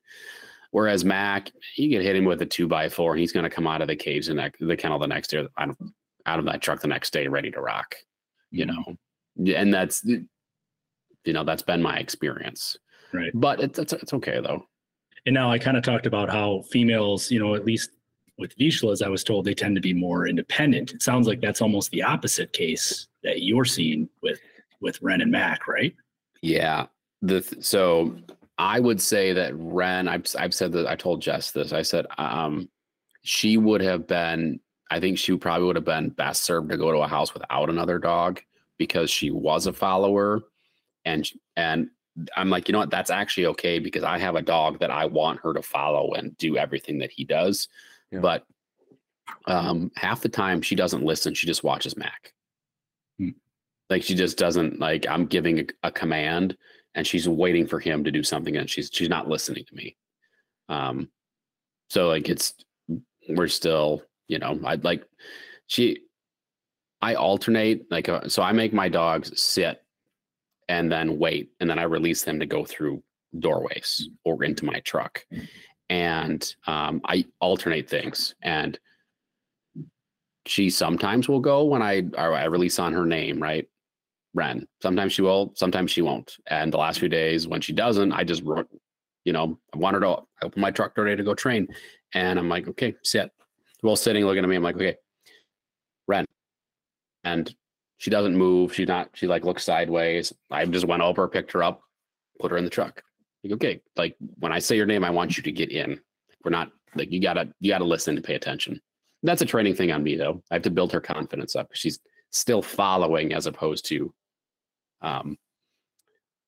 Whereas 0.71 1.05
Mac, 1.05 1.51
you 1.77 1.91
can 1.91 2.01
hit 2.01 2.17
him 2.17 2.25
with 2.25 2.41
a 2.41 2.47
two 2.47 2.67
by 2.67 2.89
four, 2.89 3.13
and 3.13 3.21
he's 3.21 3.33
going 3.33 3.45
to 3.45 3.51
come 3.51 3.67
out 3.67 3.83
of 3.83 3.89
the 3.89 3.97
the 3.97 4.35
next 4.35 4.61
the 4.61 4.77
kennel 4.77 4.99
the 4.99 5.07
next 5.07 5.29
day, 5.29 5.47
out 5.59 5.69
of, 5.69 5.77
out 6.25 6.39
of 6.39 6.47
that 6.47 6.63
truck 6.63 6.81
the 6.81 6.89
next 6.89 7.13
day, 7.13 7.29
ready 7.29 7.51
to 7.51 7.61
rock. 7.61 7.97
You 8.51 8.65
mm-hmm. 8.65 8.93
know, 9.45 9.55
and 9.57 9.75
that's 9.75 10.03
you 10.05 10.27
know 11.27 11.45
that's 11.45 11.63
been 11.63 11.83
my 11.83 11.99
experience. 11.99 12.79
Right. 13.13 13.31
But 13.35 13.61
it's 13.61 13.79
it's, 13.79 13.93
it's 13.93 14.15
okay 14.15 14.41
though. 14.41 14.65
And 15.27 15.35
now 15.35 15.51
I 15.51 15.59
kind 15.59 15.77
of 15.77 15.83
talked 15.83 16.07
about 16.07 16.31
how 16.31 16.63
females, 16.71 17.31
you 17.31 17.41
know, 17.41 17.55
at 17.55 17.67
least 17.67 17.91
with 18.41 18.57
Vizslas, 18.57 19.03
I 19.03 19.09
was 19.09 19.23
told 19.23 19.45
they 19.45 19.55
tend 19.55 19.77
to 19.77 19.81
be 19.81 19.93
more 19.93 20.27
independent. 20.27 20.93
It 20.93 21.03
sounds 21.03 21.27
like 21.27 21.41
that's 21.41 21.61
almost 21.61 21.91
the 21.91 22.03
opposite 22.03 22.53
case 22.53 23.07
that 23.23 23.43
you're 23.43 23.65
seeing 23.65 24.09
with 24.23 24.41
with 24.81 25.01
Ren 25.03 25.21
and 25.21 25.31
Mac, 25.31 25.69
right? 25.69 25.95
Yeah. 26.43 26.87
The 27.23 27.43
th- 27.43 27.63
so 27.63 28.17
I 28.59 28.81
would 28.81 29.01
say 29.01 29.33
that 29.35 29.53
Ren, 29.55 30.09
I've 30.09 30.25
I've 30.39 30.55
said 30.55 30.73
that 30.73 30.87
I 30.87 30.97
told 30.97 31.21
Jess 31.21 31.53
this. 31.53 31.73
I 31.73 31.83
said 31.83 32.07
um 32.19 32.69
she 33.23 33.59
would 33.59 33.83
have 33.83 34.07
been 34.07 34.59
I 34.91 34.99
think 34.99 35.19
she 35.19 35.37
probably 35.37 35.67
would 35.67 35.77
have 35.77 35.85
been 35.85 36.09
best 36.09 36.43
served 36.43 36.71
to 36.71 36.77
go 36.77 36.91
to 36.91 36.99
a 36.99 37.09
house 37.09 37.35
without 37.35 37.69
another 37.69 37.99
dog 37.99 38.41
because 38.79 39.11
she 39.11 39.31
was 39.31 39.67
a 39.67 39.73
follower 39.73 40.41
and 41.05 41.31
and 41.57 41.91
I'm 42.37 42.51
like, 42.51 42.69
you 42.69 42.73
know 42.73 42.81
what? 42.81 42.91
That's 42.91 43.11
actually 43.11 43.47
okay 43.47 43.79
because 43.79 44.03
I 44.03 44.19
have 44.19 44.35
a 44.35 44.43
dog 44.43 44.81
that 44.81 44.91
I 44.91 45.07
want 45.07 45.41
her 45.43 45.55
to 45.55 45.63
follow 45.63 46.13
and 46.15 46.37
do 46.39 46.57
everything 46.57 46.99
that 46.99 47.11
he 47.11 47.25
does. 47.25 47.69
Yeah. 48.11 48.21
But 48.21 48.45
um 49.47 49.91
half 49.97 50.21
the 50.21 50.29
time 50.29 50.63
she 50.63 50.75
doesn't 50.75 51.05
listen, 51.05 51.35
she 51.35 51.47
just 51.47 51.65
watches 51.65 51.97
Mac. 51.97 52.33
Hmm. 53.19 53.31
Like 53.89 54.03
she 54.03 54.15
just 54.15 54.37
doesn't 54.39 54.81
like 54.81 55.07
I'm 55.09 55.27
giving 55.27 55.61
a, 55.61 55.65
a 55.85 55.93
command 55.93 56.57
and 56.95 57.07
she's 57.07 57.29
waiting 57.29 57.67
for 57.67 57.79
him 57.79 58.05
to 58.05 58.11
do 58.11 58.23
something 58.23 58.57
and 58.57 58.69
she's 58.69 58.91
she's 58.93 59.09
not 59.09 59.29
listening 59.29 59.65
to 59.67 59.75
me. 59.75 59.97
Um 60.69 61.09
so 61.89 62.09
like 62.09 62.29
it's 62.29 62.55
we're 63.29 63.49
still, 63.49 64.03
you 64.29 64.39
know, 64.39 64.59
I'd 64.65 64.85
like 64.85 65.05
she 65.67 66.01
I 67.03 67.15
alternate 67.15 67.91
like 67.91 68.09
uh, 68.09 68.29
so 68.29 68.43
I 68.43 68.53
make 68.53 68.73
my 68.73 68.89
dogs 68.89 69.41
sit 69.41 69.83
and 70.69 70.91
then 70.91 71.19
wait 71.19 71.51
and 71.61 71.69
then 71.69 71.79
I 71.79 71.85
release 71.85 72.23
them 72.23 72.41
to 72.41 72.47
go 72.47 72.65
through 72.65 73.03
doorways 73.39 74.09
or 74.25 74.45
into 74.45 74.65
my 74.65 74.81
truck. 74.81 75.25
And 75.91 76.55
um 76.67 77.03
I 77.05 77.27
alternate 77.41 77.91
things 77.91 78.35
and 78.43 78.79
she 80.47 80.71
sometimes 80.71 81.29
will 81.29 81.41
go 81.41 81.65
when 81.65 81.83
I 81.83 82.03
I 82.17 82.47
release 82.47 82.79
on 82.79 82.95
her 82.95 83.05
name, 83.05 83.43
right? 83.43 83.69
Ren. 84.33 84.67
Sometimes 84.81 85.13
she 85.13 85.23
will, 85.23 85.53
sometimes 85.57 85.91
she 85.91 86.03
won't. 86.03 86.37
And 86.47 86.73
the 86.73 86.79
last 86.79 87.01
few 87.01 87.09
days 87.09 87.47
when 87.49 87.61
she 87.61 87.73
doesn't, 87.73 88.13
I 88.13 88.25
just 88.25 88.43
you 89.25 89.33
know, 89.33 89.59
I 89.75 89.79
want 89.79 89.95
her 89.95 90.01
to 90.01 90.09
I 90.09 90.47
open 90.47 90.63
my 90.63 90.71
truck 90.71 90.97
ready 90.97 91.17
to 91.17 91.23
go 91.23 91.35
train. 91.35 91.69
And 92.15 92.39
I'm 92.39 92.49
like, 92.49 92.69
okay, 92.69 92.95
sit. 93.03 93.31
Well, 93.83 93.97
sitting 93.97 94.25
looking 94.25 94.43
at 94.43 94.49
me, 94.49 94.57
I'm 94.57 94.63
like, 94.63 94.77
okay, 94.77 94.97
Ren. 96.07 96.25
And 97.25 97.55
she 97.99 98.11
doesn't 98.11 98.37
move. 98.37 98.75
She's 98.75 98.89
not, 98.89 99.11
she 99.15 99.27
like 99.27 99.45
looks 99.45 99.65
sideways. 99.65 100.33
I 100.51 100.65
just 100.65 100.87
went 100.87 101.03
over, 101.03 101.29
picked 101.29 101.53
her 101.53 101.63
up, 101.63 101.83
put 102.39 102.51
her 102.51 102.57
in 102.57 102.65
the 102.65 102.71
truck. 102.71 103.03
Like, 103.43 103.55
okay, 103.55 103.81
like 103.97 104.17
when 104.39 104.53
I 104.53 104.59
say 104.59 104.77
your 104.77 104.87
name, 104.87 105.05
I 105.05 105.11
want 105.11 105.37
you 105.37 105.43
to 105.43 105.53
get 105.53 105.71
in. 105.71 106.01
We're 106.45 106.51
not 106.51 106.71
like 106.95 107.11
you 107.11 107.21
gotta 107.21 107.53
you 107.61 107.71
gotta 107.71 107.85
listen 107.85 108.17
and 108.17 108.25
pay 108.25 108.35
attention. 108.35 108.81
That's 109.23 109.43
a 109.43 109.47
training 109.47 109.75
thing 109.75 109.93
on 109.93 110.03
me 110.03 110.17
though. 110.17 110.43
I 110.51 110.55
have 110.55 110.63
to 110.63 110.71
build 110.71 110.93
her 110.93 111.01
confidence 111.01 111.57
up. 111.57 111.69
She's 111.73 112.01
still 112.31 112.63
following 112.63 113.33
as 113.33 113.47
opposed 113.47 113.85
to 113.87 114.13
um 115.03 115.37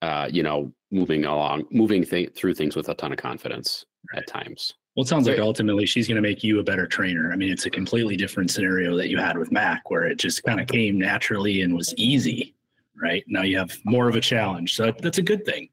uh 0.03 0.29
you 0.31 0.43
know 0.43 0.73
moving 0.91 1.25
along 1.25 1.65
moving 1.71 2.05
th- 2.05 2.35
through 2.35 2.55
things 2.55 2.77
with 2.77 2.89
a 2.89 2.95
ton 2.95 3.13
of 3.13 3.19
confidence 3.19 3.87
at 4.15 4.27
times 4.27 4.75
Well, 4.95 5.05
it 5.05 5.09
sounds 5.09 5.27
like 5.27 5.39
ultimately 5.39 5.87
she's 5.87 6.07
going 6.07 6.17
to 6.17 6.23
make 6.23 6.45
you 6.45 6.61
a 6.61 6.63
better 6.63 6.87
trainer. 6.87 7.33
I 7.33 7.37
mean, 7.37 7.51
it's 7.51 7.65
a 7.65 7.71
completely 7.71 8.17
different 8.17 8.51
scenario 8.51 8.95
that 8.99 9.09
you 9.09 9.17
had 9.17 9.39
with 9.39 9.51
Mac, 9.51 9.91
where 9.91 10.05
it 10.05 10.19
just 10.19 10.43
kind 10.43 10.61
of 10.61 10.67
came 10.67 10.99
naturally 10.99 11.63
and 11.63 11.75
was 11.75 11.95
easy, 11.97 12.55
right? 12.95 13.25
Now 13.27 13.43
you 13.43 13.57
have 13.57 13.75
more 13.85 14.09
of 14.09 14.17
a 14.17 14.21
challenge, 14.21 14.75
so 14.77 14.93
that's 15.01 15.19
a 15.19 15.23
good 15.23 15.47
thing. 15.47 15.71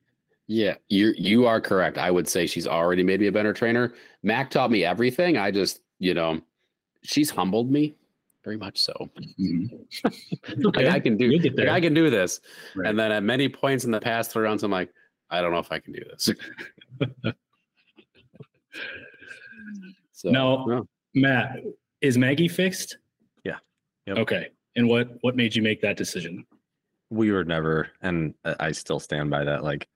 Yeah 0.52 0.74
you 0.90 1.14
you 1.16 1.46
are 1.46 1.62
correct 1.62 2.00
i 2.00 2.10
would 2.10 2.28
say 2.28 2.48
she's 2.48 2.66
already 2.66 3.04
made 3.04 3.20
me 3.20 3.28
a 3.28 3.32
better 3.32 3.54
trainer 3.54 3.94
mac 4.24 4.50
taught 4.50 4.72
me 4.72 4.84
everything 4.84 5.38
i 5.38 5.52
just 5.52 5.82
you 6.00 6.16
know 6.16 6.42
she's 7.04 7.30
humbled 7.30 7.70
me 7.72 7.96
very 8.44 8.58
much 8.58 8.80
so 8.82 8.92
It's 9.16 9.34
mm-hmm. 9.40 10.62
like 10.76 10.88
i 10.88 11.00
can 11.00 11.18
do 11.18 11.30
like 11.56 11.68
i 11.70 11.80
can 11.80 11.94
do 11.94 12.10
this 12.10 12.42
Right. 12.76 12.90
and 12.90 12.98
then 12.98 13.12
at 13.12 13.22
many 13.22 13.48
points 13.48 13.86
in 13.86 13.92
the 13.92 14.00
past 14.02 14.32
three 14.32 14.44
rounds 14.44 14.64
i'm 14.64 14.72
like 14.72 14.92
i 15.30 15.40
don't 15.40 15.52
know 15.52 15.60
if 15.60 15.72
i 15.72 15.78
can 15.78 15.94
do 15.94 16.02
this 16.10 16.32
so 20.12 20.32
No. 20.32 20.66
no. 20.66 20.88
Matt, 21.16 21.58
is 22.02 22.18
Maggie 22.18 22.48
fixed? 22.48 22.98
Yeah. 23.44 23.58
Yep. 24.06 24.18
Okay. 24.20 24.48
And 24.76 24.88
what 24.88 25.10
what 25.22 25.36
made 25.36 25.56
you 25.56 25.62
make 25.62 25.82
that 25.82 25.96
decision? 25.98 26.46
we 27.12 27.32
were 27.32 27.44
never 27.44 27.90
and 28.02 28.36
I- 28.46 28.56
i 28.68 28.72
still 28.72 29.00
stand 29.00 29.30
by 29.32 29.44
that 29.44 29.64
like 29.64 29.88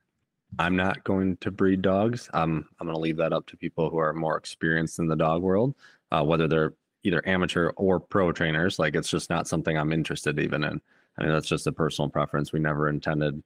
i'm 0.59 0.75
not 0.75 1.03
going 1.03 1.37
to 1.37 1.51
breed 1.51 1.81
dogs 1.81 2.29
um, 2.33 2.65
i'm 2.79 2.87
going 2.87 2.95
to 2.95 3.01
leave 3.01 3.17
that 3.17 3.33
up 3.33 3.45
to 3.45 3.57
people 3.57 3.89
who 3.89 3.97
are 3.97 4.13
more 4.13 4.37
experienced 4.37 4.99
in 4.99 5.07
the 5.07 5.15
dog 5.15 5.41
world 5.41 5.75
uh, 6.11 6.23
whether 6.23 6.47
they're 6.47 6.73
either 7.03 7.27
amateur 7.27 7.69
or 7.75 7.99
pro 7.99 8.31
trainers 8.31 8.79
like 8.79 8.95
it's 8.95 9.09
just 9.09 9.29
not 9.29 9.47
something 9.47 9.77
i'm 9.77 9.93
interested 9.93 10.39
even 10.39 10.63
in 10.63 10.81
i 11.17 11.23
mean 11.23 11.31
that's 11.31 11.47
just 11.47 11.67
a 11.67 11.71
personal 11.71 12.09
preference 12.09 12.53
we 12.53 12.59
never 12.59 12.89
intended 12.89 13.41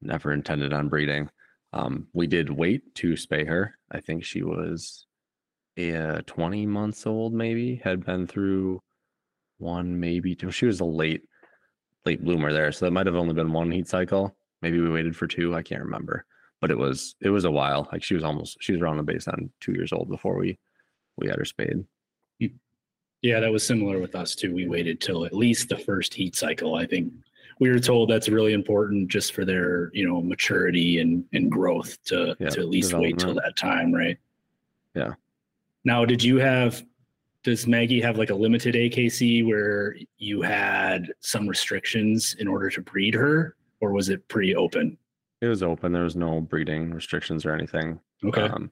never 0.00 0.32
intended 0.32 0.72
on 0.72 0.88
breeding 0.88 1.28
um, 1.74 2.06
we 2.12 2.26
did 2.26 2.50
wait 2.50 2.94
to 2.94 3.12
spay 3.12 3.46
her 3.46 3.76
i 3.90 4.00
think 4.00 4.24
she 4.24 4.42
was 4.42 5.06
uh, 5.78 6.20
20 6.26 6.66
months 6.66 7.06
old 7.06 7.32
maybe 7.32 7.76
had 7.76 8.04
been 8.04 8.26
through 8.26 8.82
one 9.58 9.98
maybe 9.98 10.34
two 10.34 10.50
she 10.50 10.66
was 10.66 10.80
a 10.80 10.84
late 10.84 11.22
late 12.04 12.24
bloomer 12.24 12.52
there. 12.52 12.72
So 12.72 12.84
that 12.84 12.90
might 12.92 13.06
have 13.06 13.16
only 13.16 13.34
been 13.34 13.52
one 13.52 13.70
heat 13.70 13.88
cycle. 13.88 14.34
Maybe 14.60 14.80
we 14.80 14.90
waited 14.90 15.16
for 15.16 15.26
two. 15.26 15.54
I 15.54 15.62
can't 15.62 15.82
remember. 15.82 16.24
But 16.62 16.70
it 16.70 16.78
was 16.78 17.16
it 17.20 17.28
was 17.28 17.44
a 17.44 17.50
while. 17.50 17.88
Like 17.92 18.02
she 18.02 18.14
was 18.14 18.24
almost 18.24 18.56
she 18.60 18.72
was 18.72 18.80
around 18.80 18.96
the 18.96 19.02
base 19.02 19.28
on 19.28 19.50
two 19.60 19.72
years 19.72 19.92
old 19.92 20.08
before 20.08 20.38
we 20.38 20.58
we 21.18 21.28
had 21.28 21.36
her 21.36 21.44
spayed. 21.44 21.84
Yeah, 23.20 23.38
that 23.38 23.52
was 23.52 23.64
similar 23.66 24.00
with 24.00 24.14
us 24.14 24.34
too. 24.34 24.54
We 24.54 24.66
waited 24.66 25.00
till 25.00 25.24
at 25.24 25.34
least 25.34 25.68
the 25.68 25.78
first 25.78 26.14
heat 26.14 26.34
cycle. 26.34 26.74
I 26.74 26.86
think 26.86 27.12
we 27.60 27.70
were 27.70 27.78
told 27.78 28.10
that's 28.10 28.28
really 28.28 28.52
important 28.52 29.08
just 29.08 29.32
for 29.32 29.44
their, 29.44 29.90
you 29.92 30.08
know, 30.08 30.20
maturity 30.22 31.00
and 31.00 31.24
and 31.32 31.50
growth 31.50 32.02
to 32.06 32.36
Yeah, 32.40 32.50
to 32.50 32.60
at 32.60 32.68
least 32.68 32.92
wait 32.94 33.18
till 33.18 33.34
that 33.34 33.56
time, 33.56 33.92
right? 33.92 34.18
Yeah. 34.94 35.14
Now, 35.84 36.04
did 36.04 36.22
you 36.22 36.38
have 36.38 36.82
does 37.44 37.66
Maggie 37.66 38.00
have 38.00 38.18
like 38.18 38.30
a 38.30 38.34
limited 38.34 38.74
AKC 38.74 39.46
where 39.46 39.96
you 40.18 40.42
had 40.42 41.12
some 41.20 41.48
restrictions 41.48 42.36
in 42.38 42.46
order 42.46 42.70
to 42.70 42.80
breed 42.80 43.14
her, 43.14 43.56
or 43.80 43.92
was 43.92 44.08
it 44.08 44.26
pretty 44.28 44.54
open? 44.54 44.96
It 45.42 45.48
was 45.48 45.62
open. 45.62 45.92
There 45.92 46.04
was 46.04 46.14
no 46.14 46.40
breeding 46.40 46.94
restrictions 46.94 47.44
or 47.44 47.52
anything. 47.52 47.98
Okay. 48.24 48.42
Um, 48.42 48.70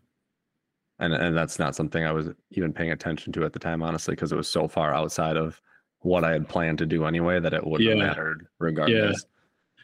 and 1.00 1.12
and 1.12 1.36
that's 1.36 1.58
not 1.58 1.74
something 1.74 2.04
I 2.04 2.12
was 2.12 2.28
even 2.52 2.72
paying 2.72 2.92
attention 2.92 3.32
to 3.34 3.44
at 3.44 3.52
the 3.52 3.58
time, 3.58 3.82
honestly, 3.82 4.14
because 4.14 4.30
it 4.30 4.36
was 4.36 4.48
so 4.48 4.68
far 4.68 4.94
outside 4.94 5.36
of 5.36 5.60
what 5.98 6.24
I 6.24 6.30
had 6.32 6.48
planned 6.48 6.78
to 6.78 6.86
do 6.86 7.04
anyway 7.06 7.40
that 7.40 7.52
it 7.52 7.66
wouldn't 7.66 7.90
Yeah. 7.90 7.96
have 7.96 8.06
mattered 8.16 8.46
regardless. 8.60 9.26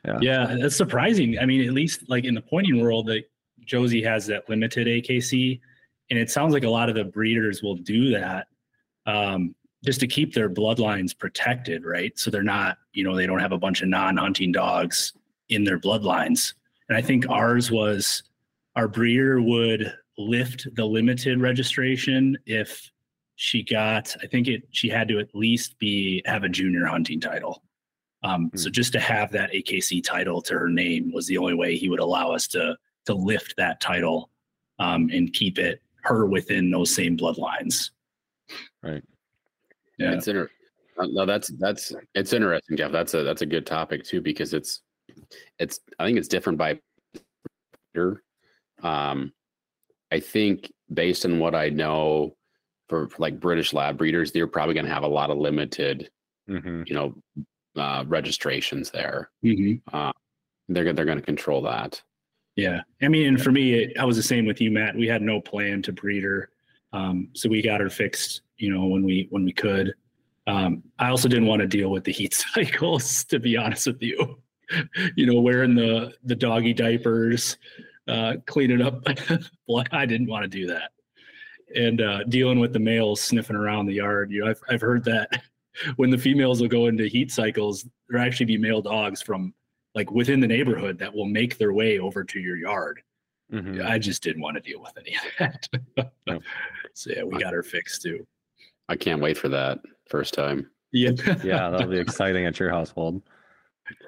Yeah. 0.04 0.18
Yeah, 0.22 0.56
that's 0.60 0.76
surprising. 0.76 1.38
I 1.40 1.44
mean, 1.46 1.66
at 1.66 1.74
least 1.74 2.08
like 2.08 2.24
in 2.24 2.34
the 2.34 2.40
pointing 2.40 2.80
world, 2.80 3.06
that 3.08 3.24
Josie 3.64 4.02
has 4.04 4.24
that 4.28 4.48
limited 4.48 4.86
AKC, 4.86 5.60
and 6.10 6.18
it 6.18 6.30
sounds 6.30 6.54
like 6.54 6.62
a 6.62 6.70
lot 6.70 6.88
of 6.88 6.94
the 6.94 7.04
breeders 7.04 7.64
will 7.64 7.74
do 7.74 8.10
that 8.10 8.46
um, 9.06 9.56
just 9.84 9.98
to 10.00 10.06
keep 10.06 10.32
their 10.34 10.48
bloodlines 10.48 11.18
protected, 11.18 11.84
right? 11.84 12.16
So 12.16 12.30
they're 12.30 12.44
not, 12.44 12.78
you 12.92 13.02
know, 13.02 13.16
they 13.16 13.26
don't 13.26 13.40
have 13.40 13.50
a 13.52 13.58
bunch 13.58 13.82
of 13.82 13.88
non-hunting 13.88 14.52
dogs 14.52 15.12
in 15.48 15.64
their 15.64 15.80
bloodlines. 15.80 16.54
And 16.88 16.96
I 16.96 17.02
think 17.02 17.28
ours 17.28 17.70
was 17.70 18.22
our 18.76 18.88
breeder 18.88 19.40
would 19.40 19.92
lift 20.18 20.68
the 20.74 20.84
limited 20.84 21.40
registration 21.40 22.36
if 22.46 22.90
she 23.36 23.62
got, 23.62 24.14
I 24.22 24.26
think 24.26 24.48
it 24.48 24.62
she 24.70 24.88
had 24.88 25.08
to 25.08 25.18
at 25.18 25.34
least 25.34 25.78
be 25.78 26.22
have 26.24 26.44
a 26.44 26.48
junior 26.48 26.86
hunting 26.86 27.20
title. 27.20 27.62
Um, 28.22 28.50
so 28.54 28.70
just 28.70 28.92
to 28.94 29.00
have 29.00 29.30
that 29.32 29.52
AKC 29.52 30.02
title 30.02 30.40
to 30.42 30.54
her 30.58 30.68
name 30.68 31.12
was 31.12 31.26
the 31.26 31.38
only 31.38 31.54
way 31.54 31.76
he 31.76 31.88
would 31.88 32.00
allow 32.00 32.32
us 32.32 32.46
to 32.48 32.76
to 33.04 33.14
lift 33.14 33.54
that 33.56 33.80
title 33.80 34.30
um, 34.78 35.10
and 35.12 35.32
keep 35.32 35.58
it 35.58 35.82
her 36.02 36.26
within 36.26 36.70
those 36.70 36.94
same 36.94 37.16
bloodlines. 37.16 37.90
Right. 38.82 39.02
Yeah. 39.98 40.12
It's 40.12 40.28
inter- 40.28 40.50
uh, 40.98 41.06
no, 41.10 41.26
that's 41.26 41.48
that's 41.58 41.92
it's 42.14 42.32
interesting, 42.32 42.76
Jeff. 42.76 42.90
That's 42.90 43.12
a 43.14 43.22
that's 43.22 43.42
a 43.42 43.46
good 43.46 43.66
topic 43.66 44.02
too 44.02 44.20
because 44.20 44.54
it's 44.54 44.82
it's 45.58 45.80
I 45.98 46.06
think 46.06 46.18
it's 46.18 46.28
different 46.28 46.58
by 46.58 46.80
breeder. 47.94 48.22
Um, 48.82 49.32
I 50.12 50.20
think 50.20 50.72
based 50.92 51.24
on 51.24 51.38
what 51.38 51.54
I 51.54 51.68
know 51.68 52.36
for, 52.88 53.08
for 53.08 53.16
like 53.18 53.40
British 53.40 53.72
lab 53.72 53.98
breeders, 53.98 54.32
they're 54.32 54.46
probably 54.46 54.74
going 54.74 54.86
to 54.86 54.92
have 54.92 55.02
a 55.02 55.08
lot 55.08 55.30
of 55.30 55.38
limited, 55.38 56.10
hmm 56.46 56.82
you 56.86 56.94
know, 56.94 57.14
uh, 57.76 58.04
registrations 58.06 58.90
there. 58.90 59.30
Mhm. 59.44 59.80
Uh, 59.92 60.12
they're 60.68 60.92
they're 60.92 61.04
going 61.04 61.18
to 61.18 61.24
control 61.24 61.62
that. 61.62 62.00
Yeah. 62.56 62.80
I 63.02 63.08
mean, 63.08 63.26
and 63.28 63.42
for 63.42 63.52
me, 63.52 63.74
it, 63.74 63.98
I 63.98 64.04
was 64.04 64.16
the 64.16 64.22
same 64.22 64.46
with 64.46 64.60
you, 64.60 64.70
Matt. 64.70 64.96
We 64.96 65.06
had 65.06 65.22
no 65.22 65.40
plan 65.40 65.82
to 65.82 65.92
breed 65.92 66.22
her. 66.22 66.48
Um, 66.92 67.28
so 67.34 67.50
we 67.50 67.60
got 67.60 67.80
her 67.80 67.90
fixed, 67.90 68.40
you 68.56 68.72
know, 68.72 68.86
when 68.86 69.04
we, 69.04 69.26
when 69.30 69.44
we 69.44 69.52
could. 69.52 69.94
Um, 70.46 70.82
I 70.98 71.10
also 71.10 71.28
didn't 71.28 71.46
want 71.46 71.60
to 71.60 71.68
deal 71.68 71.90
with 71.90 72.04
the 72.04 72.12
heat 72.12 72.32
cycles, 72.54 73.24
to 73.24 73.38
be 73.38 73.56
honest 73.56 73.86
with 73.86 74.02
you. 74.02 74.38
you 75.16 75.26
know, 75.26 75.40
wearing 75.40 75.74
the, 75.74 76.14
the 76.24 76.34
doggy 76.34 76.74
diapers, 76.74 77.56
uh, 78.08 78.34
cleaning 78.46 78.82
up. 78.82 79.04
blood. 79.66 79.88
I 79.92 80.06
didn't 80.06 80.28
want 80.28 80.44
to 80.44 80.48
do 80.48 80.66
that. 80.68 80.92
And, 81.74 82.00
uh, 82.00 82.24
dealing 82.24 82.60
with 82.60 82.72
the 82.72 82.78
males 82.78 83.20
sniffing 83.20 83.56
around 83.56 83.86
the 83.86 83.94
yard. 83.94 84.30
You 84.30 84.44
know, 84.44 84.50
I've, 84.50 84.60
I've 84.68 84.80
heard 84.80 85.04
that 85.04 85.42
when 85.96 86.10
the 86.10 86.18
females 86.18 86.60
will 86.60 86.68
go 86.68 86.86
into 86.86 87.06
heat 87.06 87.32
cycles, 87.32 87.86
there 88.08 88.20
actually 88.20 88.46
be 88.46 88.58
male 88.58 88.82
dogs 88.82 89.22
from 89.22 89.52
like 89.94 90.10
within 90.10 90.40
the 90.40 90.46
neighborhood 90.46 90.98
that 90.98 91.12
will 91.12 91.26
make 91.26 91.58
their 91.58 91.72
way 91.72 91.98
over 91.98 92.22
to 92.22 92.38
your 92.38 92.56
yard. 92.56 93.00
hmm 93.50 93.80
I 93.84 93.98
just 93.98 94.22
didn't 94.22 94.42
want 94.42 94.56
to 94.56 94.60
deal 94.60 94.80
with 94.80 94.92
any 94.98 95.16
of 95.16 95.22
that. 95.38 95.68
No. 96.26 96.40
so 96.92 97.10
yeah, 97.10 97.22
we 97.22 97.38
got 97.40 97.54
her 97.54 97.62
fixed 97.62 98.02
too. 98.02 98.26
I 98.88 98.96
can't 98.96 99.20
wait 99.20 99.38
for 99.38 99.48
that 99.48 99.78
first 100.08 100.34
time. 100.34 100.70
Yeah. 100.92 101.10
Yeah, 101.42 101.70
that'll 101.70 101.88
be 101.88 101.98
exciting 101.98 102.46
at 102.46 102.58
your 102.60 102.70
household. 102.70 103.22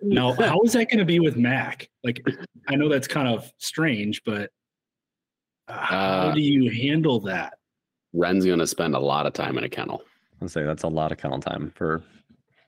Now, 0.02 0.32
how 0.32 0.60
is 0.62 0.72
that 0.72 0.88
going 0.90 0.98
to 0.98 1.04
be 1.04 1.20
with 1.20 1.36
Mac? 1.36 1.88
Like, 2.04 2.24
I 2.68 2.74
know 2.76 2.88
that's 2.88 3.08
kind 3.08 3.28
of 3.28 3.50
strange, 3.58 4.22
but 4.24 4.50
uh, 5.68 5.78
how 5.78 5.98
Uh, 5.98 6.34
do 6.34 6.40
you 6.40 6.70
handle 6.70 7.20
that? 7.20 7.54
Ren's 8.12 8.44
going 8.44 8.58
to 8.58 8.66
spend 8.66 8.94
a 8.94 8.98
lot 8.98 9.26
of 9.26 9.32
time 9.32 9.58
in 9.58 9.64
a 9.64 9.68
kennel. 9.68 10.02
I'll 10.40 10.48
say 10.48 10.62
that's 10.64 10.82
a 10.84 10.88
lot 10.88 11.12
of 11.12 11.18
kennel 11.18 11.40
time 11.40 11.72
for 11.74 12.02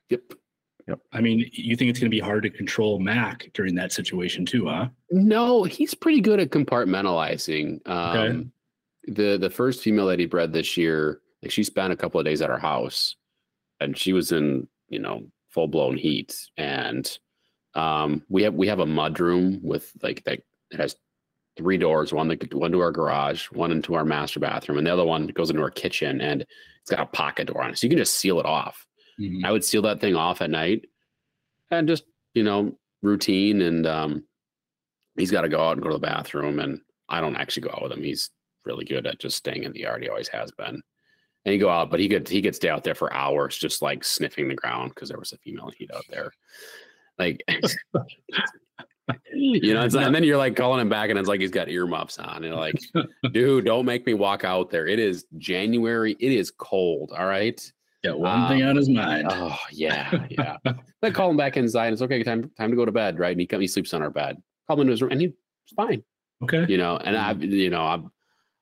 Yep. 0.09 0.21
Yep. 0.87 0.99
I 1.13 1.21
mean, 1.21 1.49
you 1.53 1.75
think 1.75 1.89
it's 1.89 1.99
going 1.99 2.09
to 2.09 2.15
be 2.15 2.19
hard 2.19 2.43
to 2.43 2.49
control 2.49 2.99
Mac 2.99 3.49
during 3.53 3.75
that 3.75 3.91
situation 3.91 4.45
too, 4.45 4.67
huh? 4.67 4.89
No, 5.09 5.63
he's 5.63 5.93
pretty 5.93 6.19
good 6.21 6.39
at 6.39 6.49
compartmentalizing. 6.49 7.87
Um, 7.87 8.51
The 9.07 9.37
the 9.37 9.49
first 9.49 9.81
female 9.83 10.07
that 10.07 10.19
he 10.19 10.25
bred 10.25 10.53
this 10.53 10.77
year, 10.77 11.21
like 11.41 11.51
she 11.51 11.63
spent 11.63 11.93
a 11.93 11.95
couple 11.95 12.19
of 12.19 12.25
days 12.25 12.41
at 12.41 12.49
our 12.49 12.59
house, 12.59 13.15
and 13.79 13.97
she 13.97 14.13
was 14.13 14.31
in 14.31 14.67
you 14.89 14.99
know 14.99 15.23
full 15.51 15.67
blown 15.67 15.97
heat. 15.97 16.35
And 16.57 17.09
um, 17.75 18.23
we 18.29 18.43
have 18.43 18.53
we 18.53 18.67
have 18.67 18.79
a 18.79 18.85
mud 18.85 19.19
room 19.19 19.59
with 19.61 19.91
like 20.01 20.23
that 20.25 20.39
it 20.71 20.79
has 20.79 20.95
three 21.57 21.77
doors 21.77 22.13
one 22.13 22.27
that 22.29 22.53
one 22.53 22.71
to 22.71 22.79
our 22.79 22.91
garage, 22.91 23.45
one 23.51 23.71
into 23.71 23.93
our 23.93 24.05
master 24.05 24.39
bathroom, 24.39 24.77
and 24.77 24.87
the 24.87 24.93
other 24.93 25.05
one 25.05 25.27
goes 25.27 25.49
into 25.49 25.61
our 25.61 25.71
kitchen, 25.71 26.21
and 26.21 26.41
it's 26.81 26.89
got 26.89 26.99
a 26.99 27.05
pocket 27.05 27.47
door 27.47 27.61
on 27.63 27.71
it, 27.71 27.77
so 27.77 27.85
you 27.85 27.89
can 27.89 27.99
just 27.99 28.15
seal 28.17 28.39
it 28.39 28.45
off. 28.45 28.85
Mhm. 29.19 29.45
I 29.45 29.51
would 29.51 29.63
seal 29.63 29.81
that 29.83 30.01
thing 30.01 30.15
off 30.15 30.41
at 30.41 30.49
night 30.49 30.85
and 31.69 31.87
just, 31.87 32.03
you 32.33 32.43
know, 32.43 32.77
routine. 33.01 33.61
And 33.61 33.85
um, 33.85 34.23
he's 35.17 35.31
got 35.31 35.41
to 35.41 35.49
go 35.49 35.61
out 35.61 35.73
and 35.73 35.81
go 35.81 35.89
to 35.89 35.95
the 35.95 35.99
bathroom. 35.99 36.59
And 36.59 36.81
I 37.09 37.21
don't 37.21 37.35
actually 37.35 37.63
go 37.63 37.71
out 37.71 37.83
with 37.83 37.91
him. 37.91 38.03
He's 38.03 38.29
really 38.65 38.85
good 38.85 39.05
at 39.05 39.19
just 39.19 39.37
staying 39.37 39.63
in 39.63 39.73
the 39.73 39.81
yard. 39.81 40.01
He 40.01 40.09
always 40.09 40.29
has 40.29 40.51
been. 40.51 40.81
And 41.45 41.53
he 41.53 41.57
go 41.59 41.69
out, 41.69 41.89
but 41.89 41.99
he 41.99 42.07
could 42.07 42.27
he 42.29 42.41
could 42.41 42.55
stay 42.55 42.69
out 42.69 42.83
there 42.83 42.93
for 42.95 43.11
hours 43.13 43.57
just 43.57 43.81
like 43.81 44.03
sniffing 44.03 44.47
the 44.47 44.55
ground 44.55 44.91
because 44.93 45.09
there 45.09 45.17
was 45.17 45.31
a 45.31 45.37
female 45.37 45.71
heat 45.75 45.89
out 45.93 46.05
there. 46.09 46.31
Like 47.17 47.43
you 49.33 49.73
know, 49.73 49.83
it's, 49.83 49.95
and 49.95 50.13
then 50.13 50.23
you're 50.23 50.37
like 50.37 50.55
calling 50.55 50.79
him 50.79 50.89
back 50.89 51.09
and 51.09 51.17
it's 51.19 51.27
like 51.27 51.41
he's 51.41 51.51
got 51.51 51.67
earmuffs 51.69 52.17
on. 52.19 52.37
And 52.37 52.45
you're 52.45 52.55
like, 52.55 52.75
dude, 53.31 53.65
don't 53.65 53.85
make 53.85 54.05
me 54.05 54.13
walk 54.13 54.43
out 54.43 54.69
there. 54.69 54.87
It 54.87 54.99
is 54.99 55.25
January. 55.37 56.15
It 56.19 56.31
is 56.31 56.51
cold. 56.51 57.11
All 57.17 57.25
right. 57.25 57.59
Got 58.03 58.19
one 58.19 58.47
thing 58.47 58.63
Um, 58.63 58.69
on 58.69 58.75
his 58.77 58.89
mind. 58.89 59.27
Oh 59.29 59.57
yeah, 59.71 60.25
yeah. 60.29 60.57
I 61.03 61.11
call 61.11 61.29
him 61.29 61.37
back 61.37 61.55
inside. 61.57 61.93
It's 61.93 62.01
okay. 62.01 62.23
Time 62.23 62.49
time 62.57 62.71
to 62.71 62.75
go 62.75 62.85
to 62.85 62.91
bed, 62.91 63.19
right? 63.19 63.31
And 63.31 63.39
he 63.39 63.45
comes. 63.45 63.61
He 63.61 63.67
sleeps 63.67 63.93
on 63.93 64.01
our 64.01 64.09
bed. 64.09 64.37
Call 64.67 64.77
him 64.77 64.81
into 64.81 64.91
his 64.91 65.01
room, 65.03 65.11
and 65.11 65.21
he's 65.21 65.31
fine. 65.75 66.03
okay. 66.43 66.65
You 66.67 66.77
know. 66.77 66.97
And 66.97 67.15
I've 67.15 67.43
you 67.43 67.69
know 67.69 67.83
I've 67.83 68.03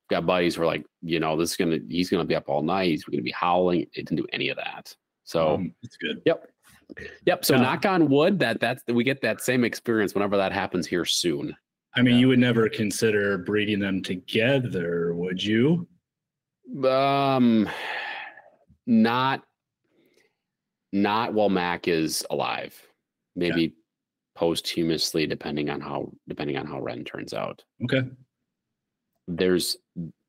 got 0.10 0.26
buddies 0.26 0.56
who 0.56 0.64
are 0.64 0.66
like, 0.66 0.86
you 1.02 1.20
know, 1.20 1.38
this 1.38 1.52
is 1.52 1.58
gonna 1.58 1.80
he's 1.90 2.10
gonna 2.10 2.26
be 2.26 2.36
up 2.36 2.50
all 2.50 2.62
night. 2.64 2.90
He's 2.90 3.04
gonna 3.04 3.22
be 3.24 3.32
howling. 3.32 3.82
It 3.82 3.90
didn't 3.94 4.18
do 4.18 4.28
any 4.34 4.50
of 4.50 4.58
that. 4.58 4.94
So 5.24 5.64
it's 5.84 5.98
good. 5.98 6.22
yep, 6.26 6.50
yep. 7.26 7.46
So 7.46 7.56
Yeah. 7.56 7.62
knock 7.62 7.86
on 7.86 8.10
wood 8.10 8.40
that 8.40 8.60
that's 8.60 8.84
we 8.88 9.04
get 9.04 9.22
that 9.22 9.42
same 9.42 9.64
experience 9.64 10.14
whenever 10.16 10.38
that 10.38 10.52
happens 10.52 10.88
here 10.88 11.06
soon. 11.06 11.56
I 11.96 12.02
mean, 12.02 12.16
Yeah. 12.16 12.20
you 12.22 12.28
would 12.30 12.40
never 12.40 12.68
consider 12.70 13.38
breeding 13.38 13.80
them 13.80 14.02
together, 14.02 15.14
would 15.16 15.44
you? 15.44 15.88
Um, 16.84 17.68
not 18.88 19.44
not 20.92 21.34
while 21.34 21.50
Mac 21.50 21.88
is 21.88 22.26
alive. 22.32 22.76
Maybe 23.36 23.76
posthumously, 24.36 25.28
depending 25.28 25.70
on 25.70 25.82
how 25.82 26.12
depending 26.28 26.58
on 26.58 26.66
how 26.66 26.82
Ren 26.82 27.04
turns 27.04 27.34
out. 27.34 27.64
Okay. 27.84 28.02
There's 29.30 29.78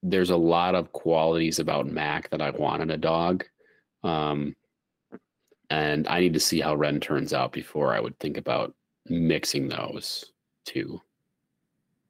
there's 0.03 0.31
a 0.31 0.37
lot 0.37 0.75
of 0.75 0.93
qualities 0.93 1.59
about 1.59 1.87
Mac 1.87 2.29
that 2.31 2.41
I 2.41 2.51
want 2.51 2.83
in 2.83 2.91
a 2.91 2.97
dog. 2.97 3.45
Um, 4.03 4.55
and 5.71 6.07
I 6.09 6.21
need 6.21 6.33
to 6.35 6.41
see 6.41 6.61
how 6.61 6.75
Ren 6.75 7.01
turns 7.01 7.33
out 7.35 7.53
before 7.53 7.95
I 7.95 8.01
would 8.01 8.19
think 8.19 8.37
about 8.37 8.75
mixing 9.09 9.69
those 9.69 10.25
two. 10.65 11.01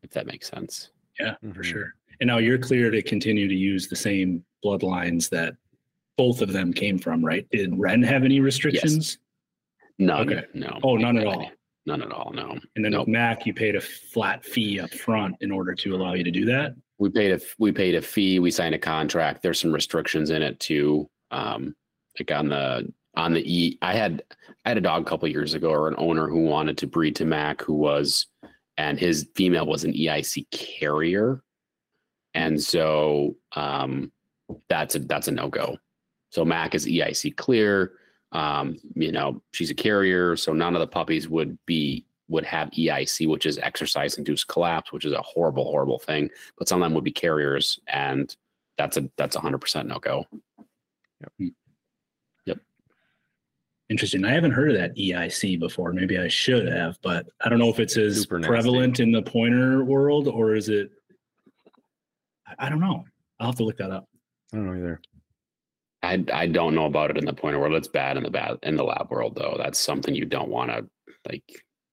If 0.03 0.11
that 0.11 0.27
makes 0.27 0.49
sense. 0.49 0.91
Yeah, 1.19 1.35
for 1.53 1.61
Mhm. 1.61 1.65
sure. 1.65 1.95
And 2.21 2.29
now 2.29 2.39
you're 2.39 2.59
clear 2.59 2.91
to 2.91 3.03
continue 3.03 3.49
to 3.49 3.55
use 3.55 3.89
the 3.89 3.97
same 3.97 4.45
bloodlines 4.65 5.29
that 5.31 5.55
both 6.17 6.43
of 6.43 6.53
them 6.53 6.73
came 6.73 6.99
from, 6.99 7.25
right? 7.25 7.49
Did 7.51 7.79
Ren 7.79 8.03
have 8.03 8.25
any 8.25 8.41
restrictions? 8.41 9.19
None. 9.99 10.31
Okay. 10.31 10.47
No. 10.55 10.79
Oh, 10.83 10.97
none 10.97 11.19
at 11.19 11.27
all. 11.27 11.51
None 11.87 12.03
at 12.03 12.13
all. 12.13 12.33
No. 12.33 12.59
And 12.77 12.85
then 12.85 12.93
Nope. 12.93 13.07
with 13.07 13.09
Mac, 13.09 13.47
you 13.47 13.55
paid 13.55 13.75
a 13.75 13.81
flat 13.81 14.45
fee 14.45 14.81
up 14.81 14.91
front 14.93 15.37
in 15.41 15.51
order 15.51 15.75
to 15.75 15.95
allow 15.97 16.13
you 16.15 16.23
to 16.25 16.31
do 16.31 16.45
that. 16.45 16.75
we 16.99 17.09
paid 17.09 17.33
a 17.33 17.41
we 17.59 17.73
paid 17.73 17.95
a 17.95 18.03
fee 18.03 18.39
we 18.39 18.51
signed 18.51 18.75
a 18.75 18.79
contract 18.79 19.43
there's 19.43 19.59
some 19.59 19.73
restrictions 19.73 20.29
in 20.31 20.43
it 20.43 20.61
too 20.61 21.09
um 21.31 21.75
like 22.19 22.31
on 22.31 22.49
the 22.51 22.93
on 23.17 23.33
the 23.33 23.41
e 23.51 23.79
i 23.81 23.95
had 23.95 24.23
i 24.67 24.69
had 24.69 24.77
a 24.77 24.83
dog 24.83 25.01
a 25.01 25.05
couple 25.09 25.27
years 25.27 25.55
ago 25.55 25.71
or 25.71 25.89
an 25.89 25.95
owner 25.97 26.29
who 26.29 26.41
wanted 26.41 26.77
to 26.77 26.87
breed 26.87 27.17
to 27.17 27.25
mac 27.25 27.63
who 27.63 27.73
was 27.73 28.27
and 28.77 28.99
his 29.01 29.27
female 29.35 29.65
was 29.67 29.85
an 29.85 29.95
eic 29.95 30.45
carrier 30.51 31.43
and 32.35 32.63
so 32.63 33.35
um 33.57 34.13
that's 34.69 34.95
a 34.95 34.99
that's 34.99 35.29
a 35.29 35.33
no-go 35.33 35.79
so 36.29 36.45
mac 36.45 36.75
is 36.75 36.87
eic 36.87 37.35
clear 37.37 37.93
um 38.33 38.77
you 38.95 39.11
know 39.13 39.41
she's 39.53 39.71
a 39.71 39.75
carrier 39.75 40.37
so 40.37 40.53
none 40.53 40.75
of 40.77 40.81
the 40.81 40.87
puppies 40.87 41.29
would 41.29 41.59
be 41.67 42.05
would 42.29 42.45
have 42.45 42.71
eic 42.71 43.27
which 43.29 43.45
is 43.45 43.59
exercise 43.59 44.19
induced 44.19 44.47
collapse 44.47 44.93
which 44.93 45.05
is 45.05 45.13
a 45.13 45.23
horrible 45.23 45.65
horrible 45.65 45.99
thing 45.99 46.31
but 46.57 46.69
some 46.69 46.81
of 46.81 46.87
them 46.87 46.95
would 46.95 47.03
be 47.05 47.11
carriers 47.11 47.81
and 47.89 48.37
that's 48.79 48.97
a 48.97 49.11
that's 49.17 49.35
a 49.37 49.41
hundred 49.41 49.59
percent 49.59 49.89
no 49.89 49.99
go 49.99 50.25
Yep. 51.39 51.51
Yep. 52.47 52.59
Interesting. 53.91 54.25
I 54.25 54.33
haven't 54.33 54.53
heard 54.53 54.71
of 54.71 54.77
that 54.79 54.97
EIC 54.97 55.59
before. 55.61 55.93
Maybe 55.93 56.17
I 56.19 56.29
should 56.29 56.67
have, 56.67 56.97
but 57.03 57.27
I 57.45 57.51
don't 57.51 57.59
know 57.59 57.69
if 57.69 57.79
it's 57.79 57.99
as 57.99 58.23
Super 58.23 58.39
nasty. 58.39 58.49
prevalent 58.49 59.01
in 59.01 59.13
the 59.13 59.21
pointer 59.21 59.85
world 59.85 60.29
or 60.29 60.55
is 60.55 60.71
it? 60.71 60.91
I- 62.47 62.67
I 62.67 62.69
don't 62.71 62.81
know. 62.81 63.05
I'll 63.39 63.49
have 63.49 63.57
to 63.57 63.65
look 63.65 63.77
that 63.77 63.91
up. 63.91 64.09
I 64.53 64.57
don't 64.57 64.65
know 64.67 64.75
either. 64.79 65.01
I 66.03 66.25
I 66.33 66.47
don't 66.47 66.75
know 66.75 66.87
about 66.87 67.11
it 67.11 67.19
in 67.19 67.25
the 67.27 67.33
pointer 67.33 67.59
world. 67.59 67.75
It's 67.75 67.89
bad 67.89 68.17
in 68.17 68.23
the 68.23 68.31
bad 68.31 68.59
in 68.63 68.77
the 68.77 68.85
lab 68.85 69.11
world 69.11 69.35
though. 69.37 69.57
That's 69.59 69.79
something 69.79 70.15
you 70.15 70.25
don't 70.25 70.49
want 70.49 70.71
to 70.71 70.87
like 71.29 71.43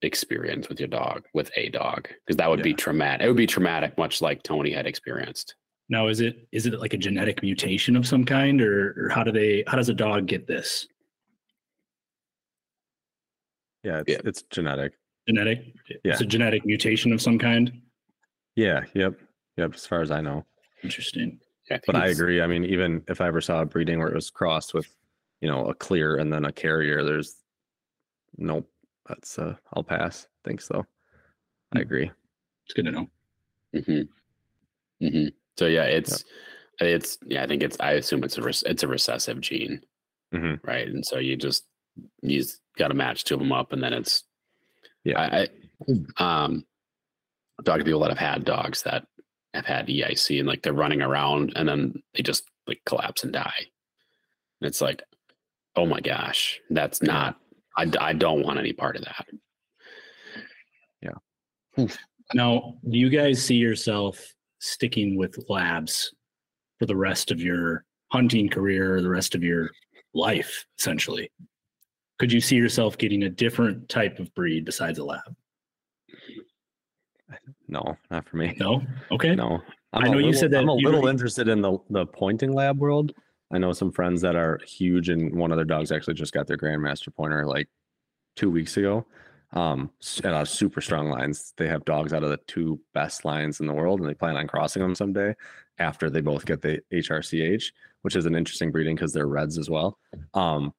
experience 0.03 0.70
with 0.70 0.80
your 0.80 0.88
dog 0.88 1.24
with 1.34 1.51
a 1.58 1.70
dog 1.70 2.08
because 2.26 2.38
that 2.38 2.49
would 2.49 2.64
be 2.64 2.74
traumatic. 2.74 3.26
It 3.26 3.28
would 3.28 3.36
be 3.38 3.47
traumatic, 3.47 3.97
much 3.97 4.22
like 4.22 4.43
Tony 4.43 4.72
had 4.72 4.86
experienced. 4.86 5.55
Now, 5.89 6.08
is 6.08 6.20
it 6.22 6.47
is 6.51 6.66
it 6.66 6.80
like 6.80 6.93
a 6.93 6.97
genetic 6.97 7.41
mutation 7.41 7.95
of 7.95 8.05
some 8.08 8.26
kind, 8.26 8.62
or, 8.62 9.05
or 9.05 9.10
how 9.10 9.24
do 9.24 9.32
they? 9.32 9.64
How 9.68 9.78
does 9.78 9.89
a 9.89 9.93
dog 9.93 10.26
get 10.28 10.45
this? 10.47 10.86
Yeah, 13.84 13.99
it's, 13.99 14.10
Yeah. 14.10 14.18
it's 14.26 14.41
genetic. 14.43 14.93
Genetic? 15.28 15.64
Yeah. 16.03 16.14
It's 16.14 16.22
a 16.22 16.26
genetic 16.26 16.66
mutation 16.66 17.12
of 17.14 17.22
some 17.22 17.38
kind. 17.39 17.82
Yeah. 18.55 18.82
Yep. 18.93 19.16
Yep. 19.58 19.74
As 19.76 19.86
far 19.86 20.01
as 20.01 20.12
I 20.12 20.22
know. 20.22 20.45
Interesting. 20.84 21.39
Yeah, 21.70 21.78
think 21.78 21.86
But 21.88 21.95
I 21.97 22.07
agree. 22.07 22.41
I 22.41 22.47
mean, 22.47 22.63
even 22.65 23.03
if 23.07 23.20
I 23.22 23.28
ever 23.28 23.41
saw 23.41 23.61
a 23.61 23.65
breeding 23.65 23.99
where 23.99 24.07
it 24.09 24.15
was 24.15 24.30
crossed 24.30 24.74
with, 24.74 24.88
you 25.41 25.49
know, 25.49 25.65
a 25.68 25.74
clear 25.74 26.18
and 26.18 26.32
then 26.32 26.45
a 26.45 26.51
carrier, 26.51 27.03
there's 27.03 27.36
nope. 28.38 28.70
That's 29.07 29.38
uh 29.39 29.55
I'll 29.74 29.84
pass. 29.84 30.28
Think 30.43 30.61
so. 30.61 30.86
I 31.74 31.78
Hmm. 31.78 31.82
agree. 31.82 32.11
It's 32.65 32.74
good 32.74 32.86
to 32.86 32.91
know. 32.91 33.07
Mm-hmm. 33.76 35.05
Mm-hmm. 35.05 35.28
So 35.57 35.65
yeah, 35.68 35.84
it's 35.84 36.24
it's 36.80 37.18
yeah. 37.26 37.43
I 37.43 37.47
think 37.47 37.63
it's. 37.63 37.78
I 37.80 37.93
assume 37.93 38.24
it's 38.24 38.38
a 38.38 38.41
rec- 38.41 38.63
it's 38.65 38.84
a 38.84 38.88
recessive 38.88 39.41
gene, 39.41 39.82
Mhm. 40.34 40.59
right? 40.63 40.88
And 40.88 41.05
so 41.05 41.18
you 41.20 41.36
just 41.36 41.65
you 42.22 42.43
got 42.78 42.89
to 42.89 42.93
match 42.93 43.24
two 43.24 43.34
of 43.36 43.39
them 43.39 43.51
up, 43.51 43.72
and 43.74 43.82
then 43.82 43.93
it's 43.93 44.24
Yeah. 45.03 45.20
I, 45.20 45.47
I 46.20 46.43
um 46.45 46.65
talk 47.65 47.80
to 47.80 47.84
people 47.86 48.01
that 48.01 48.09
have 48.09 48.18
had 48.20 48.45
dogs 48.45 48.84
that 48.84 49.07
have 49.54 49.66
had 49.66 49.88
EIC 49.88 50.39
and 50.39 50.48
like 50.48 50.62
they're 50.62 50.74
running 50.74 51.02
around 51.02 51.54
and 51.56 51.68
then 51.68 52.02
they 52.14 52.24
just 52.24 52.43
like 52.68 52.82
collapse 52.86 53.24
and 53.24 53.34
die. 53.34 53.68
And 54.62 54.68
it's 54.68 54.82
like, 54.82 55.02
oh 55.76 55.86
my 55.86 56.00
gosh, 56.00 56.60
that's 56.70 57.02
not. 57.02 57.38
I, 57.78 57.89
I 58.00 58.14
don't 58.14 58.43
want 58.43 58.60
any 58.60 58.74
part 58.74 58.95
of 58.95 59.06
that. 59.06 59.26
Yeah. 61.02 61.88
Now, 62.34 62.76
do 62.89 62.98
you 62.98 63.10
guys 63.10 63.43
see 63.43 63.56
yourself 63.56 64.20
sticking 64.60 65.18
with 65.18 65.38
labs 65.48 66.14
for 66.80 66.86
the 66.86 66.95
rest 66.95 67.32
of 67.32 67.39
your 67.39 67.86
hunting 68.12 68.50
career 68.50 68.95
or 68.95 69.02
the 69.02 69.10
rest 69.10 69.36
of 69.36 69.43
your 69.43 69.70
life, 70.14 70.66
essentially? 70.80 71.32
Could 72.20 72.32
you 72.32 72.41
see 72.41 72.56
yourself 72.56 72.98
getting 72.98 73.24
a 73.24 73.30
different 73.30 73.89
type 73.89 74.20
of 74.20 74.34
breed 74.34 74.66
besides 74.66 74.98
a 74.98 75.06
lab? 75.06 75.36
No, 77.68 77.97
not 78.09 78.28
for 78.28 78.38
me. 78.38 78.55
No? 78.59 78.82
Okay. 79.11 79.36
No. 79.36 79.61
I 79.93 79.99
I'm 79.99 80.11
know 80.11 80.18
a 80.20 80.22
you 80.22 80.34
said 80.34 80.51
that 80.51 80.61
I'm 80.61 80.70
a 80.70 80.74
little 80.74 81.03
were- 81.03 81.09
interested 81.09 81.47
in 81.47 81.61
the 81.61 81.78
the 81.89 82.05
pointing 82.05 82.53
lab 82.53 82.80
world. 82.80 83.13
I 83.51 83.57
know 83.57 83.72
some 83.72 83.91
friends 83.91 84.22
that 84.22 84.36
are 84.36 84.59
huge, 84.68 85.09
and 85.09 85.34
one 85.36 85.51
of 85.51 85.57
their 85.57 85.65
dogs 85.65 85.91
actually 85.91 86.15
just 86.15 86.34
got 86.34 86.47
their 86.47 86.57
Grandmaster 86.57 87.13
pointer 87.15 87.45
like 87.45 87.68
two 88.36 88.49
weeks 88.51 88.76
ago. 88.78 89.05
Um, 89.53 89.89
and 90.26 90.34
uh, 90.34 90.43
super 90.43 90.82
strong 90.82 91.09
lines. 91.09 91.53
They 91.55 91.70
have 91.70 91.86
dogs 91.86 92.11
out 92.11 92.24
of 92.24 92.30
the 92.30 92.39
two 92.47 92.82
best 92.93 93.24
lines 93.24 93.61
in 93.61 93.65
the 93.68 93.74
world, 93.74 94.01
and 94.01 94.09
they 94.09 94.13
plan 94.13 94.36
on 94.36 94.47
crossing 94.47 94.82
them 94.82 94.93
someday 94.93 95.34
after 95.80 96.09
they 96.09 96.20
both 96.20 96.45
get 96.45 96.61
the 96.61 96.82
HRCH, 96.91 97.72
which 98.01 98.18
is 98.18 98.26
an 98.26 98.36
interesting 98.36 98.72
breeding 98.72 98.95
because 98.97 99.13
they're 99.13 99.28
reds 99.28 99.57
as 99.57 99.70
well. 99.70 99.97
Um, 100.34 100.74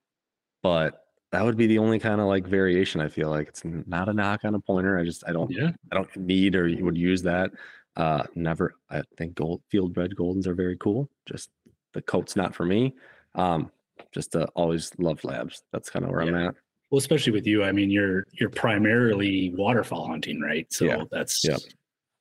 but 0.63 1.05
that 1.31 1.45
would 1.45 1.57
be 1.57 1.67
the 1.67 1.79
only 1.79 1.99
kind 1.99 2.21
of 2.21 2.27
like 2.27 2.47
variation. 2.47 3.01
I 3.01 3.09
feel 3.09 3.29
like 3.31 3.49
it's 3.49 3.63
not 3.65 4.09
a 4.09 4.13
knock 4.13 4.45
on 4.45 4.55
a 4.55 4.61
pointer. 4.61 4.99
I 4.99 5.05
just 5.05 5.25
I 5.29 5.33
don't 5.33 5.51
Yeah. 5.51 5.71
I 5.93 5.95
don't 5.95 6.17
need 6.17 6.55
or 6.57 6.69
would 6.81 6.97
use 6.97 7.23
that. 7.23 7.51
Uh, 7.97 8.25
never. 8.35 8.75
I 8.91 9.03
think 9.17 9.35
gold 9.35 9.61
field 9.69 9.93
bred 9.93 10.15
goldens 10.15 10.47
are 10.47 10.55
very 10.55 10.77
cool. 10.77 11.09
Just 11.27 11.51
the 11.95 12.03
coat's 12.03 12.37
not 12.37 12.55
for 12.55 12.65
me. 12.65 12.95
Um, 13.35 13.71
just 14.13 14.37
uh, 14.37 14.47
always 14.55 14.93
love 14.99 15.23
labs. 15.25 15.63
That's 15.73 15.91
kind 15.91 16.05
of 16.05 16.11
where 16.13 16.21
I'm 16.23 16.35
at. 16.35 16.55
Well, 16.91 16.99
especially 16.99 17.33
with 17.33 17.47
you, 17.47 17.65
I 17.65 17.73
mean, 17.73 17.91
you're 17.91 18.25
you're 18.33 18.51
primarily 18.51 19.53
waterfowl 19.55 20.07
hunting, 20.07 20.41
right? 20.41 20.67
So 20.73 20.85
Yeah. 20.87 21.05
that's 21.11 21.45
Yep. 21.45 21.59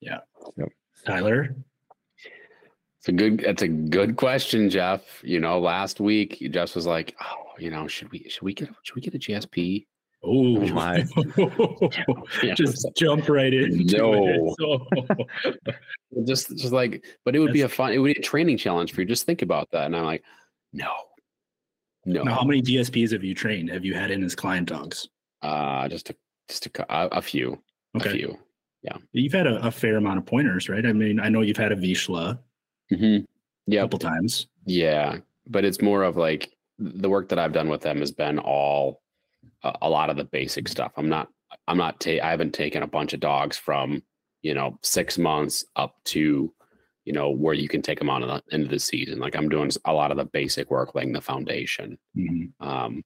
yeah. 0.02 0.20
Yep. 0.58 0.70
Tyler, 1.06 1.56
It's 3.00 3.08
a 3.08 3.12
good. 3.14 3.40
That's 3.40 3.62
a 3.62 3.68
good 3.68 4.18
question, 4.18 4.70
Jeff. 4.70 5.02
You 5.24 5.40
know, 5.40 5.60
last 5.60 6.00
week 6.02 6.46
Jeff 6.52 6.76
was 6.76 6.86
like, 6.88 7.16
"Oh, 7.22 7.46
you 7.60 7.70
know, 7.72 7.88
should 7.88 8.12
we 8.12 8.28
should 8.30 8.44
we 8.44 8.54
get 8.54 8.70
should 8.84 8.96
we 8.96 9.02
get 9.02 9.16
a 9.16 9.20
GSP?" 9.20 9.86
oh 10.24 10.60
my. 10.70 11.06
Yeah, 12.44 12.54
just 12.56 12.88
jump 12.96 13.30
right 13.30 13.54
in. 13.54 13.86
No. 13.88 14.56
So, 14.60 14.86
just 16.26 16.50
just 16.58 16.74
like, 16.74 17.06
but 17.26 17.36
it 17.36 17.40
would 17.40 17.54
be 17.54 17.62
a 17.62 17.70
fun. 17.70 17.94
It 17.94 18.00
would 18.00 18.14
be 18.14 18.20
a 18.20 18.24
training 18.24 18.58
challenge 18.58 18.94
for 18.94 19.02
you. 19.02 19.08
Just 19.08 19.26
think 19.26 19.42
about 19.42 19.70
that. 19.72 19.86
And 19.86 19.96
I'm 19.96 20.06
like, 20.06 20.24
no, 20.74 20.92
no. 22.06 22.24
now, 22.24 22.36
how 22.36 22.44
many 22.44 22.62
GSPs 22.62 23.12
have 23.12 23.24
you 23.24 23.34
trained? 23.34 23.70
Have 23.70 23.86
you 23.86 23.94
had 23.94 24.12
in 24.12 24.24
as 24.24 24.36
client 24.36 24.70
dogs? 24.70 25.08
Uh, 25.42 25.88
just 25.88 26.10
a 26.10 26.16
just 26.50 26.68
a, 26.68 26.86
a, 26.94 27.08
a 27.18 27.22
few, 27.22 27.62
a 27.96 27.98
Okay, 28.00 28.12
few. 28.12 28.38
you've 29.14 29.34
had 29.34 29.48
a, 29.48 29.66
a 29.66 29.72
fair 29.72 29.98
amount 29.98 30.18
of 30.20 30.26
pointers, 30.26 30.70
right? 30.70 30.86
I 30.86 30.94
mean, 30.94 31.20
I 31.20 31.30
know 31.30 31.42
you've 31.42 31.58
had 31.58 31.72
a 31.72 31.76
Vizsla 31.76 32.40
Mm-hmm. 32.92 33.72
a 33.74 33.76
couple 33.78 34.00
times. 34.00 34.48
Yeah, 34.66 35.18
but 35.48 35.66
it's 35.66 35.82
more 35.82 36.04
of 36.04 36.16
like 36.18 36.52
the 36.80 37.10
work 37.10 37.30
that 37.30 37.40
I've 37.40 37.54
done 37.54 37.70
with 37.70 37.82
them 37.82 38.00
has 38.00 38.12
been 38.12 38.40
all 38.40 39.02
a, 39.64 39.76
a 39.84 39.90
lot 39.90 40.10
of 40.10 40.18
the 40.18 40.26
basic 40.26 40.68
stuff. 40.68 40.92
I'm 40.98 41.10
not 41.10 41.30
I'm 41.68 41.78
not 41.78 42.00
ta- 42.00 42.24
I 42.24 42.30
haven't 42.30 42.54
taken 42.54 42.84
a 42.84 42.88
bunch 42.88 43.14
of 43.14 43.20
dogs 43.20 43.58
from 43.58 44.04
you 44.42 44.54
know 44.54 44.78
six 44.84 45.18
months 45.18 45.66
up 45.76 45.96
to 46.06 46.54
you 47.06 47.14
know 47.14 47.30
where 47.30 47.54
you 47.54 47.68
can 47.68 47.82
take 47.82 48.00
them 48.00 48.10
on 48.10 48.22
to 48.22 48.28
the 48.28 48.44
end 48.52 48.64
of 48.64 48.70
the 48.70 48.80
season. 48.80 49.20
Like 49.20 49.36
I'm 49.36 49.50
doing 49.50 49.72
a 49.86 49.94
lot 49.94 50.12
of 50.12 50.18
the 50.18 50.26
basic 50.26 50.70
work, 50.70 50.94
laying 50.94 51.14
the 51.14 51.22
foundation. 51.22 51.98
Mhm. 52.18 52.52
Um, 52.60 53.04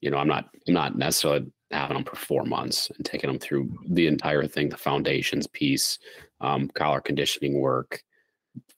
you 0.00 0.10
know, 0.10 0.18
I'm 0.18 0.28
not 0.28 0.48
I'm 0.66 0.74
not 0.74 0.96
necessarily 0.96 1.46
having 1.70 1.96
them 1.96 2.04
for 2.04 2.16
four 2.16 2.44
months 2.44 2.90
and 2.96 3.04
taking 3.04 3.28
them 3.28 3.38
through 3.38 3.72
the 3.88 4.06
entire 4.06 4.46
thing, 4.46 4.68
the 4.68 4.76
foundations 4.76 5.46
piece, 5.46 5.98
um, 6.40 6.68
collar 6.68 7.00
conditioning 7.00 7.60
work, 7.60 8.02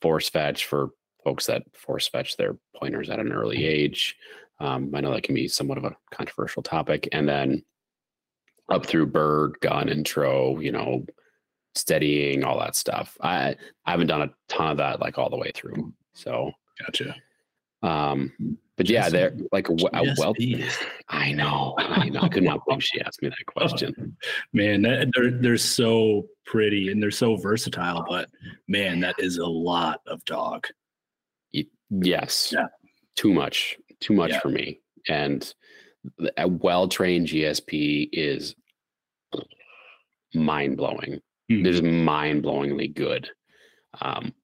force 0.01 0.29
fetch 0.29 0.67
for 0.67 0.91
folks 1.27 1.47
that 1.47 1.65
force 1.75 2.07
fetch 2.07 2.37
their 2.37 2.57
pointers 2.77 3.11
at 3.11 3.19
an 3.19 3.33
early 3.33 3.67
age. 3.67 4.15
Um, 4.61 4.93
I 4.95 5.01
know 5.01 5.13
that 5.13 5.25
can 5.25 5.35
be 5.35 5.49
somewhat 5.49 5.77
of 5.77 5.83
a 5.85 5.97
controversial 6.13 6.63
topic, 6.63 7.09
and 7.11 7.29
then 7.29 7.65
up 8.71 8.87
through 8.87 9.07
bird, 9.07 9.57
gun, 9.61 9.89
intro, 9.89 10.61
you 10.61 10.71
know, 10.71 11.05
steadying, 11.75 12.45
all 12.45 12.61
that 12.61 12.77
stuff. 12.77 13.19
I 13.21 13.57
I 13.85 13.91
haven't 13.91 14.07
done 14.07 14.23
a 14.23 14.31
ton 14.49 14.71
of 14.71 14.77
that 14.77 15.01
like 15.01 15.19
all 15.19 15.29
the 15.29 15.37
way 15.37 15.51
through. 15.53 15.93
So, 16.15 16.53
Gotcha. 16.81 17.17
um, 17.83 18.33
but 18.77 18.89
yeah, 18.89 19.09
they're 19.09 19.37
like 19.51 19.69
a, 19.69 19.73
well. 19.73 20.33
I 21.09 21.33
know, 21.33 21.75
I 21.77 22.09
know. 22.09 22.21
I 22.21 22.29
could 22.29 22.45
not 22.45 22.65
believe 22.65 22.85
she 22.85 23.01
asked 23.01 23.21
me 23.21 23.31
that 23.31 23.47
question. 23.47 24.17
Man, 24.53 24.83
that, 24.83 25.11
they're 25.17 25.33
they're 25.33 25.57
so 25.57 26.29
pretty 26.45 26.93
and 26.93 27.03
they're 27.03 27.11
so 27.11 27.35
versatile, 27.35 28.07
but 28.09 28.29
man, 28.69 29.01
that 29.01 29.17
is 29.19 29.39
a 29.39 29.47
lot 29.47 30.03
of 30.07 30.25
dog. 30.25 30.69
Yes, 31.91 32.53
Yeah. 32.53 32.67
too 33.15 33.33
much, 33.33 33.77
too 34.01 34.13
much 34.15 34.31
Yeah. 34.33 34.41
for 34.41 34.49
me. 34.49 34.81
And 35.09 35.53
a 36.37 36.49
well-trained 36.49 37.27
GSP 37.29 38.09
is 38.13 38.55
mind-blowing. 40.35 41.21
Mhm. 41.51 41.61
It 41.61 41.67
is 41.67 41.83
mind-blowingly 41.83 42.89
good. 42.95 43.31
Um, 44.01 44.35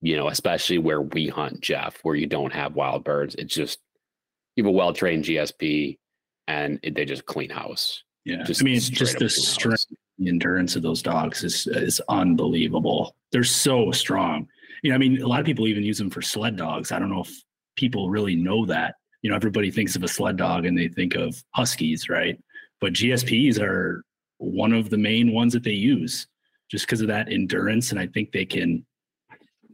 you 0.00 0.16
know, 0.16 0.28
especially 0.28 0.78
where 0.78 1.02
we 1.02 1.28
hunt, 1.28 1.60
Jeff, 1.60 1.98
where 2.02 2.14
you 2.14 2.26
don't 2.26 2.52
have 2.52 2.74
wild 2.74 3.04
birds. 3.04 3.34
It's 3.34 3.54
just 3.54 3.80
you 4.56 4.64
have 4.64 4.68
a 4.68 4.76
well-trained 4.76 5.24
GSP, 5.24 5.98
and 6.48 6.80
it, 6.82 6.94
they 6.94 7.04
just 7.04 7.26
clean 7.26 7.50
house. 7.50 8.02
Yeah, 8.24 8.42
Just 8.44 8.60
I 8.62 8.64
mean, 8.64 8.80
just 8.80 9.18
the 9.18 9.28
strength, 9.28 9.86
the 10.18 10.28
endurance 10.28 10.74
of 10.76 10.82
those 10.82 11.00
dogs 11.02 11.44
is 11.44 11.66
is 11.68 12.00
unbelievable. 12.08 13.14
They're 13.32 13.44
so 13.44 13.90
strong. 13.92 14.48
You 14.82 14.90
know, 14.90 14.94
I 14.94 14.98
mean, 14.98 15.22
a 15.22 15.26
lot 15.26 15.40
of 15.40 15.46
people 15.46 15.66
even 15.66 15.82
use 15.82 15.98
them 15.98 16.10
for 16.10 16.22
sled 16.22 16.56
dogs. 16.56 16.92
I 16.92 16.98
don't 16.98 17.10
know 17.10 17.22
if 17.22 17.42
people 17.76 18.10
really 18.10 18.36
know 18.36 18.66
that. 18.66 18.94
You 19.22 19.30
know, 19.30 19.36
everybody 19.36 19.70
thinks 19.70 19.96
of 19.96 20.04
a 20.04 20.08
sled 20.08 20.36
dog 20.36 20.64
and 20.64 20.78
they 20.78 20.88
think 20.88 21.14
of 21.14 21.42
huskies, 21.54 22.08
right? 22.08 22.38
But 22.80 22.92
GSPs 22.92 23.60
are 23.60 24.04
one 24.38 24.72
of 24.72 24.90
the 24.90 24.98
main 24.98 25.32
ones 25.32 25.52
that 25.52 25.64
they 25.64 25.72
use 25.72 26.26
just 26.70 26.86
because 26.86 27.00
of 27.00 27.08
that 27.08 27.32
endurance, 27.32 27.90
and 27.90 27.98
I 27.98 28.06
think 28.06 28.32
they 28.32 28.44
can 28.44 28.84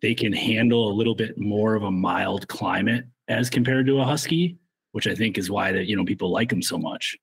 they 0.00 0.14
can 0.14 0.32
handle 0.32 0.90
a 0.90 0.94
little 0.94 1.14
bit 1.14 1.38
more 1.38 1.74
of 1.74 1.82
a 1.82 1.90
mild 1.90 2.46
climate 2.48 3.04
as 3.28 3.48
compared 3.48 3.86
to 3.86 4.00
a 4.00 4.04
husky, 4.04 4.58
which 4.92 5.06
I 5.06 5.14
think 5.14 5.38
is 5.38 5.50
why 5.50 5.72
that 5.72 5.86
you 5.86 5.96
know 5.96 6.04
people 6.04 6.30
like 6.30 6.50
them 6.50 6.62
so 6.62 6.78
much. 6.78 7.16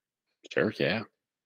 Sure, 0.54 0.74
yeah. 0.80 1.04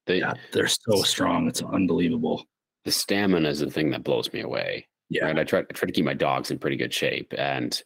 They, 0.07 0.19
Yeah, 0.19 0.33
they're 0.51 0.67
so 0.67 1.01
strong. 1.01 1.47
It's 1.47 1.61
unbelievable. 1.61 2.43
the 2.83 2.91
stamina 2.91 3.49
is 3.49 3.59
the 3.59 3.71
thing 3.71 3.89
that 3.91 4.03
blows 4.03 4.31
me 4.31 4.41
away. 4.41 4.87
Yeah. 5.09 5.27
And 5.27 5.39
I 5.39 5.43
try, 5.43 5.59
I 5.59 5.63
try 5.63 5.85
to 5.87 5.93
keep 5.93 6.05
my 6.05 6.13
dogs 6.13 6.51
in 6.51 6.59
pretty 6.59 6.77
good 6.77 6.93
shape. 6.93 7.33
And, 7.37 7.79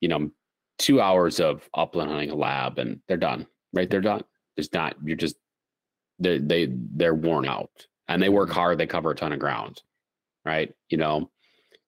you 0.00 0.08
know, 0.08 0.30
two 0.78 1.00
hours 1.00 1.40
of 1.40 1.68
upland 1.74 2.10
hunting 2.10 2.30
a 2.30 2.34
lab 2.34 2.78
and 2.78 3.00
they're 3.06 3.16
done. 3.16 3.46
Right, 3.72 3.88
they're 3.88 4.00
done. 4.00 4.22
There's 4.56 4.72
not. 4.72 4.96
You're 5.04 5.16
just 5.16 5.36
they 6.18 6.38
they 6.38 6.68
they're 6.70 7.14
worn 7.14 7.46
out 7.46 7.70
and 8.08 8.20
they 8.20 8.28
work 8.28 8.50
hard. 8.50 8.78
They 8.78 8.86
cover 8.86 9.12
a 9.12 9.14
ton 9.14 9.32
of 9.32 9.38
ground. 9.38 9.80
Right, 10.44 10.74
you 10.88 10.96
know, 10.98 11.30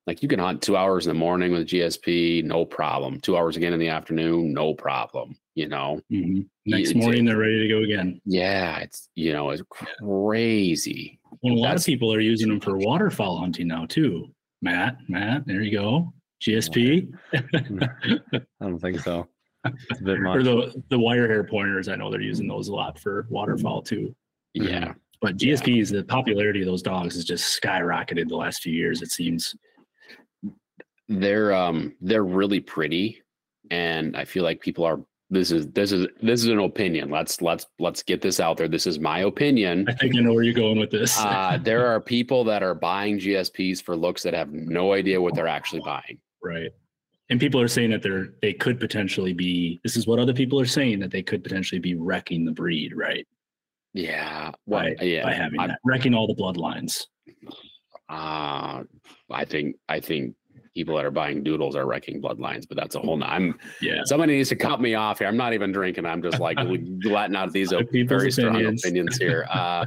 like 0.06 0.22
you 0.22 0.28
can 0.28 0.38
hunt 0.38 0.62
two 0.62 0.76
hours 0.76 1.06
in 1.06 1.10
the 1.12 1.18
morning 1.18 1.50
with 1.52 1.66
GSP, 1.66 2.44
no 2.44 2.64
problem. 2.64 3.18
Two 3.20 3.36
hours 3.36 3.56
again 3.56 3.72
in 3.72 3.80
the 3.80 3.88
afternoon, 3.88 4.52
no 4.52 4.74
problem. 4.74 5.36
You 5.56 5.68
know, 5.68 6.00
Mhm. 6.12 6.46
Next 6.66 6.90
it's- 6.90 7.02
morning, 7.02 7.24
they're 7.24 7.36
ready 7.38 7.58
to 7.60 7.68
go 7.68 7.82
again. 7.82 8.20
yeah, 8.24 8.78
it's 8.78 9.08
you 9.16 9.32
know, 9.32 9.50
it's 9.50 9.62
crazy. 9.68 11.18
Well, 11.42 11.54
a 11.54 11.56
lot 11.56 11.62
That's- 11.68 11.82
of 11.82 11.86
people 11.86 12.12
are 12.14 12.20
using 12.20 12.48
them 12.48 12.60
for 12.60 12.76
waterfowl 12.78 13.38
hunting 13.38 13.66
now 13.66 13.86
too. 13.86 14.32
Matt, 14.62 14.96
Matt, 15.08 15.46
there 15.46 15.60
you 15.60 15.76
go. 15.76 16.12
GSP 16.42 17.12
I 17.34 18.40
don't 18.60 18.78
think 18.78 19.00
so. 19.00 19.28
It's 19.64 20.00
a 20.00 20.04
bit 20.04 20.18
or 20.20 20.42
the 20.42 20.82
the 20.88 20.98
wire 20.98 21.28
hair 21.28 21.44
pointers. 21.44 21.88
I 21.88 21.94
know 21.94 22.10
they're 22.10 22.20
using 22.20 22.48
those 22.48 22.68
a 22.68 22.74
lot 22.74 22.98
for 22.98 23.26
waterfowl 23.30 23.82
too. 23.82 24.14
Yeah, 24.54 24.94
But 25.20 25.36
GSPs, 25.36 25.92
the 25.92 26.02
popularity 26.04 26.60
of 26.60 26.66
those 26.66 26.82
dogs 26.82 27.14
has 27.14 27.24
just 27.24 27.60
skyrocketed 27.62 28.28
the 28.28 28.36
last 28.36 28.62
few 28.62 28.72
years. 28.72 29.02
It 29.02 29.12
seems. 29.12 29.54
they're 31.08 31.52
um 31.52 31.94
they're 32.00 32.24
really 32.24 32.60
pretty, 32.60 33.22
and 33.70 34.16
I 34.16 34.24
feel 34.24 34.42
like 34.42 34.60
people 34.60 34.84
are. 34.84 35.00
This 35.32 35.50
is 35.50 35.66
this 35.68 35.92
is 35.92 36.06
this 36.20 36.42
is 36.42 36.48
an 36.48 36.58
opinion. 36.58 37.08
Let's 37.08 37.40
let's 37.40 37.64
let's 37.78 38.02
get 38.02 38.20
this 38.20 38.38
out 38.38 38.58
there. 38.58 38.68
This 38.68 38.86
is 38.86 38.98
my 38.98 39.20
opinion. 39.20 39.86
I 39.88 39.94
think 39.94 40.14
I 40.14 40.20
know 40.20 40.34
where 40.34 40.42
you're 40.42 40.52
going 40.52 40.78
with 40.78 40.90
this. 40.90 41.18
Uh, 41.18 41.58
there 41.62 41.86
are 41.86 42.00
people 42.00 42.44
that 42.44 42.62
are 42.62 42.74
buying 42.74 43.18
GSPs 43.18 43.82
for 43.82 43.96
looks 43.96 44.22
that 44.24 44.34
have 44.34 44.52
no 44.52 44.92
idea 44.92 45.18
what 45.22 45.34
they're 45.34 45.48
actually 45.48 45.80
buying. 45.80 46.18
right. 46.42 46.70
And 47.30 47.40
people 47.40 47.62
are 47.62 47.68
saying 47.68 47.92
that 47.92 48.02
they're 48.02 48.34
they 48.42 48.52
could 48.52 48.78
potentially 48.78 49.32
be. 49.32 49.80
This 49.82 49.96
is 49.96 50.06
what 50.06 50.18
other 50.18 50.34
people 50.34 50.60
are 50.60 50.66
saying 50.66 51.00
that 51.00 51.10
they 51.10 51.22
could 51.22 51.42
potentially 51.42 51.78
be 51.80 51.94
wrecking 51.94 52.44
the 52.44 52.52
breed, 52.52 52.94
right? 52.94 53.26
Yeah, 53.94 54.50
well, 54.66 54.82
By, 54.98 55.02
yeah, 55.02 55.22
by 55.22 55.32
having 55.32 55.60
I- 55.60 55.68
that, 55.68 55.78
wrecking 55.82 56.12
all 56.12 56.26
the 56.26 56.34
bloodlines. 56.34 57.06
Uh, 58.10 58.82
I 59.30 59.44
think 59.46 59.76
I 59.88 60.00
think 60.00 60.34
people 60.74 60.96
that 60.96 61.04
are 61.04 61.10
buying 61.10 61.42
doodles 61.42 61.76
are 61.76 61.86
wrecking 61.86 62.20
bloodlines, 62.22 62.66
but 62.66 62.76
that's 62.76 62.94
a 62.94 62.98
whole. 63.00 63.16
no- 63.16 63.26
I'm 63.26 63.58
Yeah. 63.82 64.02
somebody 64.04 64.36
needs 64.36 64.48
to 64.50 64.56
cut 64.56 64.80
me 64.80 64.94
off 64.94 65.18
here. 65.18 65.28
I'm 65.28 65.36
not 65.36 65.52
even 65.52 65.72
drinking. 65.72 66.06
I'm 66.06 66.22
just 66.22 66.40
like 66.40 66.56
letting 67.04 67.36
out 67.36 67.52
these 67.52 67.70
people's 67.90 68.08
very 68.08 68.32
strong 68.32 68.54
opinions. 68.56 68.84
opinions 68.84 69.16
here. 69.16 69.46
Uh, 69.52 69.86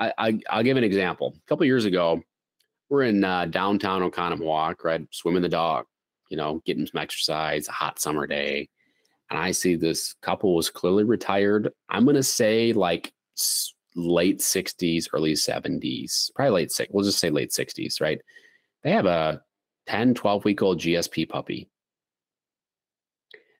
I, 0.00 0.12
I 0.16 0.40
I'll 0.48 0.62
give 0.62 0.76
an 0.76 0.84
example. 0.84 1.34
A 1.36 1.48
couple 1.48 1.66
years 1.66 1.84
ago, 1.84 2.22
we're 2.88 3.02
in 3.02 3.24
uh, 3.24 3.46
downtown 3.46 4.08
Oconomowoc, 4.08 4.84
right, 4.84 5.04
swimming 5.10 5.42
the 5.42 5.48
dog. 5.48 5.86
You 6.30 6.36
know, 6.36 6.62
getting 6.64 6.86
some 6.86 7.00
exercise. 7.00 7.66
A 7.68 7.72
hot 7.72 7.98
summer 7.98 8.26
day, 8.26 8.68
and 9.30 9.38
I 9.38 9.50
see 9.50 9.74
this 9.74 10.14
couple 10.22 10.54
was 10.54 10.70
clearly 10.70 11.02
retired. 11.04 11.70
I'm 11.88 12.06
gonna 12.06 12.22
say 12.22 12.72
like 12.72 13.12
late 13.96 14.38
60s, 14.38 15.08
early 15.12 15.32
70s, 15.32 16.30
probably 16.36 16.52
late 16.52 16.70
six. 16.70 16.88
We'll 16.92 17.04
just 17.04 17.18
say 17.18 17.30
late 17.30 17.50
60s, 17.50 18.00
right? 18.00 18.20
They 18.84 18.92
have 18.92 19.06
a 19.06 19.42
10, 19.88 20.14
12 20.14 20.44
week 20.44 20.62
old 20.62 20.78
GSP 20.78 21.28
puppy. 21.28 21.68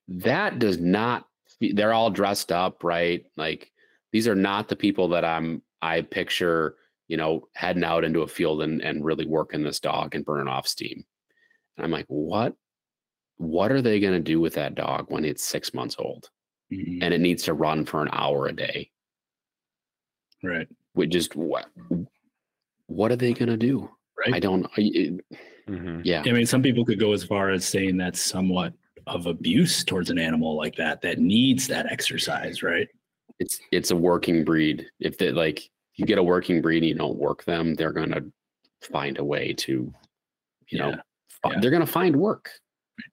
That 0.09 0.59
does 0.59 0.79
not, 0.79 1.27
they're 1.61 1.93
all 1.93 2.11
dressed 2.11 2.53
up, 2.53 2.85
right? 2.85 3.25
Like 3.37 3.73
these 4.13 4.29
are 4.29 4.35
not 4.35 4.69
the 4.69 4.77
people 4.77 5.09
that 5.09 5.25
I'm, 5.25 5.63
I 5.83 6.03
picture, 6.03 6.77
you 7.09 7.17
know, 7.17 7.49
heading 7.55 7.85
out 7.85 8.05
into 8.05 8.23
a 8.23 8.29
field 8.29 8.63
and, 8.63 8.81
and 8.83 9.05
really 9.05 9.27
working 9.27 9.63
this 9.63 9.81
dog 9.81 10.15
and 10.15 10.25
burning 10.25 10.49
off 10.49 10.67
steam. 10.67 11.05
And 11.77 11.85
I'm 11.85 11.91
like, 11.91 12.07
what, 12.09 12.55
what 13.37 13.71
are 13.71 13.83
they 13.83 14.01
going 14.01 14.15
to 14.15 14.21
do 14.21 14.41
with 14.41 14.55
that 14.55 14.75
dog 14.75 15.07
when 15.09 15.25
it's 15.25 15.45
six 15.45 15.73
months 15.75 15.97
old 15.99 16.29
Mhm. 16.71 16.99
and 17.01 17.15
it 17.15 17.21
needs 17.23 17.45
to 17.45 17.55
run 17.55 17.87
for 17.87 18.03
an 18.03 18.11
hour 18.13 18.47
a 18.47 18.53
day? 18.53 18.91
Right. 20.45 20.69
we 20.95 21.07
just 21.09 21.35
what 21.35 21.67
what 22.87 23.11
are 23.11 23.17
they 23.17 23.33
gonna 23.33 23.57
do 23.57 23.91
Right. 24.17 24.35
i 24.35 24.39
don't 24.39 24.67
it- 24.77 25.25
Mhm. 25.69 26.01
yeah 26.05 26.23
I 26.27 26.33
mean, 26.33 26.47
some 26.47 26.63
people 26.63 26.85
could 26.85 26.99
go 26.99 27.13
as 27.13 27.25
far 27.25 27.51
as 27.51 27.65
saying 27.67 27.97
that's 27.97 28.21
somewhat 28.21 28.73
of 29.07 29.27
abuse 29.27 29.85
towards 29.85 30.11
an 30.11 30.19
animal 30.19 30.57
like 30.57 30.77
that 30.77 31.01
that 31.03 31.19
needs 31.19 31.67
that 31.69 31.87
exercise, 31.91 32.63
right? 32.63 32.89
it's 33.41 33.61
it's 33.71 33.91
a 33.93 33.97
working 33.97 34.45
breed 34.45 34.85
if 34.99 35.17
they 35.17 35.31
like 35.31 35.71
you 35.95 36.05
get 36.05 36.19
a 36.19 36.23
working 36.23 36.61
breed 36.61 36.79
and 36.79 36.87
you 36.89 36.95
don't 36.95 37.17
work 37.17 37.45
them 37.45 37.75
they're 37.77 37.93
gonna 37.93 38.21
find 38.83 39.17
a 39.19 39.25
way 39.25 39.53
to 39.53 39.93
you 40.69 40.79
know 40.79 40.89
Yeah. 40.89 41.01
fi- 41.43 41.51
Yeah. 41.53 41.61
they're 41.61 41.71
gonna 41.71 41.87
find 41.87 42.17
work 42.17 42.51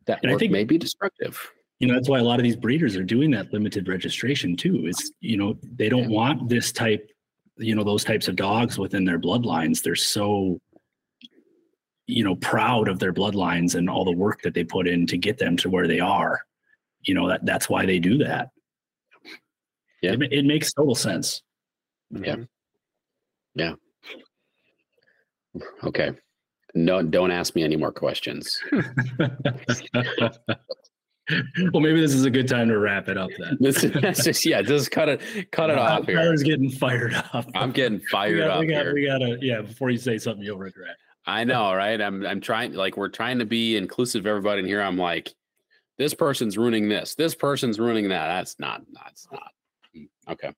that 0.08 0.20
And 0.24 0.32
I 0.32 0.38
think- 0.38 0.52
may 0.52 0.64
be 0.64 0.78
destructive 0.80 1.40
You 1.80 1.88
know, 1.88 1.94
that's 1.94 2.08
why 2.10 2.20
a 2.20 2.24
lot 2.24 2.40
of 2.40 2.44
these 2.44 2.56
breeders 2.56 2.96
are 2.96 3.04
doing 3.04 3.30
that 3.32 3.52
limited 3.54 3.88
registration 3.90 4.56
too. 4.56 4.88
Is 4.88 5.12
you 5.20 5.36
know, 5.38 5.60
they 5.62 5.90
don't 5.90 6.10
want 6.10 6.48
this 6.50 6.72
type, 6.72 7.12
you 7.58 7.76
know, 7.76 7.84
those 7.84 8.04
types 8.06 8.28
of 8.30 8.36
dogs 8.38 8.80
within 8.80 9.04
their 9.06 9.20
bloodlines. 9.20 9.84
They're 9.84 9.94
so 9.96 10.60
you 12.08 12.24
know, 12.24 12.36
proud 12.36 12.88
of 12.88 13.00
their 13.00 13.14
bloodlines 13.14 13.76
and 13.76 13.90
all 13.90 14.06
the 14.06 14.12
work 14.12 14.42
that 14.44 14.54
they 14.54 14.64
put 14.64 14.88
in 14.88 15.06
to 15.08 15.18
get 15.18 15.38
them 15.38 15.58
to 15.58 15.70
where 15.70 15.88
they 15.88 16.00
are. 16.00 16.42
You 17.02 17.14
know, 17.14 17.28
that 17.28 17.46
that's 17.46 17.70
why 17.70 17.86
they 17.86 18.00
do 18.00 18.18
that. 18.20 18.50
Yeah. 20.02 20.14
It, 20.14 20.32
it 20.32 20.46
makes 20.46 20.74
total 20.74 20.96
sense. 20.96 21.42
Yeah. 22.12 22.38
Yeah 23.56 23.76
okay 25.84 26.12
no 26.74 27.02
don't 27.02 27.32
ask 27.32 27.56
me 27.56 27.64
any 27.64 27.76
more 27.76 27.92
questions 27.92 28.60
well, 28.72 28.82
maybe 31.82 32.00
this 32.00 32.14
is 32.14 32.26
a 32.26 32.30
good 32.30 32.48
time 32.48 32.68
to 32.68 32.78
wrap 32.78 33.10
it 33.10 33.18
up 33.18 33.30
then. 33.40 33.58
this 33.60 33.82
that's 33.82 34.24
just 34.24 34.46
yeah 34.46 34.62
just 34.62 34.92
cut 34.92 35.10
it 35.10 35.52
cut 35.52 35.70
it 35.70 35.78
off 35.78 36.06
here 36.06 36.36
getting 36.38 36.70
fired 36.70 37.14
up. 37.34 37.46
i'm 37.56 37.72
getting 37.72 38.00
we 38.00 38.06
fired 38.08 38.40
got, 38.40 38.52
up 38.52 38.60
we, 38.60 38.68
got, 38.68 38.84
here 38.84 38.94
we 38.94 39.06
gotta, 39.06 39.38
yeah, 39.42 39.62
before 39.62 39.90
you 39.90 39.98
say 39.98 40.18
something 40.18 40.44
you'll 40.44 40.58
regret. 40.58 40.96
I 41.28 41.44
know, 41.44 41.74
right? 41.74 42.00
I'm 42.00 42.26
I'm 42.26 42.42
trying 42.42 42.74
like 42.74 42.98
we're 42.98 43.10
trying 43.10 43.40
to 43.40 43.46
be 43.46 43.78
inclusive 43.78 44.22
of 44.22 44.28
everybody 44.28 44.60
in 44.60 44.66
here. 44.68 44.82
I'm 44.82 44.98
like, 44.98 45.34
this 45.98 46.14
person's 46.14 46.58
ruining 46.58 46.88
this, 46.88 47.16
this 47.16 47.34
person's 47.36 47.80
ruining 47.80 48.10
that. 48.10 48.28
That's 48.28 48.60
not 48.60 48.82
that's 48.94 49.28
not. 49.32 49.52
Mm, 49.96 50.08
Okay. 50.30 50.52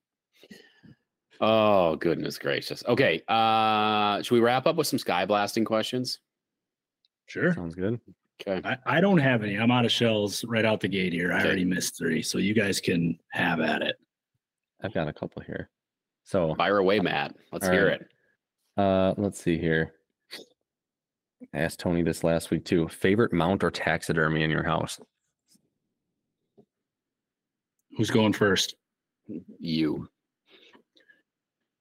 Oh 1.40 1.96
goodness 1.98 2.38
gracious. 2.38 2.84
Okay. 2.88 3.22
Uh 3.28 4.22
should 4.22 4.36
we 4.36 4.42
wrap 4.42 4.66
up 4.68 4.76
with 4.76 4.88
some 4.88 5.00
sky 5.00 5.26
blasting 5.26 5.66
questions? 5.66 6.20
Sure. 7.28 7.54
Sounds 7.54 7.76
good. 7.76 8.00
Okay. 8.42 8.62
I, 8.68 8.98
I 8.98 9.02
don't 9.02 9.18
have 9.18 9.44
any. 9.44 9.56
I'm 9.56 9.72
out 9.72 9.86
of 9.86 9.92
shells 9.92 10.44
right 10.46 10.66
out 10.66 10.80
the 10.80 10.88
gate 10.88 11.14
here. 11.14 11.32
I 11.34 11.44
already 11.44 11.66
missed 11.66 11.98
three. 11.98 12.22
So 12.22 12.38
you 12.38 12.54
guys 12.54 12.80
can 12.80 13.18
have 13.32 13.60
at 13.62 13.82
it. 13.82 13.96
I've 14.82 14.94
got 14.94 15.08
a 15.08 15.14
couple 15.14 15.42
here. 15.42 15.70
So 16.24 16.54
Fire 16.56 16.78
away, 16.78 17.00
Matt. 17.00 17.36
Let's 17.52 17.68
hear 17.68 17.88
right. 17.88 18.02
it. 18.02 18.08
Uh, 18.78 19.14
let's 19.18 19.42
see 19.42 19.58
here. 19.58 19.94
I 21.54 21.60
asked 21.60 21.80
Tony 21.80 22.02
this 22.02 22.24
last 22.24 22.52
week 22.52 22.66
too. 22.66 22.88
Favorite 22.88 23.34
mount 23.34 23.64
or 23.64 23.72
taxidermy 23.72 24.44
in 24.44 24.50
your 24.50 24.64
house? 24.64 25.00
Who's 27.98 28.12
going 28.12 28.34
first? 28.34 28.76
You. 29.60 30.08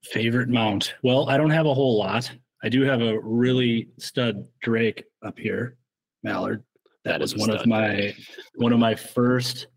Favorite 0.04 0.48
mount? 0.48 0.94
Well, 1.02 1.28
I 1.28 1.36
don't 1.36 1.50
have 1.50 1.66
a 1.66 1.74
whole 1.74 1.98
lot. 1.98 2.30
I 2.62 2.68
do 2.68 2.82
have 2.82 3.02
a 3.02 3.18
really 3.20 3.88
stud 3.98 4.44
Drake 4.62 5.04
up 5.24 5.38
here, 5.38 5.76
Mallard. 6.22 6.62
That, 7.04 7.12
That 7.12 7.20
was 7.20 7.34
is 7.34 7.42
a 7.42 7.46
one 7.46 7.50
of 7.50 7.66
my 7.66 8.14
one 8.56 8.72
of 8.72 8.78
my 8.78 8.94
first 8.94 9.68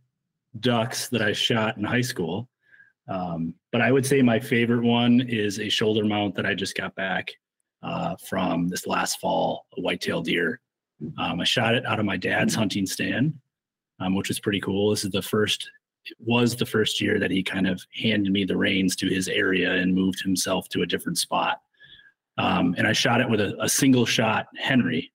ducks 0.60 1.10
that 1.10 1.22
I 1.22 1.34
shot 1.34 1.78
in 1.78 1.84
high 1.84 2.02
school. 2.02 2.50
Um, 3.08 3.56
but 3.72 3.82
I 3.82 3.92
would 3.92 4.06
say 4.06 4.22
my 4.22 4.40
favorite 4.40 4.84
one 4.84 5.22
is 5.22 5.60
a 5.60 5.70
shoulder 5.70 6.06
mount 6.06 6.36
that 6.36 6.46
I 6.46 6.54
just 6.54 6.76
got 6.76 6.96
back 6.96 7.32
uh, 7.84 8.16
from 8.28 8.68
this 8.68 8.88
last 8.88 9.20
fall, 9.20 9.66
a 9.78 9.82
whitetail 9.82 10.22
deer. 10.22 10.60
Um, 11.18 11.40
I 11.40 11.44
shot 11.44 11.76
it 11.76 11.86
out 11.86 12.00
of 12.00 12.06
my 12.06 12.18
dad's 12.18 12.56
hunting 12.56 12.86
stand, 12.86 13.34
um, 14.00 14.16
which 14.16 14.28
was 14.28 14.40
pretty 14.40 14.60
cool. 14.60 14.90
This 14.90 15.06
is 15.06 15.12
the 15.12 15.22
first, 15.22 15.70
it 16.06 16.18
was 16.20 16.56
the 16.56 16.66
first 16.66 17.00
year 17.00 17.20
that 17.20 17.32
he 17.32 17.42
kind 17.42 17.68
of 17.68 17.82
handed 17.94 18.32
me 18.32 18.44
the 18.44 18.58
reins 18.58 18.96
to 18.98 19.08
his 19.08 19.28
area 19.28 19.74
and 19.74 19.94
moved 19.94 20.22
himself 20.22 20.68
to 20.70 20.82
a 20.82 20.86
different 20.86 21.18
spot. 21.18 21.62
Um, 22.38 22.76
and 22.78 22.88
I 22.88 22.94
shot 22.94 23.22
it 23.22 23.30
with 23.30 23.42
a, 23.42 23.56
a 23.62 23.70
single 23.70 24.06
shot 24.06 24.48
Henry, 24.58 25.12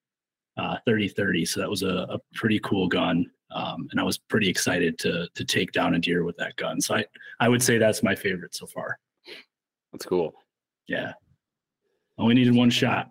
uh, 0.57 0.77
30 0.85 1.09
30. 1.09 1.45
So 1.45 1.59
that 1.59 1.69
was 1.69 1.83
a, 1.83 2.07
a 2.09 2.19
pretty 2.33 2.59
cool 2.59 2.87
gun. 2.87 3.25
Um, 3.51 3.87
and 3.91 3.99
I 3.99 4.03
was 4.03 4.17
pretty 4.17 4.49
excited 4.49 4.97
to 4.99 5.27
to 5.33 5.45
take 5.45 5.71
down 5.71 5.95
a 5.95 5.99
deer 5.99 6.23
with 6.23 6.35
that 6.37 6.55
gun. 6.55 6.81
So 6.81 6.95
I, 6.95 7.05
I 7.39 7.47
would 7.47 7.63
say 7.63 7.77
that's 7.77 8.03
my 8.03 8.15
favorite 8.15 8.55
so 8.55 8.65
far. 8.65 8.99
That's 9.91 10.05
cool. 10.05 10.33
Yeah. 10.87 11.13
Only 12.17 12.35
needed 12.35 12.55
one 12.55 12.69
shot. 12.69 13.09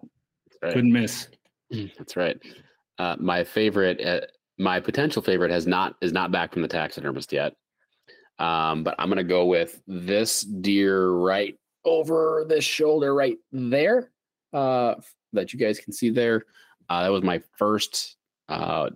Right. 0.63 0.73
Couldn't 0.73 0.93
miss. 0.93 1.29
That's 1.71 2.17
right. 2.17 2.39
Uh, 2.99 3.17
my 3.19 3.45
favorite, 3.45 4.01
uh, 4.01 4.21
my 4.59 4.81
potential 4.81 5.21
favorite, 5.21 5.51
has 5.51 5.67
not 5.67 5.97
is 6.01 6.13
not 6.13 6.31
back 6.31 6.53
from 6.53 6.63
the 6.63 6.69
taxidermist 6.69 7.33
yet. 7.33 7.55
Um, 8.39 8.85
but 8.85 8.95
I'm 8.99 9.09
gonna 9.09 9.25
go 9.25 9.47
with 9.47 9.83
this 9.87 10.43
deer 10.43 11.11
right 11.11 11.57
over 11.85 12.47
this 12.49 12.65
shoulder 12.65 13.15
right 13.15 13.37
there, 13.53 14.11
uh, 14.53 14.95
that 15.33 15.53
you 15.53 15.59
guys 15.59 15.79
can 15.79 15.93
see 15.93 16.11
there. 16.11 16.45
Uh, 16.89 17.03
that 17.03 17.13
was 17.13 17.23
my 17.23 17.43
first 17.59 18.17
uh, 18.49 18.91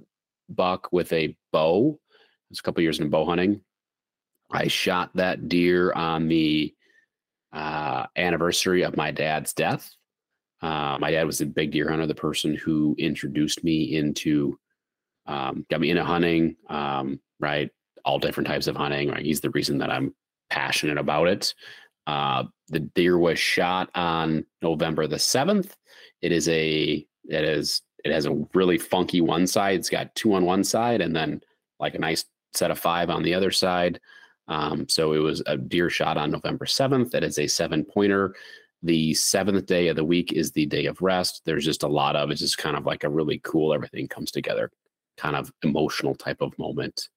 buck 0.49 0.89
with 0.93 1.13
a 1.13 1.37
bow. 1.53 1.99
was 2.51 2.59
a 2.59 2.63
couple 2.63 2.83
years 2.83 2.99
into 2.99 3.11
bow 3.11 3.27
hunting. 3.27 3.61
I 4.51 4.69
shot 4.69 5.11
that 5.15 5.49
deer 5.49 5.93
on 5.93 6.29
the 6.29 6.75
uh, 7.53 8.07
anniversary 8.17 8.83
of 8.83 8.97
my 8.97 9.11
dad's 9.11 9.53
death. 9.53 9.91
Uh, 10.61 10.99
my 11.01 11.11
dad 11.11 11.25
was 11.25 11.41
a 11.41 11.47
big 11.47 11.71
deer 11.71 11.89
hunter, 11.89 12.07
the 12.07 12.15
person 12.15 12.55
who 12.55 12.95
introduced 12.99 13.63
me 13.63 13.97
into, 13.97 14.59
um, 15.27 15.65
got 15.71 15.81
me 15.81 15.91
into 15.91 16.05
hunting, 16.05 16.57
um, 16.69 17.21
right? 17.39 17.71
All 18.05 18.19
different 18.19 18.49
types 18.49 18.67
of 18.67 18.77
hunting. 18.77 19.11
Right? 19.11 19.25
He's 19.25 19.41
the 19.41 19.51
reason 19.51 19.79
that 19.79 19.91
I'm 19.91 20.15
passionate 20.51 20.99
about 20.99 21.29
it. 21.29 21.55
Uh, 22.07 22.45
the 22.69 22.81
deer 22.81 23.19
was 23.19 23.39
shot 23.39 23.91
on 23.95 24.45
November 24.63 25.07
the 25.07 25.19
seventh. 25.19 25.77
It 26.23 26.33
is 26.33 26.49
a 26.49 27.07
it 27.29 27.45
is 27.45 27.83
it 28.05 28.13
has 28.13 28.27
a 28.27 28.47
really 28.55 28.79
funky 28.79 29.21
one 29.21 29.47
side. 29.47 29.79
It's 29.79 29.91
got 29.91 30.15
two 30.15 30.35
on 30.35 30.45
one 30.45 30.65
side 30.65 31.01
and 31.01 31.15
then 31.15 31.43
like 31.79 31.95
a 31.95 31.99
nice 31.99 32.25
set 32.55 32.71
of 32.71 32.79
five 32.79 33.11
on 33.11 33.23
the 33.23 33.35
other 33.35 33.51
side. 33.51 34.01
Um, 34.49 34.89
so 34.89 35.13
it 35.13 35.19
was 35.19 35.43
a 35.47 35.57
deer 35.57 35.91
shot 35.91 36.17
on 36.17 36.31
November 36.31 36.65
7th. 36.65 37.11
That 37.11 37.23
is 37.23 37.39
a 37.39 37.47
seven 37.47 37.85
pointer. 37.85 38.35
The 38.83 39.13
seventh 39.15 39.67
day 39.67 39.89
of 39.89 39.97
the 39.97 40.05
week 40.05 40.33
is 40.33 40.53
the 40.53 40.67
day 40.67 40.87
of 40.87 41.03
rest. 41.03 41.43
There's 41.45 41.65
just 41.65 41.83
a 41.83 41.89
lot 41.89 42.15
of 42.15 42.31
it's 42.31 42.41
just 42.41 42.59
kind 42.59 42.77
of 42.77 42.87
like 42.87 43.05
a 43.05 43.09
really 43.09 43.41
cool, 43.43 43.75
everything 43.75 44.07
comes 44.07 44.31
together, 44.31 44.71
kind 45.17 45.35
of 45.35 45.53
emotional 45.63 46.15
type 46.15 46.41
of 46.41 46.57
moment. 46.59 47.09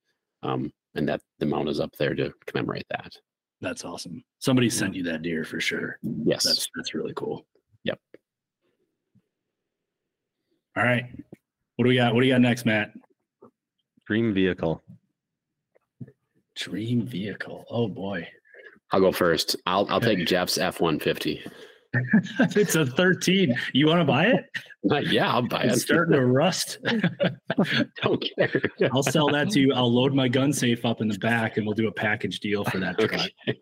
Um, 0.44 0.74
and 0.96 1.08
that 1.08 1.22
the 1.40 1.46
mount 1.46 1.70
is 1.70 1.80
up 1.80 1.96
there 1.98 2.16
to 2.16 2.34
commemorate 2.48 2.88
that. 2.90 3.16
That's 3.62 3.86
awesome. 3.86 4.24
Somebody 4.40 4.70
sent 4.70 4.96
you 4.96 5.04
that 5.04 5.22
deer 5.22 5.44
for 5.44 5.60
sure. 5.60 6.00
Yes. 6.02 6.44
That's 6.44 6.68
that's 6.76 6.96
really 6.96 7.14
cool. 7.16 7.46
Yep. 7.84 8.00
All 10.76 10.84
right. 10.84 11.06
What 11.76 11.84
do 11.86 11.90
we 11.90 11.96
got? 11.96 12.14
What 12.14 12.22
do 12.22 12.28
you 12.28 12.34
got 12.34 12.42
next, 12.42 12.66
Matt? 12.66 12.92
Dream 14.08 14.34
vehicle. 14.34 14.84
Dream 16.56 17.06
vehicle. 17.06 17.66
Oh 17.70 17.88
boy. 17.88 18.28
I'll 18.92 19.00
go 19.00 19.12
first. 19.12 19.56
I'll 19.66 19.88
I'll 19.90 20.02
take 20.02 20.26
Jeff's 20.26 20.58
F 20.58 20.80
one 20.82 21.00
fifty. 21.00 21.44
it's 22.40 22.76
a 22.76 22.86
13. 22.86 23.54
You 23.74 23.88
want 23.88 24.00
to 24.00 24.06
buy 24.06 24.28
it? 24.28 24.46
Uh, 24.90 24.96
yeah, 24.98 25.32
I'll 25.32 25.48
buy 25.48 25.62
it. 25.62 25.72
It's 25.74 25.84
starting 25.84 26.14
to 26.16 26.26
rust. 26.26 26.80
Don't 28.02 28.26
care. 28.36 28.62
I'll 28.92 29.04
sell 29.04 29.28
that 29.28 29.52
to 29.52 29.60
you. 29.60 29.74
I'll 29.76 29.94
load 29.94 30.16
my 30.16 30.28
gun 30.28 30.52
safe 30.52 30.86
up 30.86 31.02
in 31.02 31.08
the 31.08 31.20
back 31.20 31.58
and 31.58 31.68
we'll 31.68 31.76
do 31.76 31.88
a 31.88 31.92
package 31.92 32.40
deal 32.40 32.64
for 32.64 32.80
that 32.80 32.98
truck. 32.98 33.14
Okay. 33.14 33.60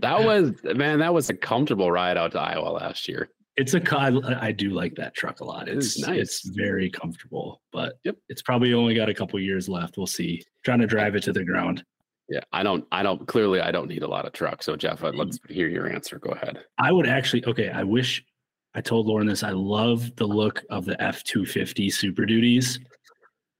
That 0.00 0.24
was 0.24 0.52
man. 0.74 1.00
That 1.00 1.12
was 1.12 1.28
a 1.28 1.34
comfortable 1.34 1.92
ride 1.92 2.16
out 2.16 2.32
to 2.32 2.40
Iowa 2.40 2.70
last 2.70 3.08
year. 3.08 3.28
It's 3.58 3.74
a 3.74 3.82
I, 3.94 4.46
I 4.46 4.52
do 4.52 4.70
like 4.70 4.94
that 4.94 5.14
truck 5.14 5.40
a 5.40 5.44
lot. 5.44 5.68
It's 5.68 5.98
nice. 5.98 6.18
It's 6.18 6.48
very 6.48 6.88
comfortable, 6.88 7.60
but 7.70 7.98
Yep. 8.04 8.16
it's 8.30 8.40
probably 8.40 8.72
only 8.72 8.94
got 8.94 9.10
a 9.10 9.14
couple 9.14 9.38
years 9.40 9.68
left. 9.68 9.98
We'll 9.98 10.06
see. 10.06 10.42
Trying 10.64 10.80
to 10.80 10.86
drive 10.86 11.14
it 11.14 11.24
to 11.24 11.32
the 11.34 11.44
ground. 11.44 11.84
Yeah, 12.28 12.40
I 12.52 12.62
don't. 12.62 12.84
I 12.92 13.02
don't. 13.02 13.26
Clearly, 13.26 13.60
I 13.60 13.70
don't 13.70 13.88
need 13.88 14.02
a 14.02 14.08
lot 14.08 14.26
of 14.26 14.32
truck. 14.32 14.62
So, 14.62 14.76
Jeff, 14.76 15.02
let's 15.02 15.38
mm. 15.38 15.50
hear 15.50 15.68
your 15.68 15.90
answer. 15.90 16.18
Go 16.18 16.30
ahead. 16.30 16.58
I 16.78 16.92
would 16.92 17.06
actually 17.06 17.44
okay. 17.46 17.70
I 17.70 17.84
wish 17.84 18.22
I 18.74 18.80
told 18.82 19.06
Lauren 19.06 19.26
this. 19.26 19.42
I 19.42 19.50
love 19.50 20.14
the 20.16 20.26
look 20.26 20.62
of 20.68 20.84
the 20.84 21.00
F 21.02 21.24
two 21.24 21.46
fifty 21.46 21.88
Super 21.88 22.26
Duties. 22.26 22.78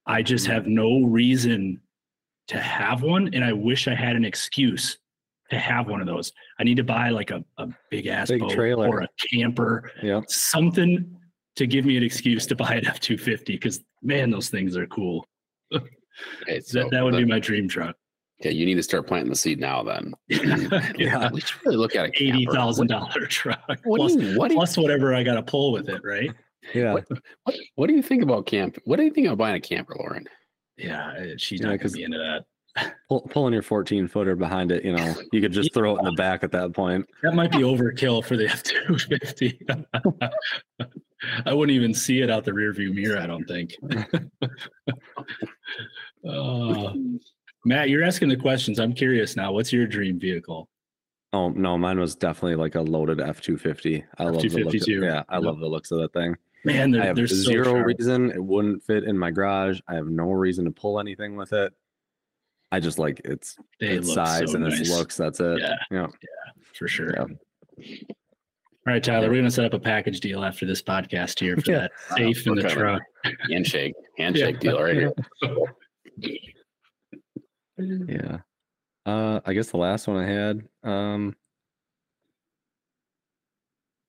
I 0.07 0.23
just 0.23 0.47
have 0.47 0.65
mm. 0.65 0.69
no 0.69 1.03
reason 1.09 1.81
to 2.49 2.61
have 2.61 3.03
one, 3.03 3.33
and 3.33 3.43
I 3.45 3.53
wish 3.53 3.89
I 3.89 3.95
had 3.95 4.17
an 4.17 4.25
excuse 4.25 4.99
to 5.51 5.59
have 5.59 5.89
one 5.89 6.01
of 6.03 6.07
those. 6.07 6.33
I 6.59 6.65
need 6.65 6.77
to 6.77 6.85
buy 6.85 7.09
like 7.09 7.31
a, 7.31 7.43
a 7.57 7.69
big 7.91 8.07
ass 8.07 8.29
Big 8.29 8.41
boat 8.41 8.51
trailer. 8.53 8.87
or 8.87 9.01
a 9.01 9.09
camper, 9.33 9.91
Yep. 10.03 10.25
something 10.29 11.17
to 11.57 11.67
give 11.67 11.87
me 11.87 11.97
an 11.97 12.03
excuse 12.03 12.47
to 12.47 12.55
buy 12.55 12.75
an 12.75 12.87
F 12.87 13.01
two 13.01 13.17
fifty. 13.17 13.55
Because 13.55 13.83
man, 14.03 14.31
those 14.31 14.51
things 14.51 14.77
are 14.77 14.87
cool. 14.87 15.27
Okay, 16.43 16.59
so 16.59 16.81
That, 16.81 16.91
that 16.91 17.05
would 17.05 17.15
the- 17.15 17.19
be 17.19 17.25
my 17.25 17.39
dream 17.39 17.69
truck. 17.69 17.95
Okay. 18.41 18.53
You 18.53 18.67
need 18.67 18.75
to 18.77 18.83
start 18.83 19.07
planting 19.07 19.31
the 19.31 19.37
seed 19.37 19.61
now. 19.61 19.83
Then, 19.83 20.15
Yeah. 20.99 21.31
we 21.33 21.41
should 21.41 21.65
really 21.65 21.77
look 21.77 21.95
at 21.97 22.07
a 22.07 22.11
camper. 22.11 22.37
Eighty 22.37 22.47
thousand 22.47 22.89
dollar 22.89 23.27
truck 23.27 23.61
What, 23.85 23.99
plus, 23.99 24.15
do 24.17 24.23
you, 24.25 24.39
what, 24.39 24.49
do 24.49 24.55
you, 24.55 24.83
whatever 24.83 25.15
I 25.15 25.23
got 25.23 25.35
to 25.35 25.43
pull 25.43 25.73
with 25.73 25.89
it, 25.89 26.01
right? 26.05 26.31
Yeah. 26.75 26.95
What- 26.95 27.09
what, 27.45 27.57
what 27.77 27.87
do 27.89 27.95
you 27.95 28.03
think 28.03 28.23
about 28.23 28.47
camp? 28.47 28.79
What 28.85 28.97
do 28.97 29.05
you 29.05 29.11
think 29.11 29.27
about 29.27 29.39
buying 29.39 29.57
a 29.57 29.61
camper, 29.61 29.97
Lauren? 29.99 30.27
Yeah, 30.77 31.09
uh, 31.09 31.25
she's 31.39 31.61
Yeah, 31.61 31.69
not 31.71 31.81
gonna 31.81 31.91
be 31.91 32.03
into 32.05 32.19
that. 32.19 32.45
Pull, 33.09 33.23
pulling 33.31 33.53
your 33.53 33.63
14 33.63 34.07
footer 34.07 34.37
behind 34.37 34.71
it, 34.71 34.85
you 34.85 34.93
know, 34.93 35.15
you 35.33 35.41
could 35.41 35.51
just 35.53 35.75
throw 35.75 35.97
it 35.97 35.99
in 35.99 36.05
the 36.05 36.13
back 36.13 36.45
at 36.45 36.53
that 36.53 36.73
point. 36.73 37.05
That 37.25 37.35
might 37.35 37.51
be 37.51 37.59
overkill 37.59 38.25
for 38.25 38.37
the 38.37 38.47
F 38.47 38.63
two 38.63 38.97
fifty. 38.99 39.61
I 41.45 41.53
wouldn't 41.53 41.75
even 41.75 41.93
see 41.93 42.21
it 42.21 42.31
out 42.31 42.45
the 42.45 42.55
rear 42.55 42.73
view 42.73 42.95
mirror. 42.95 43.19
I 43.19 43.27
don't 43.27 43.45
think. 43.47 43.75
Uh, 46.29 46.93
Matt, 47.65 47.89
you're 47.91 48.05
asking 48.05 48.29
the 48.29 48.37
questions. 48.37 48.79
I'm 48.79 48.93
curious 48.93 49.37
now. 49.37 49.53
What's 49.53 49.73
your 49.73 49.87
dream 49.87 50.19
vehicle? 50.19 50.69
Oh 51.33 51.51
no, 51.51 51.77
mine 51.77 51.99
was 52.01 52.15
definitely 52.17 52.57
like 52.57 52.75
a 52.75 52.81
loaded 52.81 53.21
F 53.21 53.41
two 53.41 53.59
fifty. 53.59 54.05
I 54.19 54.25
love 54.25 54.41
the 54.43 54.49
look. 54.49 54.73
F250. 54.75 55.03
Yeah, 55.03 55.23
I 55.29 55.37
Yep. 55.37 55.45
love 55.45 55.59
the 55.61 55.69
looks 55.69 55.91
of 55.91 55.99
that 55.99 56.13
thing. 56.13 56.37
Man, 56.65 56.95
I 56.95 56.99
they're, 56.99 57.07
have 57.07 57.17
they're 57.17 57.27
so 57.29 57.35
zero 57.37 57.65
sharp. 57.65 57.87
reason 57.87 58.31
it 58.31 58.43
wouldn't 58.43 58.83
fit 58.83 59.05
in 59.05 59.19
my 59.19 59.31
garage. 59.31 59.81
I 59.89 59.95
have 59.95 60.07
no 60.09 60.31
reason 60.31 60.65
to 60.65 60.71
pull 60.71 60.99
anything 60.99 61.37
with 61.37 61.53
it. 61.53 61.73
I 62.73 62.81
just 62.81 62.99
like 62.99 63.21
its 63.25 63.57
They 63.81 63.89
its 63.97 64.13
size 64.13 64.51
so 64.51 64.57
and 64.57 64.65
nice, 64.65 64.81
its 64.81 64.91
looks. 64.91 65.17
That's 65.17 65.41
it. 65.41 65.61
Yeah. 65.61 65.75
Yeah. 65.91 66.07
for 66.75 66.89
sure. 66.89 67.13
Yeah. 67.15 67.27
All 68.87 68.95
right, 68.95 69.05
Tyler, 69.05 69.29
we're 69.29 69.37
gonna 69.37 69.51
set 69.51 69.67
up 69.67 69.75
a 69.75 69.79
package 69.79 70.21
deal 70.21 70.43
after 70.45 70.65
this 70.65 70.81
podcast 70.83 71.39
here 71.39 71.57
for 71.59 71.71
Yeah. 71.71 71.79
that 71.81 71.93
safe 72.17 72.47
in 72.47 72.55
the 72.55 72.63
truck. 72.63 73.03
Handshake, 73.51 73.95
handshake 74.19 74.57
Yeah. 74.63 74.71
deal 74.71 74.83
right 74.83 74.95
here. 74.97 75.13
Yeah. 77.79 78.39
Uh, 79.07 79.41
I 79.47 79.53
guess 79.55 79.71
the 79.71 79.77
last 79.79 80.07
one 80.07 80.17
I 80.17 80.27
had. 80.27 80.63
Um, 80.83 81.35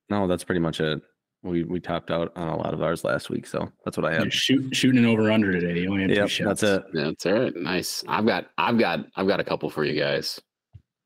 no, 0.09 0.27
that's 0.27 0.43
pretty 0.43 0.59
much 0.59 0.79
it. 0.81 1.01
We 1.41 1.63
we 1.63 1.79
topped 1.79 2.11
out 2.11 2.33
on 2.35 2.49
a 2.49 2.57
lot 2.57 2.73
of 2.73 2.81
ours 2.81 3.03
last 3.05 3.29
week, 3.29 3.47
so 3.47 3.71
that's 3.85 3.95
what 3.95 4.05
I 4.05 4.11
You're 4.11 4.23
had. 4.25 4.33
shoot, 4.33 4.75
shooting 4.75 4.97
an 4.99 5.05
over 5.05 5.31
under 5.31 5.53
today. 5.53 5.79
You 5.81 5.91
only 5.91 6.01
had 6.03 6.15
two 6.15 6.27
shots. 6.27 6.61
that's 6.61 6.63
it. 6.63 6.83
Yeah, 6.93 7.03
That's 7.05 7.25
all 7.27 7.33
right. 7.33 7.55
Nice. 7.55 8.03
I've 8.09 8.25
got, 8.25 8.47
I've 8.57 8.77
got, 8.77 9.05
I've 9.15 9.27
got 9.27 9.39
a 9.39 9.43
couple 9.45 9.69
for 9.69 9.85
you 9.85 9.97
guys. 9.97 10.41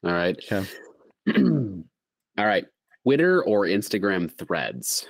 All 0.03 0.11
right. 0.11 0.36
Okay. 0.51 0.68
all 1.38 2.45
right. 2.45 2.66
Twitter 3.03 3.43
or 3.43 3.66
Instagram 3.66 4.32
threads? 4.32 5.05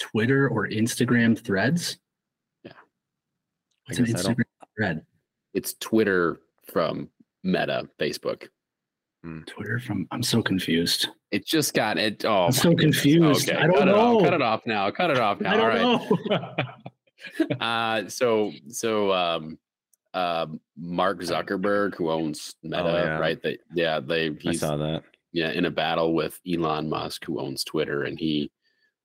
Twitter 0.00 0.48
or 0.48 0.66
Instagram 0.68 1.38
threads? 1.38 1.98
Yeah. 2.64 2.72
What's 3.86 3.98
an 3.98 4.04
guess 4.06 4.20
I 4.20 4.22
don't- 4.22 4.38
Instagram 4.38 4.44
thread? 4.78 5.06
It's 5.56 5.74
Twitter 5.80 6.40
from 6.72 7.08
Meta, 7.42 7.88
Facebook. 7.98 8.48
Twitter 9.46 9.80
from 9.80 10.06
I'm 10.12 10.22
so 10.22 10.40
confused. 10.40 11.08
It 11.32 11.44
just 11.44 11.74
got 11.74 11.98
it. 11.98 12.24
Oh, 12.24 12.44
I'm 12.44 12.52
so 12.52 12.70
goodness. 12.74 13.00
confused. 13.00 13.50
Okay, 13.50 13.58
I 13.58 13.66
don't 13.66 13.76
cut 13.78 13.88
It 13.88 13.90
know. 13.90 14.18
off, 14.18 14.22
cut 14.22 14.32
it 14.34 14.42
off 14.42 14.66
now. 14.66 14.90
Cut 14.92 15.10
it 15.10 15.18
off 15.18 15.40
now. 15.40 15.52
I 15.52 15.56
don't 15.56 15.68
right. 16.30 16.30
know. 16.30 16.56
Uh, 17.60 18.08
so 18.08 18.52
so 18.68 19.12
um, 19.12 19.58
uh, 20.14 20.46
Mark 20.76 21.20
Zuckerberg, 21.22 21.96
who 21.96 22.08
owns 22.10 22.54
Meta, 22.62 22.84
Oh, 22.84 22.94
yeah. 22.96 23.18
right? 23.18 23.42
They, 23.42 23.58
yeah, 23.74 23.98
they 23.98 24.30
I 24.46 24.52
saw 24.52 24.76
that. 24.76 25.02
yeah 25.32 25.50
in 25.50 25.64
a 25.64 25.70
battle 25.70 26.14
with 26.14 26.38
Elon 26.48 26.88
Musk, 26.88 27.24
who 27.24 27.40
owns 27.40 27.64
Twitter, 27.64 28.04
and 28.04 28.16
he 28.16 28.52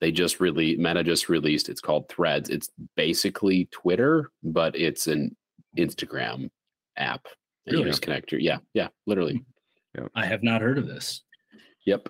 they 0.01 0.11
just 0.11 0.39
really 0.39 0.75
Meta 0.77 1.03
just 1.03 1.29
released. 1.29 1.67
It's 1.67 1.81
called 1.81 2.09
Threads. 2.09 2.49
It's 2.51 2.69
basically 2.95 3.67
Twitter, 3.71 4.29
but 4.43 4.75
it's 4.75 5.07
an 5.07 5.35
Instagram 5.77 6.49
app. 6.97 7.25
And 7.65 7.73
Really? 7.73 7.85
you 7.85 7.89
just 7.91 8.01
connect 8.01 8.31
your 8.31 8.41
yeah 8.41 8.57
yeah 8.73 8.87
literally 9.05 9.43
I 10.15 10.25
have 10.25 10.41
not 10.43 10.61
heard 10.61 10.77
of 10.77 10.87
this. 10.87 11.21
yep. 11.85 12.07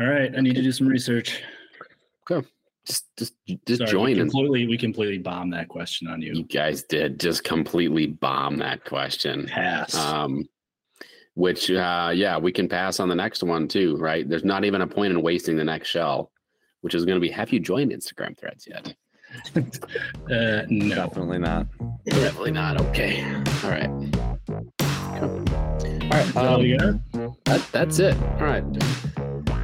All 0.00 0.06
right, 0.06 0.32
I 0.36 0.40
need 0.40 0.54
to 0.56 0.62
do 0.62 0.72
some 0.72 0.86
research. 0.88 1.42
Okay. 2.30 2.46
Just 2.86 3.04
just 3.18 3.34
just 3.66 3.78
Sorry, 3.80 3.90
join 3.90 4.04
we 4.06 4.12
and 4.12 4.30
completely 4.30 4.66
we 4.66 4.78
completely 4.78 5.18
bombed 5.18 5.52
that 5.52 5.68
question 5.68 6.08
on 6.08 6.22
you 6.22 6.32
you. 6.34 6.44
guys 6.44 6.84
did 6.84 7.20
just 7.20 7.44
completely 7.44 8.06
bomb 8.06 8.56
that 8.58 8.84
question. 8.84 9.46
Pass. 9.46 9.94
um 9.94 10.48
which 11.34 11.70
uh 11.70 12.10
yeah 12.14 12.38
we 12.38 12.50
can 12.50 12.66
pass 12.68 12.98
on 12.98 13.08
the 13.08 13.14
next 13.14 13.42
one 13.42 13.68
too 13.68 13.96
right 13.98 14.28
there's 14.28 14.44
not 14.44 14.64
even 14.64 14.80
a 14.80 14.86
point 14.86 15.12
in 15.12 15.22
wasting 15.22 15.56
the 15.56 15.62
next 15.64 15.86
shell 15.88 16.32
which 16.80 16.94
is 16.96 17.04
going 17.04 17.14
to 17.16 17.20
be 17.20 17.28
have 17.30 17.52
you 17.52 17.60
joined 17.60 17.92
instagram 17.92 18.36
threads 18.36 18.66
yet 18.66 18.92
uh, 19.56 20.62
no. 20.68 20.94
Definitely 20.94 21.38
not. 21.38 21.66
definitely 22.04 22.52
not 22.52 22.80
okay 22.80 23.24
all 23.64 23.70
right 23.70 23.90
Cool. 25.18 25.44
all 25.50 26.10
right 26.10 26.26
Is 26.26 26.32
that 26.34 26.46
all 26.46 26.82
um, 27.22 27.36
that, 27.44 27.66
that's 27.72 27.98
it 27.98 28.16
all 28.22 28.46
right 28.46 28.64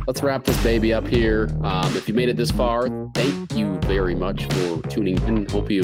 let's 0.06 0.22
wrap 0.22 0.44
this 0.44 0.60
baby 0.62 0.92
up 0.92 1.06
here 1.06 1.48
um 1.62 1.96
if 1.96 2.08
you 2.08 2.14
made 2.14 2.28
it 2.28 2.36
this 2.36 2.50
far 2.50 2.88
thank 3.14 3.54
you 3.54 3.78
very 3.84 4.14
much 4.14 4.44
for 4.52 4.82
tuning 4.88 5.16
in 5.26 5.48
hope 5.48 5.70
you 5.70 5.82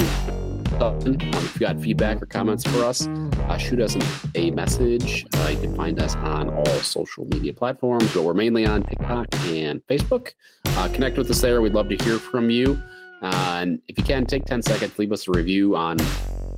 um, 0.79 0.97
if 1.05 1.53
you 1.53 1.59
got 1.59 1.79
feedback 1.79 2.21
or 2.23 2.25
comments 2.25 2.63
for 2.63 2.83
us, 2.83 3.05
uh, 3.07 3.57
shoot 3.57 3.79
us 3.79 3.95
a 4.33 4.49
message. 4.51 5.27
Uh, 5.35 5.49
you 5.49 5.59
can 5.59 5.75
find 5.75 6.01
us 6.01 6.15
on 6.15 6.49
all 6.49 6.65
social 6.65 7.25
media 7.25 7.53
platforms, 7.53 8.11
but 8.15 8.23
we're 8.23 8.33
mainly 8.33 8.65
on 8.65 8.81
TikTok 8.81 9.27
and 9.49 9.85
Facebook. 9.85 10.33
Uh, 10.65 10.89
connect 10.91 11.17
with 11.19 11.29
us 11.29 11.39
there. 11.41 11.61
We'd 11.61 11.73
love 11.73 11.89
to 11.89 11.97
hear 12.03 12.17
from 12.17 12.49
you. 12.49 12.81
Uh, 13.21 13.59
and 13.61 13.81
if 13.87 13.97
you 13.97 14.03
can, 14.03 14.25
take 14.25 14.45
10 14.45 14.61
seconds, 14.63 14.97
leave 14.97 15.11
us 15.11 15.27
a 15.27 15.31
review 15.31 15.75
on 15.75 15.99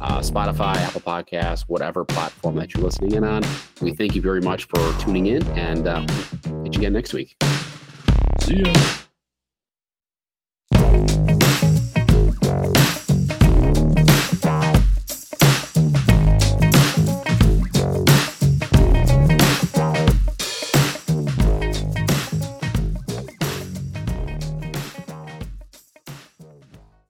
uh, 0.01 0.19
Spotify, 0.19 0.75
Apple 0.77 1.01
Podcasts, 1.01 1.63
whatever 1.67 2.05
platform 2.05 2.55
that 2.55 2.73
you're 2.73 2.83
listening 2.83 3.13
in 3.15 3.23
on. 3.23 3.43
We 3.81 3.93
thank 3.93 4.15
you 4.15 4.21
very 4.21 4.41
much 4.41 4.65
for 4.65 4.93
tuning 4.99 5.27
in 5.27 5.43
and 5.49 5.87
uh, 5.87 6.05
catch 6.05 6.75
you 6.75 6.81
again 6.81 6.93
next 6.93 7.13
week. 7.13 7.35
See 8.41 8.63
ya. 8.63 8.73